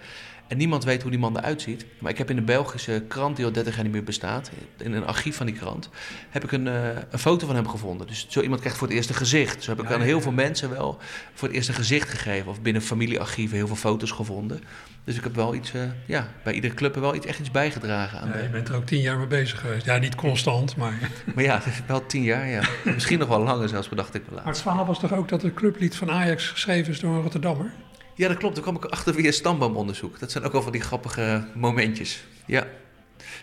En 0.47 0.57
niemand 0.57 0.83
weet 0.83 1.01
hoe 1.01 1.11
die 1.11 1.19
man 1.19 1.37
eruit 1.37 1.61
ziet. 1.61 1.85
Maar 1.99 2.11
ik 2.11 2.17
heb 2.17 2.29
in 2.29 2.35
de 2.35 2.41
Belgische 2.41 3.03
krant, 3.07 3.35
die 3.35 3.45
al 3.45 3.51
30 3.51 3.73
jaar 3.75 3.83
niet 3.83 3.93
meer 3.93 4.03
bestaat, 4.03 4.51
in 4.77 4.93
een 4.93 5.05
archief 5.05 5.35
van 5.35 5.45
die 5.45 5.55
krant, 5.55 5.89
heb 6.29 6.43
ik 6.43 6.51
een, 6.51 6.67
eh, 6.67 6.87
een 7.09 7.19
foto 7.19 7.45
van 7.45 7.55
hem 7.55 7.67
gevonden. 7.67 8.07
Dus 8.07 8.25
zo 8.29 8.41
iemand 8.41 8.59
krijgt 8.59 8.77
voor 8.77 8.87
het 8.87 8.95
eerste 8.95 9.13
gezicht. 9.13 9.63
Zo 9.63 9.75
heb 9.75 9.85
ik 9.85 9.91
aan 9.91 10.01
heel 10.01 10.21
veel 10.21 10.31
mensen 10.31 10.69
wel 10.69 10.97
voor 11.33 11.47
het 11.47 11.57
eerste 11.57 11.73
gezicht 11.73 12.09
gegeven. 12.09 12.49
Of 12.49 12.61
binnen 12.61 12.81
familiearchieven 12.81 13.57
heel 13.57 13.67
veel 13.67 13.75
foto's 13.75 14.11
gevonden. 14.11 14.61
Dus 15.03 15.15
ik 15.15 15.23
heb 15.23 15.35
wel 15.35 15.55
iets, 15.55 15.73
eh, 15.73 15.81
ja, 16.05 16.27
bij 16.43 16.53
iedere 16.53 16.73
club 16.73 16.95
wel 16.95 17.15
iets, 17.15 17.25
echt 17.25 17.39
iets 17.39 17.51
bijgedragen 17.51 18.19
aan 18.19 18.27
Ja, 18.27 18.37
je 18.37 18.49
bent 18.49 18.69
er 18.69 18.75
ook 18.75 18.85
tien 18.85 19.01
jaar 19.01 19.17
mee 19.17 19.27
bezig 19.27 19.59
geweest. 19.59 19.85
Ja, 19.85 19.97
niet 19.97 20.15
constant, 20.15 20.75
maar... 20.75 20.93
Maar 21.35 21.43
ja, 21.43 21.61
wel 21.87 22.05
tien 22.05 22.23
jaar, 22.23 22.47
ja. 22.47 22.61
Misschien 22.85 23.19
nog 23.19 23.27
wel 23.27 23.43
langer 23.43 23.69
zelfs, 23.69 23.89
bedacht 23.89 24.13
ik 24.13 24.21
wel 24.29 24.35
Maar 24.35 24.53
het 24.53 24.61
verhaal 24.61 24.85
was 24.85 24.99
toch 24.99 25.13
ook 25.13 25.29
dat 25.29 25.41
het 25.41 25.53
clublied 25.53 25.95
van 25.95 26.11
Ajax 26.11 26.47
geschreven 26.47 26.93
is 26.93 26.99
door 26.99 27.15
een 27.15 27.21
Rotterdammer? 27.21 27.71
Ja, 28.15 28.27
dat 28.27 28.37
klopt. 28.37 28.53
Daar 28.55 28.63
kwam 28.63 28.75
ik 28.75 28.85
achter 28.85 29.13
via 29.13 29.31
stamboomonderzoek. 29.31 30.19
Dat 30.19 30.31
zijn 30.31 30.43
ook 30.43 30.51
wel 30.51 30.61
van 30.61 30.71
die 30.71 30.81
grappige 30.81 31.47
momentjes. 31.55 32.23
Ja. 32.45 32.61
En 32.61 32.69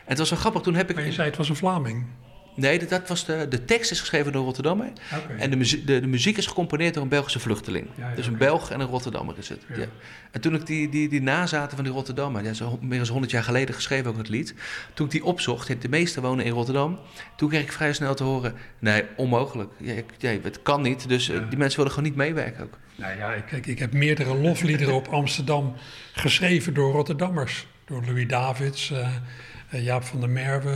het 0.05 0.19
was 0.19 0.29
zo 0.29 0.37
grappig, 0.37 0.63
toen 0.63 0.75
heb 0.75 0.91
ik... 0.91 0.97
Maar 0.97 1.05
je 1.05 1.13
zei 1.13 1.29
het 1.29 1.37
was 1.37 1.49
een 1.49 1.57
Vlaming. 1.57 2.07
Nee, 2.61 2.79
dat, 2.79 2.89
dat 2.89 3.09
was 3.09 3.25
de, 3.25 3.47
de 3.49 3.65
tekst 3.65 3.91
is 3.91 4.01
geschreven 4.01 4.33
door 4.33 4.45
Rotterdammer. 4.45 4.87
En 5.39 5.51
de, 5.51 5.57
muzie- 5.57 5.85
de, 5.85 6.01
de 6.01 6.07
muziek 6.07 6.37
is 6.37 6.47
gecomponeerd 6.47 6.95
door 6.95 7.03
een 7.03 7.09
Belgische 7.09 7.39
vluchteling. 7.41 7.87
Ja, 7.97 8.09
ja, 8.09 8.15
dus 8.15 8.27
een. 8.27 8.37
Belg 8.37 8.71
en 8.71 8.81
een 8.81 8.87
Rotterdammer 8.87 9.35
is 9.39 9.49
het. 9.49 9.63
Ja. 9.77 9.85
En 10.31 10.41
toen 10.41 10.55
ik 10.55 10.67
die, 10.67 10.89
die, 10.89 11.09
die 11.09 11.23
nazaten 11.23 11.77
van 11.77 11.85
die 11.85 11.93
Rotterdammer, 11.95 12.45
ja, 12.45 12.53
zo 12.53 12.79
meer 12.83 12.99
dan 12.99 13.09
100 13.09 13.33
jaar 13.33 13.43
geleden 13.45 13.75
geschreven 13.75 14.11
ook 14.11 14.17
het 14.17 14.29
lied. 14.29 14.55
Toen 14.95 15.07
ik 15.07 15.13
die 15.13 15.25
opzocht, 15.25 15.83
de 15.83 15.89
meeste 15.89 16.21
wonen 16.21 16.45
in 16.45 16.53
Rotterdam. 16.53 16.99
Toen 17.37 17.49
kreeg 17.49 17.63
ik 17.63 17.73
vrij 17.73 17.93
snel 17.93 18.15
te 18.15 18.25
horen: 18.25 18.55
nee, 18.79 19.03
onmogelijk. 19.17 19.71
Ja, 19.79 19.95
het 20.43 20.63
kan 20.63 20.83
niet. 20.83 21.09
Dus 21.09 21.29
eh, 21.29 21.39
die 21.49 21.59
mensen 21.59 21.77
willen 21.79 21.93
gewoon 21.95 22.09
niet 22.09 22.19
meewerken 22.19 22.65
ook. 22.65 22.79
Nou 22.97 23.17
ja, 23.17 23.33
ik- 23.33 23.47
kijk, 23.47 23.67
ik 23.67 23.79
heb 23.79 23.93
meerdere 23.93 24.35
lofliederen 24.35 24.95
op 24.95 25.09
Amsterdam 25.09 25.75
geschreven 26.13 26.75
door 26.75 26.93
Rotterdammers. 26.93 27.67
Door 27.85 28.03
Louis 28.07 28.27
Davids, 28.29 28.91
eh, 28.91 29.09
eh, 29.71 29.85
Jaap 29.85 30.03
van 30.05 30.21
der 30.21 30.29
Merwe, 30.31 30.71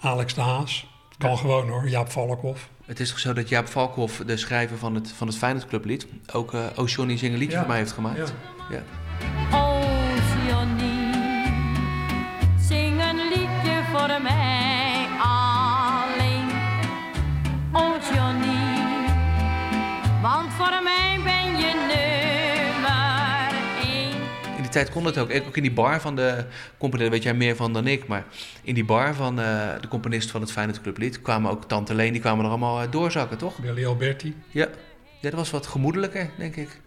Alex 0.00 0.34
de 0.34 0.40
Haas. 0.40 0.86
Het 1.08 1.18
kan 1.18 1.38
gewoon 1.38 1.68
hoor, 1.68 1.88
Jaap 1.88 2.10
Valkhoff. 2.10 2.68
Het 2.86 3.00
is 3.00 3.08
toch 3.08 3.18
zo 3.18 3.32
dat 3.32 3.48
Jaap 3.48 3.66
Valkhoff, 3.68 4.22
de 4.26 4.36
schrijver 4.36 4.78
van 4.78 4.94
het, 4.94 5.12
van 5.12 5.26
het 5.26 5.36
Feyenoord 5.36 5.66
Clublied, 5.66 6.06
ook 6.32 6.54
eh 6.54 6.64
Oh 6.76 6.88
Johnny 6.88 7.16
Zing 7.16 7.32
een 7.32 7.38
liedje 7.38 7.52
Ja. 7.54 7.58
voor 7.60 7.68
mij 7.68 7.78
heeft 7.78 7.92
gemaakt. 7.92 8.34
Ja. 8.70 8.82
Die 24.72 24.82
tijd 24.82 24.94
kon 24.94 25.04
het 25.04 25.18
ook. 25.18 25.30
Ook 25.46 25.56
in 25.56 25.62
die 25.62 25.72
bar 25.72 26.00
van 26.00 26.16
de 26.16 26.44
componist, 26.78 27.10
daar 27.10 27.18
weet 27.18 27.22
jij 27.22 27.34
meer 27.34 27.56
van 27.56 27.72
dan 27.72 27.86
ik, 27.86 28.06
maar 28.06 28.24
in 28.62 28.74
die 28.74 28.84
bar 28.84 29.14
van 29.14 29.40
eh, 29.40 29.80
de 29.80 29.88
componist 29.88 30.30
van 30.30 30.40
het 30.40 30.52
Feyenoord 30.52 30.80
Clublied 30.80 31.22
kwamen 31.22 31.50
ook 31.50 31.68
Tante 31.68 31.94
Leen, 31.94 32.12
die 32.12 32.20
kwamen 32.20 32.44
er 32.44 32.50
allemaal 32.50 32.82
eh, 32.82 32.90
doorzakken, 32.90 33.38
toch? 33.38 33.58
Billy 33.58 33.86
Alberti. 33.86 34.36
Ja. 34.50 34.68
ja, 35.20 35.30
dat 35.30 35.32
was 35.32 35.50
wat 35.50 35.66
gemoedelijker, 35.66 36.30
denk 36.38 36.56
ik. 36.56 36.80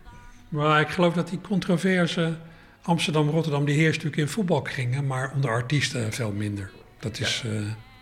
Maar 0.50 0.82
ik 0.82 0.90
geloof 0.90 1.14
dat 1.14 1.30
die 1.30 1.42
controverse 1.42 2.38
Amsterdam-Rotterdam, 2.82 3.66
die 3.66 3.76
heerst 3.76 4.04
natuurlijk 4.04 4.22
in 4.22 4.28
voetbalkringen, 4.28 5.08
maar 5.08 5.32
onder 5.36 5.50
artiesten 5.50 6.14
veel 6.14 6.32
minder. 6.32 6.72
Dat 7.00 7.20
is, 7.20 7.44
eh, 7.46 7.52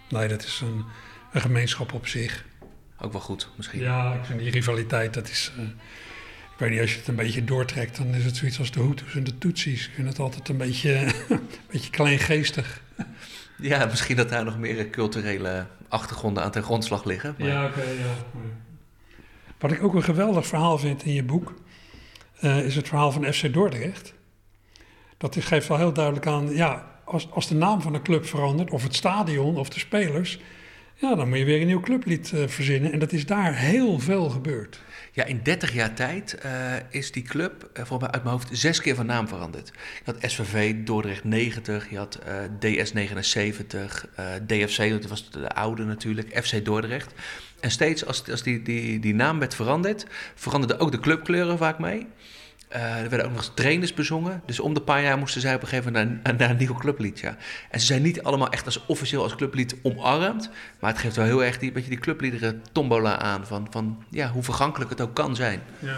nee, 0.10 0.28
dat 0.28 0.44
is 0.44 0.62
een, 0.62 0.86
een 1.32 1.42
gemeenschap 1.42 1.94
op 1.94 2.08
zich. 2.08 2.46
Ook 3.02 3.12
wel 3.12 3.22
goed, 3.22 3.50
misschien. 3.56 3.80
Ja, 3.80 4.14
ik 4.14 4.26
vind 4.26 4.40
die 4.40 4.52
rivaliteit, 4.52 5.14
dat 5.14 5.30
is... 5.30 5.52
ik 6.60 6.66
weet 6.66 6.74
niet, 6.74 6.84
als 6.84 6.92
je 6.92 7.00
het 7.00 7.08
een 7.08 7.16
beetje 7.16 7.44
doortrekt, 7.44 7.98
dan 7.98 8.08
is 8.08 8.26
het 8.26 8.36
zoiets 8.36 8.60
als 8.60 8.72
de 8.72 8.80
Hutus 8.80 9.16
en 9.16 9.24
de 9.24 9.38
Tutsis. 9.38 9.88
Ik 9.88 9.94
vind 9.94 10.08
het 10.08 10.20
altijd 10.20 10.50
een 10.50 10.58
beetje, 10.58 10.92
een 11.30 11.42
beetje 11.72 11.90
kleingeestig. 11.90 12.82
Ja, 13.58 13.86
misschien 13.86 14.16
dat 14.16 14.30
daar 14.30 14.44
nog 14.44 14.58
meer 14.58 14.80
eh, 14.80 14.90
culturele 14.90 15.66
achtergronden 15.88 16.44
aan 16.44 16.52
ten 16.52 16.64
grondslag 16.64 17.04
liggen. 17.04 17.36
Maar... 17.38 17.66
oké, 17.66 17.82
ja. 17.82 18.42
Wat 19.60 19.72
ik 19.72 19.84
ook 19.84 19.94
een 19.94 20.04
geweldig 20.04 20.48
verhaal 20.48 20.78
vind 20.78 21.04
in 21.04 21.14
je 21.14 21.24
boek, 21.24 21.54
eh, 22.40 22.66
is 22.66 22.76
het 22.76 22.88
verhaal 22.88 23.12
van 23.12 23.34
FC 23.34 23.54
Dordrecht. 23.54 24.14
Dat 25.18 25.36
geeft 25.40 25.68
wel 25.68 25.78
heel 25.78 25.94
duidelijk 25.94 26.28
aan, 26.28 26.56
ja, 26.56 27.02
als, 27.06 27.32
als 27.32 27.48
de 27.48 27.56
naam 27.56 27.82
van 27.82 27.94
de 27.94 28.02
club 28.02 28.26
verandert, 28.26 28.72
of 28.72 28.84
het 28.84 28.96
stadion, 28.96 29.58
of 29.58 29.70
de 29.70 29.80
spelers, 29.80 30.40
ja, 30.96 31.16
dan 31.16 31.30
moet 31.30 31.38
je 31.38 31.46
weer 31.46 31.62
een 31.62 31.68
nieuw 31.68 31.80
clublied 31.80 32.34
eh, 32.34 32.48
verzinnen. 32.48 32.92
En 32.92 33.00
dat 33.00 33.12
is 33.12 33.26
daar 33.26 33.56
heel 33.56 34.00
veel 34.00 34.30
gebeurd. 34.30 34.82
Ja, 35.20 35.26
in 35.26 35.40
30 35.44 35.74
jaar 35.74 35.94
tijd 35.94 36.34
eh, 36.34 36.52
is 36.90 37.12
die 37.12 37.24
club, 37.24 37.70
eh, 37.74 37.86
volgens 37.86 38.00
mij 38.00 38.12
uit 38.12 38.24
mijn 38.24 38.36
hoofd, 38.36 38.50
zes 38.52 38.82
keer 38.82 38.96
van 38.96 39.06
naam 39.06 39.28
veranderd. 39.28 39.72
Je 40.06 40.12
had 40.12 40.32
SVV 40.32 40.76
Dordrecht 40.84 41.24
90, 41.24 41.90
je 41.90 41.98
had 41.98 42.20
DS 42.60 42.94
79, 42.94 44.08
eh, 44.16 44.26
DFC, 44.48 44.90
dat 44.90 45.06
was 45.06 45.32
de 45.32 45.50
oude 45.50 45.84
natuurlijk, 45.84 46.44
FC 46.44 46.66
Dordrecht. 46.66 47.14
En 47.60 47.72
steeds 47.72 48.06
als, 48.06 48.30
als 48.30 48.44
die, 48.44 48.62
die, 48.62 49.00
die 49.00 49.14
naam 49.14 49.40
werd 49.40 49.56
veranderd, 49.56 50.06
veranderden 50.36 50.80
ook 50.80 50.92
de 50.92 51.00
clubkleuren 51.00 51.58
vaak 51.58 51.80
mee. 51.80 52.08
Eh, 52.70 53.02
er 53.02 53.10
werden 53.10 53.28
ook 53.28 53.34
nog 53.34 53.42
eens 53.42 53.52
trainers 53.54 53.94
bezongen. 53.94 54.42
Dus 54.46 54.60
om 54.60 54.74
de 54.74 54.82
paar 54.82 55.02
jaar 55.02 55.18
moesten 55.18 55.42
zij 55.42 55.56
op 55.56 55.62
een 55.62 55.68
gegeven 55.68 55.92
moment 55.92 56.24
naar, 56.24 56.36
naar 56.36 56.50
een 56.50 56.58
nieuw 56.58 56.74
clublied. 56.74 57.20
Ja. 57.20 57.38
En 57.70 57.80
ze 57.80 57.86
zijn 57.86 58.02
niet 58.02 58.24
allemaal 58.24 58.50
echt 58.50 58.66
als 58.66 58.86
officieel 58.86 59.24
als 59.24 59.36
clublied 59.36 59.76
omarmd. 59.82 60.50
Maar 60.80 60.92
het 60.92 61.00
geeft 61.00 61.16
wel 61.16 61.26
heel 61.26 61.44
erg 61.44 61.58
die, 61.58 61.72
beetje 61.72 61.90
die 61.90 62.00
clubliederen 62.00 62.64
tombola 62.72 63.18
aan. 63.18 63.48
Van, 63.48 63.68
van 63.70 64.04
ja, 64.10 64.32
hoe 64.32 64.44
vergankelijk 64.44 64.90
het 64.90 65.02
ook 65.02 65.14
kan 65.14 65.36
zijn. 65.36 65.62
Ja. 65.80 65.98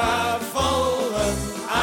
Maar 0.00 0.38
vallen 0.52 1.34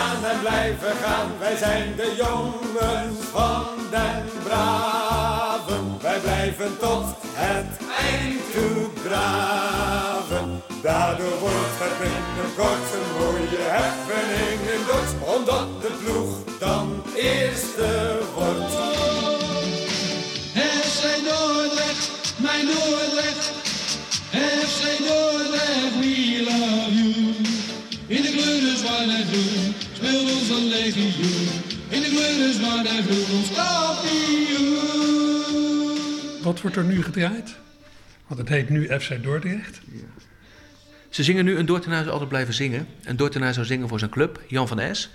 aan 0.02 0.26
en 0.32 0.40
blijven 0.40 0.96
gaan. 1.04 1.30
Wij 1.40 1.58
zijn 1.58 1.96
de 1.96 2.14
jongens 2.18 3.18
van 3.32 3.66
den 3.92 4.26
Braven. 4.44 5.98
Wij 6.02 6.20
blijven 6.20 6.78
tot 6.80 7.06
het 7.34 7.72
eind 8.10 8.42
toe 8.54 9.04
draven. 9.04 10.62
Daardoor 10.82 11.40
wordt 11.40 11.78
het 11.84 11.96
binnenkort 12.04 12.88
een 12.98 13.10
mooie 13.20 13.64
happening 13.78 14.60
in 14.76 14.84
Dordt. 14.88 15.12
Omdat 15.36 15.82
de 15.82 15.92
ploeg 16.04 16.60
dan 16.60 17.04
eerste 17.16 18.20
wordt. 18.36 18.74
FC 20.86 21.04
Dordrecht, 21.28 22.12
mijn 22.38 22.66
Dordrecht. 22.66 23.52
FC 24.32 24.98
Dordrecht, 25.08 25.47
een 30.50 30.68
legioen. 30.68 31.48
In 31.90 32.02
de 32.02 32.10
groen 33.08 33.38
ons 33.38 33.52
kampioen. 33.56 34.78
Wat 36.44 36.62
wordt 36.62 36.76
er 36.76 36.84
nu 36.84 37.04
gedraaid? 37.04 37.56
Want 38.28 38.40
het 38.40 38.50
heet 38.50 38.70
nu 38.70 39.00
FC 39.00 39.24
Dordrecht. 39.24 39.80
Ze 41.10 41.24
zingen 41.24 41.46
nu 41.46 41.58
een 41.58 41.66
Dordtenaar 41.66 42.00
zou 42.00 42.12
altijd 42.12 42.30
blijven 42.30 42.54
zingen. 42.54 42.88
Een 43.04 43.16
Dordtenaar 43.16 43.54
zou 43.54 43.66
zingen 43.66 43.88
voor 43.88 44.00
zijn 44.00 44.12
club, 44.12 44.42
Jan 44.48 44.68
van 44.68 44.80
Es. 44.80 45.10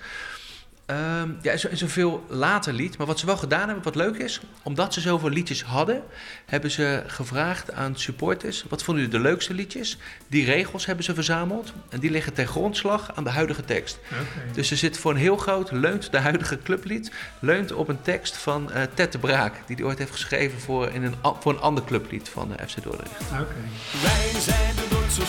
Ehm, 0.86 1.30
ja, 1.42 1.52
is, 1.52 1.64
is 1.64 1.80
een 1.80 1.88
veel 1.88 2.24
later 2.28 2.72
lied. 2.72 2.98
Maar 2.98 3.06
wat 3.06 3.18
ze 3.18 3.26
wel 3.26 3.36
gedaan 3.36 3.66
hebben, 3.66 3.84
wat 3.84 3.94
leuk 3.94 4.16
is... 4.16 4.40
omdat 4.62 4.94
ze 4.94 5.00
zoveel 5.00 5.28
liedjes 5.28 5.62
hadden... 5.62 6.02
hebben 6.46 6.70
ze 6.70 7.02
gevraagd 7.06 7.72
aan 7.72 7.96
supporters... 7.96 8.64
wat 8.68 8.82
vonden 8.82 9.04
jullie 9.04 9.18
de 9.18 9.28
leukste 9.28 9.54
liedjes? 9.54 9.98
Die 10.28 10.44
regels 10.44 10.86
hebben 10.86 11.04
ze 11.04 11.14
verzameld. 11.14 11.72
En 11.88 12.00
die 12.00 12.10
liggen 12.10 12.32
ten 12.32 12.46
grondslag 12.46 13.16
aan 13.16 13.24
de 13.24 13.30
huidige 13.30 13.64
tekst. 13.64 13.98
Dus 14.52 14.70
er 14.70 14.76
zit 14.76 14.98
voor 14.98 15.10
een 15.10 15.16
heel 15.16 15.36
groot... 15.36 15.70
leunt 15.70 16.10
de 16.10 16.18
huidige 16.18 16.58
clublied... 16.62 17.12
leunt 17.38 17.72
op 17.72 17.88
een 17.88 18.02
tekst 18.02 18.36
van 18.36 18.72
eh 18.72 18.82
Ted 18.94 19.12
de 19.12 19.18
Braak... 19.18 19.54
die 19.66 19.76
hij 19.76 19.84
ooit 19.84 19.98
heeft 19.98 20.12
geschreven 20.12 20.60
voor, 20.60 20.88
in 20.88 21.02
een, 21.02 21.14
voor 21.40 21.52
een 21.52 21.60
ander 21.60 21.84
clublied 21.84 22.28
van 22.28 22.56
eh, 22.56 22.66
FC 22.66 22.82
Dordrecht. 22.82 23.30
Wij 24.02 24.40
zijn 24.40 24.74
de 24.76 24.86
Dordtse 24.90 25.22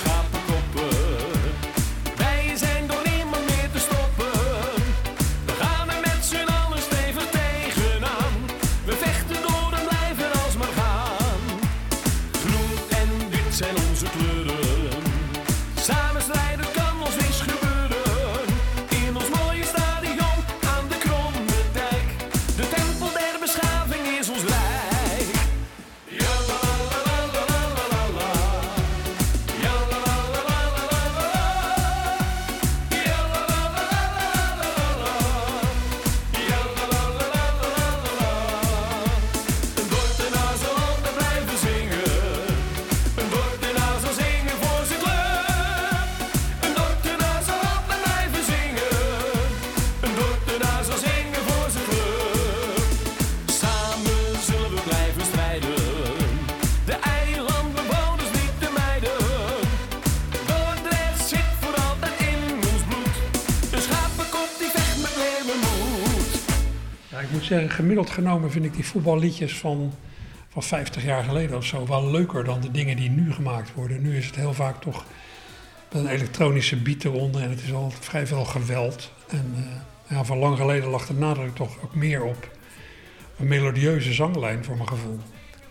gemiddeld 67.69 68.09
genomen 68.09 68.51
vind 68.51 68.65
ik 68.65 68.73
die 68.73 68.85
voetballiedjes 68.85 69.57
van, 69.57 69.93
van 70.49 70.63
50 70.63 71.03
jaar 71.03 71.23
geleden 71.23 71.57
of 71.57 71.65
zo 71.65 71.87
wel 71.87 72.11
leuker 72.11 72.43
dan 72.43 72.61
de 72.61 72.71
dingen 72.71 72.95
die 72.95 73.09
nu 73.09 73.31
gemaakt 73.33 73.73
worden. 73.73 74.01
Nu 74.01 74.17
is 74.17 74.25
het 74.25 74.35
heel 74.35 74.53
vaak 74.53 74.81
toch 74.81 75.05
een 75.89 76.07
elektronische 76.07 76.81
beat 76.81 77.03
eronder 77.03 77.41
en 77.41 77.49
het 77.49 77.61
is 77.63 77.73
al 77.73 77.93
vrij 77.99 78.27
veel 78.27 78.45
geweld. 78.45 79.11
En 79.27 79.53
eh, 79.55 80.15
ja, 80.15 80.23
van 80.23 80.37
lang 80.37 80.57
geleden 80.57 80.89
lag 80.89 81.05
de 81.07 81.13
nadruk 81.13 81.55
toch 81.55 81.77
ook 81.83 81.95
meer 81.95 82.23
op 82.23 82.51
een 83.37 83.47
melodieuze 83.47 84.13
zanglijn 84.13 84.63
voor 84.63 84.75
mijn 84.75 84.87
gevoel. 84.87 85.19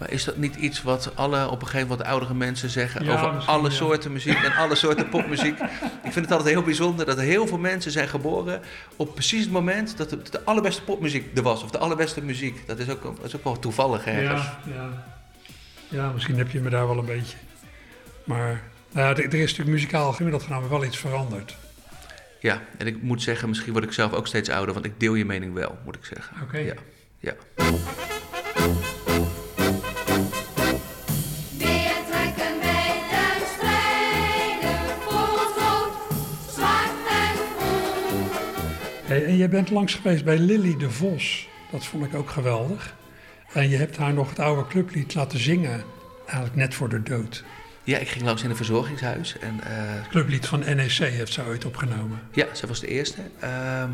Maar 0.02 0.10
is 0.10 0.24
dat 0.24 0.36
niet 0.36 0.56
iets 0.56 0.82
wat 0.82 1.12
alle 1.14 1.48
op 1.48 1.60
een 1.60 1.66
gegeven 1.66 1.88
moment 1.88 2.08
oudere 2.08 2.34
mensen 2.34 2.70
zeggen 2.70 3.04
Ja, 3.04 3.12
over 3.12 3.46
alle 3.46 3.68
ja. 3.68 3.74
soorten 3.74 4.12
muziek 4.12 4.42
en 4.42 4.54
alle 4.54 4.74
soorten 4.74 5.08
popmuziek? 5.08 5.58
Ik 6.06 6.12
vind 6.12 6.14
het 6.14 6.30
altijd 6.30 6.54
heel 6.54 6.62
bijzonder 6.62 7.06
dat 7.06 7.16
er 7.16 7.22
heel 7.22 7.46
veel 7.46 7.58
mensen 7.58 7.92
zijn 7.92 8.08
geboren 8.08 8.60
op 8.96 9.14
precies 9.14 9.42
het 9.42 9.50
moment 9.50 9.96
dat 9.96 10.10
de, 10.10 10.22
de 10.30 10.44
allerbeste 10.44 10.82
popmuziek 10.82 11.36
er 11.36 11.42
was, 11.42 11.62
of 11.62 11.70
de 11.70 11.78
allerbeste 11.78 12.22
muziek. 12.22 12.66
Dat 12.66 12.78
is 12.78 12.88
ook, 12.88 13.02
dat 13.02 13.24
is 13.24 13.36
ook 13.36 13.44
wel 13.44 13.58
toevallig 13.58 14.06
ergens. 14.06 14.42
Ja, 14.42 14.72
ja. 14.74 15.04
ja, 15.88 16.10
misschien 16.10 16.38
heb 16.38 16.50
je 16.50 16.60
me 16.60 16.70
daar 16.70 16.86
wel 16.86 16.98
een 16.98 17.04
beetje. 17.04 17.36
Maar 18.24 18.62
nou 18.92 19.08
ja, 19.08 19.22
er 19.22 19.24
er 19.24 19.34
is 19.34 19.40
natuurlijk 19.40 19.68
muzikaal 19.68 20.12
gemiddeld 20.12 20.42
genomen 20.42 20.70
wel 20.70 20.84
iets 20.84 20.98
veranderd. 20.98 21.56
Ja, 22.40 22.62
en 22.78 22.86
ik 22.86 23.02
moet 23.02 23.22
zeggen, 23.22 23.48
misschien 23.48 23.72
word 23.72 23.84
ik 23.84 23.92
zelf 23.92 24.12
ook 24.12 24.26
steeds 24.26 24.48
ouder, 24.48 24.74
want 24.74 24.86
ik 24.86 25.00
deel 25.00 25.14
je 25.14 25.24
mening 25.24 25.54
wel, 25.54 25.78
moet 25.84 25.96
ik 25.96 26.04
zeggen. 26.04 26.36
Oké. 26.42 26.58
Ja, 26.58 26.74
ja. 27.18 27.34
En 39.32 39.38
je 39.38 39.48
bent 39.48 39.70
langs 39.70 39.94
geweest 39.94 40.24
bij 40.24 40.38
Lily 40.38 40.76
de 40.76 40.90
Vos. 40.90 41.48
Dat 41.70 41.84
vond 41.84 42.04
ik 42.04 42.14
ook 42.14 42.30
geweldig. 42.30 42.94
En 43.52 43.68
je 43.68 43.76
hebt 43.76 43.96
haar 43.96 44.12
nog 44.12 44.28
het 44.28 44.38
oude 44.38 44.66
clublied 44.66 45.14
laten 45.14 45.38
zingen, 45.38 45.82
eigenlijk 46.26 46.56
net 46.56 46.74
voor 46.74 46.88
de 46.88 47.02
dood. 47.02 47.44
ja, 47.84 47.98
ik 47.98 48.08
ging 48.08 48.24
langs 48.24 48.42
in 48.42 48.50
een 48.50 48.56
verzorgingshuis 48.56 49.38
en 49.38 49.60
eh, 49.60 49.68
Het 49.74 50.08
clublied 50.08 50.46
van 50.46 50.58
NEC 50.60 50.90
heeft 50.92 51.32
ze 51.32 51.44
ooit 51.44 51.64
opgenomen. 51.64 52.18
ja, 52.32 52.46
zij 52.52 52.68
was 52.68 52.80
de 52.80 52.86
eerste. 52.86 53.20
Ehm, 53.40 53.90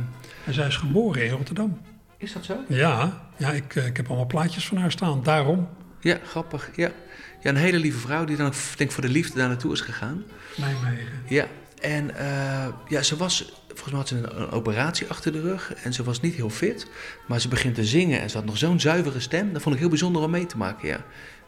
En 0.47 0.55
zij 0.55 0.66
is 0.66 0.76
geboren 0.76 1.24
in 1.24 1.30
Rotterdam. 1.30 1.80
is 2.16 2.32
dat 2.32 2.45
zo? 2.45 2.57
Ja, 2.68 3.20
ja 3.36 3.51
ik, 3.53 3.74
eh, 3.76 3.86
ik 3.86 3.97
heb 3.97 4.07
allemaal 4.09 4.26
plaatjes 4.26 4.66
van 4.66 4.76
haar 4.76 4.91
staan, 4.93 5.22
daarom. 5.22 5.68
Ja, 6.01 6.18
grappig. 6.26 6.70
Ja. 6.76 6.91
ja, 7.41 7.51
een 7.51 7.57
hele 7.57 7.78
lieve 7.78 7.99
vrouw 7.99 8.24
die 8.24 8.36
dan 8.36 8.53
denk 8.76 8.91
ik, 8.91 8.93
voor 8.93 9.03
de 9.03 9.09
liefde 9.09 9.39
daar 9.39 9.49
naartoe 9.49 9.72
is 9.72 9.80
gegaan. 9.80 10.24
Nijmegen. 10.57 11.22
Ja, 11.26 11.47
en 11.81 12.16
eh, 12.16 12.66
ja, 12.89 13.03
ze 13.03 13.16
was, 13.16 13.53
volgens 13.66 13.87
mij 13.91 13.99
had 13.99 14.09
ze 14.09 14.16
een, 14.16 14.41
een 14.43 14.51
operatie 14.51 15.07
achter 15.09 15.33
de 15.33 15.41
rug 15.41 15.74
en 15.74 15.93
ze 15.93 16.03
was 16.05 16.20
niet 16.20 16.35
heel 16.35 16.51
fit. 16.51 16.91
Maar 17.29 17.41
ze 17.41 17.49
begint 17.49 17.74
te 17.74 17.85
zingen 17.85 18.20
en 18.20 18.31
ze 18.31 18.37
had 18.37 18.47
nog 18.47 18.59
zo'n 18.59 18.81
zuivere 18.81 19.20
stem. 19.20 19.53
Dat 19.53 19.62
vond 19.62 19.74
ik 19.74 19.81
heel 19.81 19.91
bijzonder 19.91 20.22
om 20.22 20.31
mee 20.31 20.47
te 20.47 20.57
maken, 20.57 20.89
ja. 20.89 21.05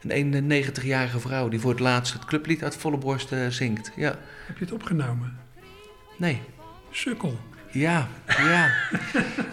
Een 0.09 0.51
91-jarige 0.51 1.21
vrouw 1.21 1.49
die 1.49 1.61
voor 1.61 1.71
het 1.71 1.81
laatst 1.81 2.13
het 2.13 2.25
clublied 2.25 2.63
uit 2.63 2.77
volle 2.77 2.99
borst 2.99 3.33
eh, 3.33 3.47
zingt. 3.49 3.93
Ja, 3.97 4.19
Heb 4.47 4.59
je 4.59 4.65
het 4.65 4.73
opgenomen? 4.75 5.39
nee. 6.17 6.41
Sukkel. 6.91 7.39
Ja, 7.73 8.09
ja. 8.27 8.71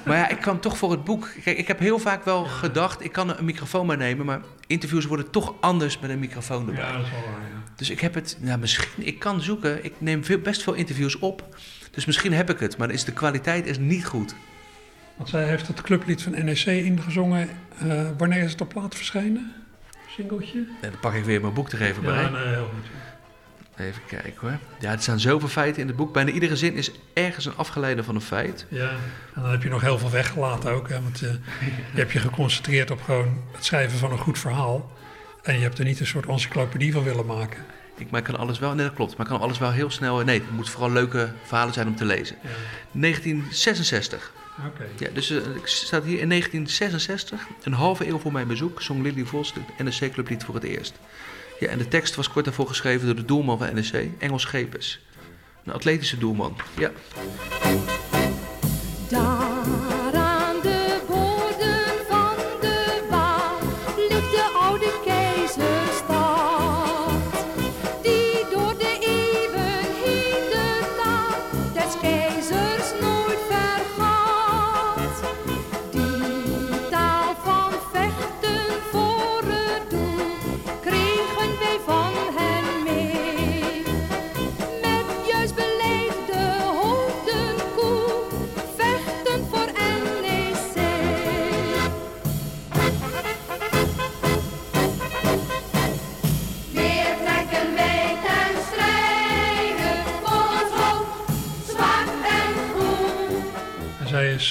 maar 0.06 0.18
ja, 0.18 0.28
ik 0.30 0.38
kwam 0.42 0.60
toch 0.60 0.78
voor 0.78 0.92
het 0.92 1.04
boek. 1.04 1.30
Kijk, 1.44 1.58
ik 1.58 1.68
heb 1.68 1.80
heel 1.80 2.00
vaak 2.00 2.26
wel 2.26 2.46
gedacht, 2.46 3.04
ik 3.04 3.12
kan 3.12 3.38
een 3.38 3.46
microfoon 3.46 3.86
maar 3.86 3.98
nemen, 3.98 4.26
maar 4.26 4.42
interviews 4.68 5.06
worden 5.06 5.30
toch 5.32 5.54
anders 5.60 6.00
met 6.00 6.10
een 6.10 6.20
microfoon 6.20 6.68
erbij. 6.68 6.92
dat 6.92 7.02
is 7.06 7.12
wel 7.12 7.22
waar, 7.22 7.42
ja. 7.42 7.67
Dus 7.78 7.90
ik 7.90 8.00
heb 8.00 8.14
het, 8.14 8.38
nou 8.40 8.60
misschien, 8.60 9.06
ik 9.08 9.20
kan 9.20 9.42
zoeken. 9.42 9.86
Ik 9.86 9.94
neem 9.98 10.24
veel, 10.24 10.40
best 10.40 10.64
veel 10.64 10.74
interviews 10.74 11.20
op. 11.20 11.58
Dus 11.92 12.06
misschien 12.06 12.34
heb 12.34 12.50
ik 12.50 12.60
het, 12.60 12.78
maar 12.78 12.92
is 12.92 13.04
de 13.04 13.14
kwaliteit 13.14 13.66
is 13.66 13.78
niet 13.78 14.06
goed. 14.06 14.36
Want 15.16 15.30
zij 15.30 15.48
heeft 15.48 15.68
het 15.68 15.82
clublied 15.82 16.22
van 16.22 16.32
NEC 16.32 16.66
ingezongen. 16.66 17.50
Eh, 17.80 18.10
wanneer 18.18 18.44
is 18.44 18.52
het 18.52 18.62
op 18.62 18.70
plaat 18.70 18.96
verschenen? 18.96 19.54
Singeltje? 20.10 20.58
En 20.58 20.92
dan 20.92 21.00
pak 21.00 21.14
ik 21.14 21.24
weer 21.24 21.42
mijn 21.42 21.54
boek 21.54 21.72
er 21.72 21.82
even 21.82 22.04
bij. 22.04 22.22
Ja, 22.22 22.30
nee, 22.30 22.48
heel 22.48 22.70
goed. 22.74 22.86
Even 23.86 24.02
kijken 24.08 24.34
hoor. 24.40 24.58
Ja, 24.80 24.92
er 24.92 25.02
staan 25.02 25.20
zoveel 25.20 25.48
feiten 25.48 25.82
in 25.82 25.88
het 25.88 25.96
boek. 25.96 26.14
Bijna 26.14 26.32
iedere 26.32 26.56
zin 26.56 26.74
is 26.74 26.92
ergens 27.14 27.46
een 27.46 27.56
afgeleide 27.56 28.04
van 28.04 28.16
een 28.16 28.22
feit. 28.22 28.66
Ja, 28.70 28.90
en 29.34 29.42
dan 29.42 29.52
heb 29.52 29.64
je 29.64 29.70
nog 29.70 29.82
heel 29.82 29.98
veel 29.98 30.10
weggelaten 30.10 30.72
ook. 30.72 30.90
Hè, 30.90 31.02
want 31.02 31.22
eh, 31.22 31.30
je 31.94 32.00
hebt 32.00 32.12
je 32.12 32.20
geconcentreerd 32.20 32.92
op 32.92 33.02
gewoon 33.02 33.42
het 33.52 33.66
schrijven 33.66 33.98
van 33.98 34.12
een 34.12 34.18
goed 34.18 34.40
verhaal. 34.40 34.92
En 35.48 35.56
je 35.56 35.62
hebt 35.62 35.80
er 35.80 35.86
niet 35.86 36.00
een 36.00 36.08
soort 36.08 36.28
encyclopedie 36.28 36.92
van 36.92 37.04
willen 37.04 37.26
maken. 37.26 37.66
Ik, 37.98 38.10
maar 38.10 38.20
ik 38.20 38.26
kan 38.26 38.38
alles 38.38 38.60
wel, 38.60 38.74
nee 38.74 38.86
dat 38.86 38.96
klopt, 38.96 39.18
maar 39.18 39.26
ik 39.26 39.32
kan 39.32 39.42
alles 39.42 39.58
wel 39.58 39.72
heel 39.72 39.90
snel, 39.90 40.24
nee, 40.24 40.40
het 40.40 40.52
moet 40.52 40.70
vooral 40.70 40.92
leuke 40.92 41.32
verhalen 41.44 41.74
zijn 41.74 41.88
om 41.88 41.96
te 41.96 42.06
lezen. 42.06 42.36
1966. 42.92 44.34
Oké. 44.68 44.86
Ja, 44.98 45.10
dus 45.14 45.30
eh, 45.30 45.38
ik 45.38 45.68
staat 45.68 46.04
hier 46.04 46.20
in 46.20 46.30
1966, 46.30 47.48
een 47.64 47.74
halve 47.74 48.08
eeuw 48.08 48.20
voor 48.20 48.32
mijn 48.32 48.48
bezoek, 48.48 48.82
zong 48.82 49.04
Lily 49.04 49.26
Vos 49.26 49.54
de 49.54 49.84
NSC 49.84 50.12
Clublied 50.12 50.44
voor 50.44 50.56
het 50.56 50.64
eerst. 50.64 50.94
Ja, 51.60 51.68
en 51.68 51.78
de 51.78 51.88
tekst 51.88 52.16
was 52.16 52.30
kort 52.30 52.46
daarvoor 52.46 52.68
geschreven 52.68 53.06
door 53.06 53.16
de 53.16 53.26
doelman 53.26 53.58
van 53.58 53.80
NSC, 53.80 53.94
Engels 54.18 54.42
Schepers. 54.42 55.00
Een 55.64 55.74
atletische 55.74 56.18
doelman, 56.18 56.56
ja. 56.78 56.92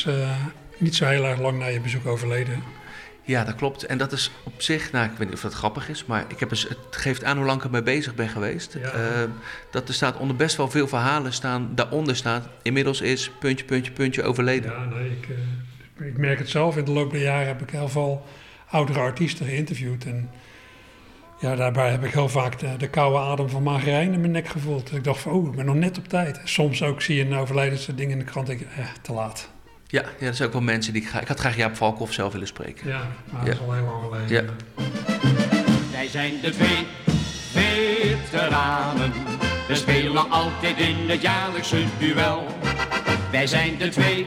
Is 0.07 0.21
eh, 0.21 0.37
niet 0.79 0.95
zo 0.95 1.07
heel 1.07 1.25
erg 1.25 1.41
lang 1.41 1.59
na 1.59 1.67
je 1.67 1.81
bezoek 1.81 2.07
overleden. 2.07 2.63
Ja, 3.23 3.45
dat 3.45 3.55
klopt. 3.55 3.83
En 3.83 3.99
dat 3.99 4.13
is 4.13 4.31
op 4.43 4.63
zich, 4.63 4.93
nou, 4.93 5.05
ik 5.05 5.17
weet 5.19 5.27
niet 5.27 5.37
of 5.37 5.43
dat 5.43 5.53
grappig 5.53 5.89
is, 5.89 6.05
maar 6.05 6.25
ik 6.29 6.41
heb 6.41 6.51
eens, 6.51 6.69
het 6.69 6.97
geeft 6.97 7.25
aan 7.25 7.37
hoe 7.37 7.47
lang 7.47 7.59
ik 7.59 7.65
ermee 7.65 7.83
bezig 7.83 8.15
ben 8.15 8.29
geweest. 8.29 8.77
Ja. 8.81 8.91
Eh, 8.91 9.29
dat 9.71 9.89
er 9.89 9.95
staat 9.95 10.17
onder 10.17 10.37
best 10.37 10.57
wel 10.57 10.71
veel 10.71 10.89
verhalen 10.89 11.33
staan, 11.33 11.71
daaronder 11.75 12.17
staat, 12.17 12.49
inmiddels 12.63 13.01
is 13.01 13.31
puntje, 13.31 13.65
puntje, 13.65 13.93
puntje 13.93 14.23
overleden. 14.23 14.73
Ja, 14.73 14.85
nee, 14.85 15.11
ik, 15.11 15.29
eh, 15.99 16.07
ik 16.07 16.19
merk 16.19 16.39
het 16.39 16.49
zelf. 16.49 16.77
In 16.77 16.85
de 16.85 16.91
loop 16.91 17.11
der 17.11 17.21
jaren 17.21 17.47
heb 17.47 17.63
ik 17.63 17.71
heel 17.71 17.89
veel 17.89 18.27
oudere 18.71 18.99
artiesten 18.99 19.47
geïnterviewd. 19.47 20.05
En 20.05 20.31
ja, 21.41 21.57
daarbij 21.57 21.91
heb 21.91 22.05
ik 22.05 22.13
heel 22.13 22.29
vaak 22.29 22.59
de, 22.59 22.77
de 22.77 22.89
koude 22.89 23.19
adem 23.19 23.49
van 23.49 23.63
Margarijn 23.63 24.13
in 24.13 24.21
mijn 24.21 24.33
nek 24.33 24.49
gevoeld. 24.49 24.93
Ik 24.93 25.05
dacht 25.05 25.21
van, 25.21 25.33
oh, 25.33 25.47
ik 25.47 25.57
ben 25.57 25.65
nog 25.65 25.75
net 25.75 25.99
op 25.99 26.09
tijd. 26.09 26.41
Soms 26.45 26.83
ook 26.83 27.03
zie 27.03 27.17
je 27.17 27.25
een 27.25 27.35
overlijdensding 27.35 28.11
in 28.11 28.19
de 28.19 28.25
krant 28.25 28.49
en 28.49 28.57
denk 28.57 28.71
ik, 28.71 28.77
eh, 28.77 28.87
te 29.03 29.13
laat. 29.13 29.55
Ja, 29.89 30.03
ja, 30.19 30.27
dat 30.27 30.37
zijn 30.37 30.49
ook 30.49 30.55
wel 30.55 30.63
mensen 30.63 30.93
die 30.93 31.03
ik 31.03 31.09
ga. 31.09 31.21
Ik 31.21 31.29
had 31.29 31.39
graag 31.39 31.57
Jaap 31.57 31.77
Valkhoff 31.77 32.13
zelf 32.13 32.33
willen 32.33 32.47
spreken. 32.47 32.89
Ja, 32.89 33.07
maar 33.31 33.45
dat 33.45 33.55
is 33.55 33.61
al 33.61 33.73
heel 33.73 33.85
lang 33.85 34.03
geleden. 34.03 34.29
Ja. 34.29 34.43
Wij 35.91 36.09
zijn 36.09 36.41
de 36.41 36.51
twee 36.51 36.87
veteranen. 37.53 39.13
We 39.69 39.75
spelen 39.75 40.31
altijd 40.31 40.79
in 40.79 40.97
het 41.09 41.23
jaarlijkse 41.23 41.85
duel. 41.99 42.47
Wij 43.31 43.47
zijn 43.47 43.77
de 43.79 43.89
twee 43.89 44.27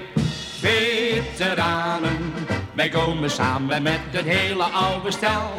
veteranen. 0.59 2.33
Wij 2.73 2.89
komen 2.89 3.29
samen 3.29 3.81
met 3.83 3.99
het 4.09 4.25
hele 4.25 4.63
oude 4.63 5.11
stel. 5.11 5.51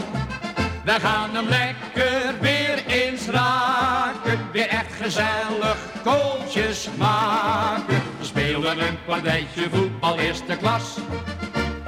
We 0.85 1.01
gaan 1.01 1.35
hem 1.35 1.49
lekker 1.49 2.35
weer 2.41 2.85
eens 2.87 3.27
raken. 3.27 4.39
Weer 4.53 4.69
echt 4.69 4.93
gezellig 5.03 5.77
kooltjes 6.03 6.89
maken. 6.99 8.10
We 8.33 8.41
spelen 8.41 8.89
een 8.89 8.97
partijtje 9.07 9.71
voetbal 9.71 10.19
eerste 10.19 10.57
klas. 10.57 10.99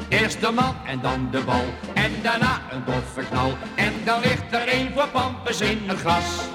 Eerst 0.09 0.41
de 0.41 0.51
man 0.51 0.75
en 0.87 1.01
dan 1.01 1.31
de 1.31 1.43
bal. 1.45 1.65
En 1.95 2.13
daarna 2.23 2.61
een 2.73 2.85
doffe 2.85 3.21
knal. 3.31 3.53
En 3.77 3.93
dan 4.05 4.21
ligt 4.21 4.53
er 4.53 4.75
een 4.75 4.93
voor 4.93 5.09
Pampus 5.09 5.61
in 5.61 5.79
het 5.83 5.99
gras. 5.99 6.49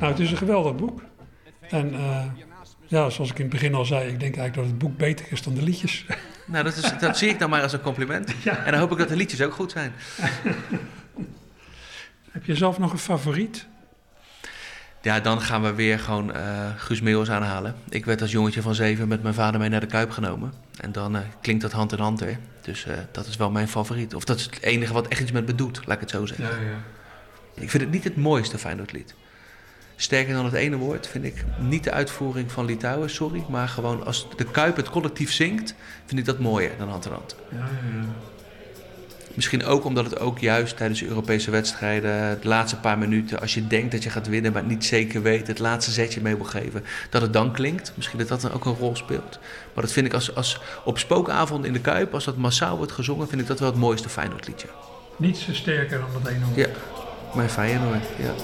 Nou, 0.00 0.12
het 0.12 0.18
is 0.18 0.30
een 0.30 0.36
geweldig 0.36 0.76
boek. 0.76 1.02
En 1.60 1.94
eh, 1.94 2.24
ja, 2.86 3.10
zoals 3.10 3.30
ik 3.30 3.36
in 3.36 3.44
het 3.44 3.52
begin 3.52 3.74
al 3.74 3.84
zei, 3.84 4.00
ik 4.00 4.20
denk 4.20 4.36
eigenlijk 4.36 4.54
dat 4.54 4.64
het 4.64 4.78
boek 4.78 4.96
beter 4.96 5.26
is 5.30 5.42
dan 5.42 5.54
de 5.54 5.62
liedjes. 5.62 6.04
Nou, 6.46 6.64
dat, 6.64 6.76
is, 6.76 6.98
dat 6.98 7.18
zie 7.18 7.28
ik 7.28 7.38
dan 7.38 7.50
maar 7.50 7.62
als 7.62 7.72
een 7.72 7.80
compliment. 7.80 8.34
En 8.44 8.70
dan 8.70 8.80
hoop 8.80 8.92
ik 8.92 8.98
dat 8.98 9.08
de 9.08 9.16
liedjes 9.16 9.42
ook 9.42 9.52
goed 9.52 9.70
zijn. 9.70 9.92
Heb 12.30 12.44
je 12.44 12.56
zelf 12.56 12.78
nog 12.78 12.92
een 12.92 12.98
favoriet? 12.98 13.66
Ja, 15.06 15.20
dan 15.20 15.40
gaan 15.40 15.62
we 15.62 15.74
weer 15.74 15.98
gewoon 15.98 16.34
eh 16.34 16.68
Guus 16.76 17.00
Meeuwis 17.00 17.30
aanhalen. 17.30 17.74
Ik 17.88 18.04
werd 18.04 18.20
als 18.20 18.30
jongetje 18.30 18.62
van 18.62 18.74
zeven 18.74 19.08
met 19.08 19.22
mijn 19.22 19.34
vader 19.34 19.60
mee 19.60 19.68
naar 19.68 19.80
de 19.80 19.86
Kuip 19.86 20.10
genomen. 20.10 20.52
En 20.80 20.92
dan 20.92 21.16
eh, 21.16 21.22
klinkt 21.40 21.62
dat 21.62 21.72
hand 21.72 21.92
in 21.92 21.98
hand 21.98 22.20
weer. 22.20 22.38
Dus 22.60 22.86
eh, 22.86 22.94
dat 23.12 23.26
is 23.26 23.36
wel 23.36 23.50
mijn 23.50 23.68
favoriet. 23.68 24.14
Of 24.14 24.24
dat 24.24 24.38
is 24.38 24.44
het 24.44 24.62
enige 24.62 24.92
wat 24.92 25.08
echt 25.08 25.20
iets 25.20 25.32
met 25.32 25.46
me 25.46 25.54
doet, 25.54 25.80
laat 25.84 25.94
ik 25.94 26.00
het 26.00 26.10
zo 26.10 26.26
zeggen. 26.26 26.46
ja. 26.46 26.78
Ik 27.54 27.70
vind 27.70 27.82
het 27.82 27.92
niet 27.92 28.04
het 28.04 28.16
mooiste 28.16 28.58
Feyenoordlied. 28.58 29.14
Sterker 29.96 30.34
dan 30.34 30.44
het 30.44 30.54
ene 30.54 30.76
woord 30.76 31.06
vind 31.06 31.24
ik 31.24 31.44
niet 31.58 31.84
de 31.84 31.92
uitvoering 31.92 32.52
van 32.52 32.64
Litouwen, 32.64 33.10
sorry. 33.10 33.44
Maar 33.48 33.68
gewoon 33.68 34.04
als 34.04 34.28
de 34.36 34.44
Kuip 34.44 34.76
het 34.76 34.90
collectief 34.90 35.32
zingt, 35.32 35.74
vind 36.06 36.20
ik 36.20 36.26
dat 36.26 36.38
mooier 36.38 36.72
dan 36.78 36.88
hand 36.88 37.04
in 37.06 37.12
hand. 37.12 37.36
Ja, 37.50 37.56
ja, 37.56 37.98
ja. 37.98 38.35
Misschien 39.36 39.64
ook 39.64 39.84
omdat 39.84 40.04
het 40.04 40.18
ook 40.18 40.38
juist 40.38 40.76
tijdens 40.76 41.00
de 41.00 41.06
Europese 41.06 41.50
wedstrijden, 41.50 42.40
de 42.40 42.48
laatste 42.48 42.76
paar 42.76 42.98
minuten, 42.98 43.40
als 43.40 43.54
je 43.54 43.66
denkt 43.66 43.92
dat 43.92 44.02
je 44.02 44.10
gaat 44.10 44.28
winnen, 44.28 44.52
maar 44.52 44.64
niet 44.64 44.84
zeker 44.84 45.22
weet, 45.22 45.46
het 45.46 45.58
laatste 45.58 45.90
zetje 45.90 46.20
mee 46.20 46.36
wil 46.36 46.44
geven, 46.44 46.84
dat 47.10 47.22
het 47.22 47.32
dan 47.32 47.52
klinkt. 47.52 47.92
Misschien 47.94 48.18
dat 48.18 48.28
dat 48.28 48.40
dan 48.40 48.52
ook 48.52 48.64
een 48.64 48.74
rol 48.74 48.96
speelt. 48.96 49.38
Maar 49.74 49.84
dat 49.84 49.92
vind 49.92 50.06
ik 50.06 50.14
als, 50.14 50.34
als 50.34 50.60
op 50.84 50.98
spookavond 50.98 51.64
in 51.64 51.72
de 51.72 51.80
Kuip, 51.80 52.14
als 52.14 52.24
dat 52.24 52.36
massaal 52.36 52.76
wordt 52.76 52.92
gezongen, 52.92 53.28
vind 53.28 53.40
ik 53.40 53.46
dat 53.46 53.58
wel 53.58 53.70
het 53.70 53.78
mooiste 53.78 54.08
Feyenoordliedje. 54.08 54.68
Niets 55.16 55.46
is 55.46 55.56
sterker 55.56 55.98
dan 55.98 56.22
dat 56.22 56.32
ene. 56.32 56.44
Ja, 56.54 56.68
mijn 57.34 57.50
Feyenoord. 57.50 58.04
Ja, 58.18 58.34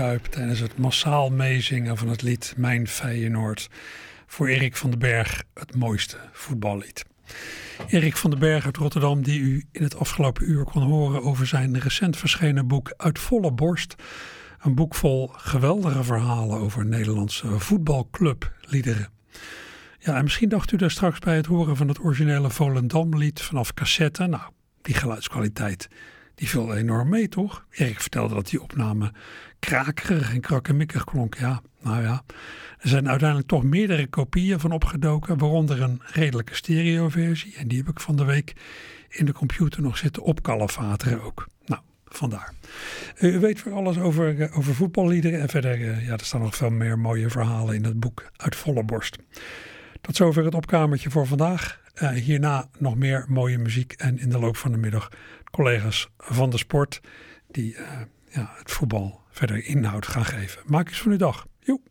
Kuip 0.00 0.24
tijdens 0.24 0.58
het 0.58 0.78
massaal 0.78 1.30
meezingen 1.30 1.96
van 1.96 2.08
het 2.08 2.22
lied 2.22 2.54
Mijn 2.56 2.88
Feyenoord. 2.88 3.68
Voor 4.26 4.48
Erik 4.48 4.76
van 4.76 4.90
den 4.90 4.98
Berg 4.98 5.42
het 5.54 5.76
mooiste 5.76 6.16
voetballied. 6.32 7.04
Erik 7.86 8.16
van 8.16 8.30
den 8.30 8.38
Berg 8.38 8.64
uit 8.64 8.76
Rotterdam, 8.76 9.22
die 9.22 9.40
u 9.40 9.64
in 9.72 9.82
het 9.82 9.96
afgelopen 9.96 10.50
uur 10.50 10.64
kon 10.64 10.82
horen 10.82 11.22
over 11.22 11.46
zijn 11.46 11.80
recent 11.80 12.16
verschenen 12.16 12.68
boek 12.68 12.92
Uit 12.96 13.18
volle 13.18 13.52
borst. 13.52 13.94
Een 14.60 14.74
boek 14.74 14.94
vol 14.94 15.26
geweldige 15.26 16.04
verhalen 16.04 16.58
over 16.58 16.86
Nederlandse 16.86 17.58
voetbalclubliederen. 17.58 19.08
Ja, 19.98 20.16
en 20.16 20.22
misschien 20.22 20.48
dacht 20.48 20.72
u 20.72 20.76
daar 20.76 20.90
straks 20.90 21.18
bij 21.18 21.36
het 21.36 21.46
horen 21.46 21.76
van 21.76 21.88
het 21.88 22.00
originele 22.00 22.50
Volendam-lied 22.50 23.42
vanaf 23.42 23.74
cassette. 23.74 24.26
Nou, 24.26 24.50
die 24.82 24.94
geluidskwaliteit 24.94 25.88
die 26.40 26.48
viel 26.48 26.74
enorm 26.74 27.08
mee, 27.08 27.28
toch? 27.28 27.64
Erik 27.70 28.00
vertelde 28.00 28.34
dat 28.34 28.48
die 28.48 28.62
opname 28.62 29.12
krakerig 29.60 30.34
en 30.34 30.40
krakkemikkig 30.40 31.04
klonk. 31.04 31.34
Ja, 31.34 31.62
nou 31.80 32.02
ja. 32.02 32.22
Er 32.78 32.88
zijn 32.88 33.08
uiteindelijk 33.08 33.48
toch 33.48 33.62
meerdere 33.62 34.06
kopieën 34.06 34.60
van 34.60 34.72
opgedoken, 34.72 35.38
waaronder 35.38 35.82
een 35.82 36.00
redelijke 36.04 36.54
stereoversie. 36.54 37.56
En 37.56 37.68
die 37.68 37.78
heb 37.78 37.88
ik 37.88 38.00
van 38.00 38.16
de 38.16 38.24
week 38.24 38.52
in 39.08 39.24
de 39.24 39.32
computer 39.32 39.82
nog 39.82 39.96
zitten 39.96 40.22
opkalevateren 40.22 41.22
ook. 41.22 41.46
Nou, 41.64 41.80
vandaar. 42.04 42.52
U 43.18 43.38
weet 43.38 43.60
voor 43.60 43.72
alles 43.72 43.98
over, 43.98 44.40
eh, 44.40 44.58
over 44.58 44.74
voetballiederen 44.74 45.40
en 45.40 45.48
verder, 45.48 45.72
eh, 45.72 46.06
ja, 46.06 46.12
er 46.12 46.24
staan 46.24 46.40
nog 46.40 46.56
veel 46.56 46.70
meer 46.70 46.98
mooie 46.98 47.30
verhalen 47.30 47.74
in 47.74 47.84
het 47.84 48.00
boek 48.00 48.30
Uit 48.36 48.56
volle 48.56 48.84
borst. 48.84 49.18
Tot 50.00 50.16
zover 50.16 50.44
het 50.44 50.54
opkamertje 50.54 51.10
voor 51.10 51.26
vandaag. 51.26 51.78
Uh, 52.02 52.08
hierna 52.08 52.68
nog 52.78 52.96
meer 52.96 53.24
mooie 53.28 53.58
muziek 53.58 53.92
en 53.92 54.18
in 54.18 54.30
de 54.30 54.38
loop 54.38 54.56
van 54.56 54.72
de 54.72 54.78
middag 54.78 55.08
collega's 55.50 56.08
van 56.18 56.50
de 56.50 56.58
sport 56.58 57.00
die 57.50 57.76
ja, 58.30 58.52
het 58.58 58.70
voetbal 58.70 59.19
verder 59.30 59.64
inhoud 59.66 60.06
gaan 60.06 60.24
geven. 60.24 60.62
Maak 60.66 60.88
eens 60.88 61.00
van 61.00 61.12
uw 61.12 61.18
dag. 61.18 61.46
Joep. 61.58 61.88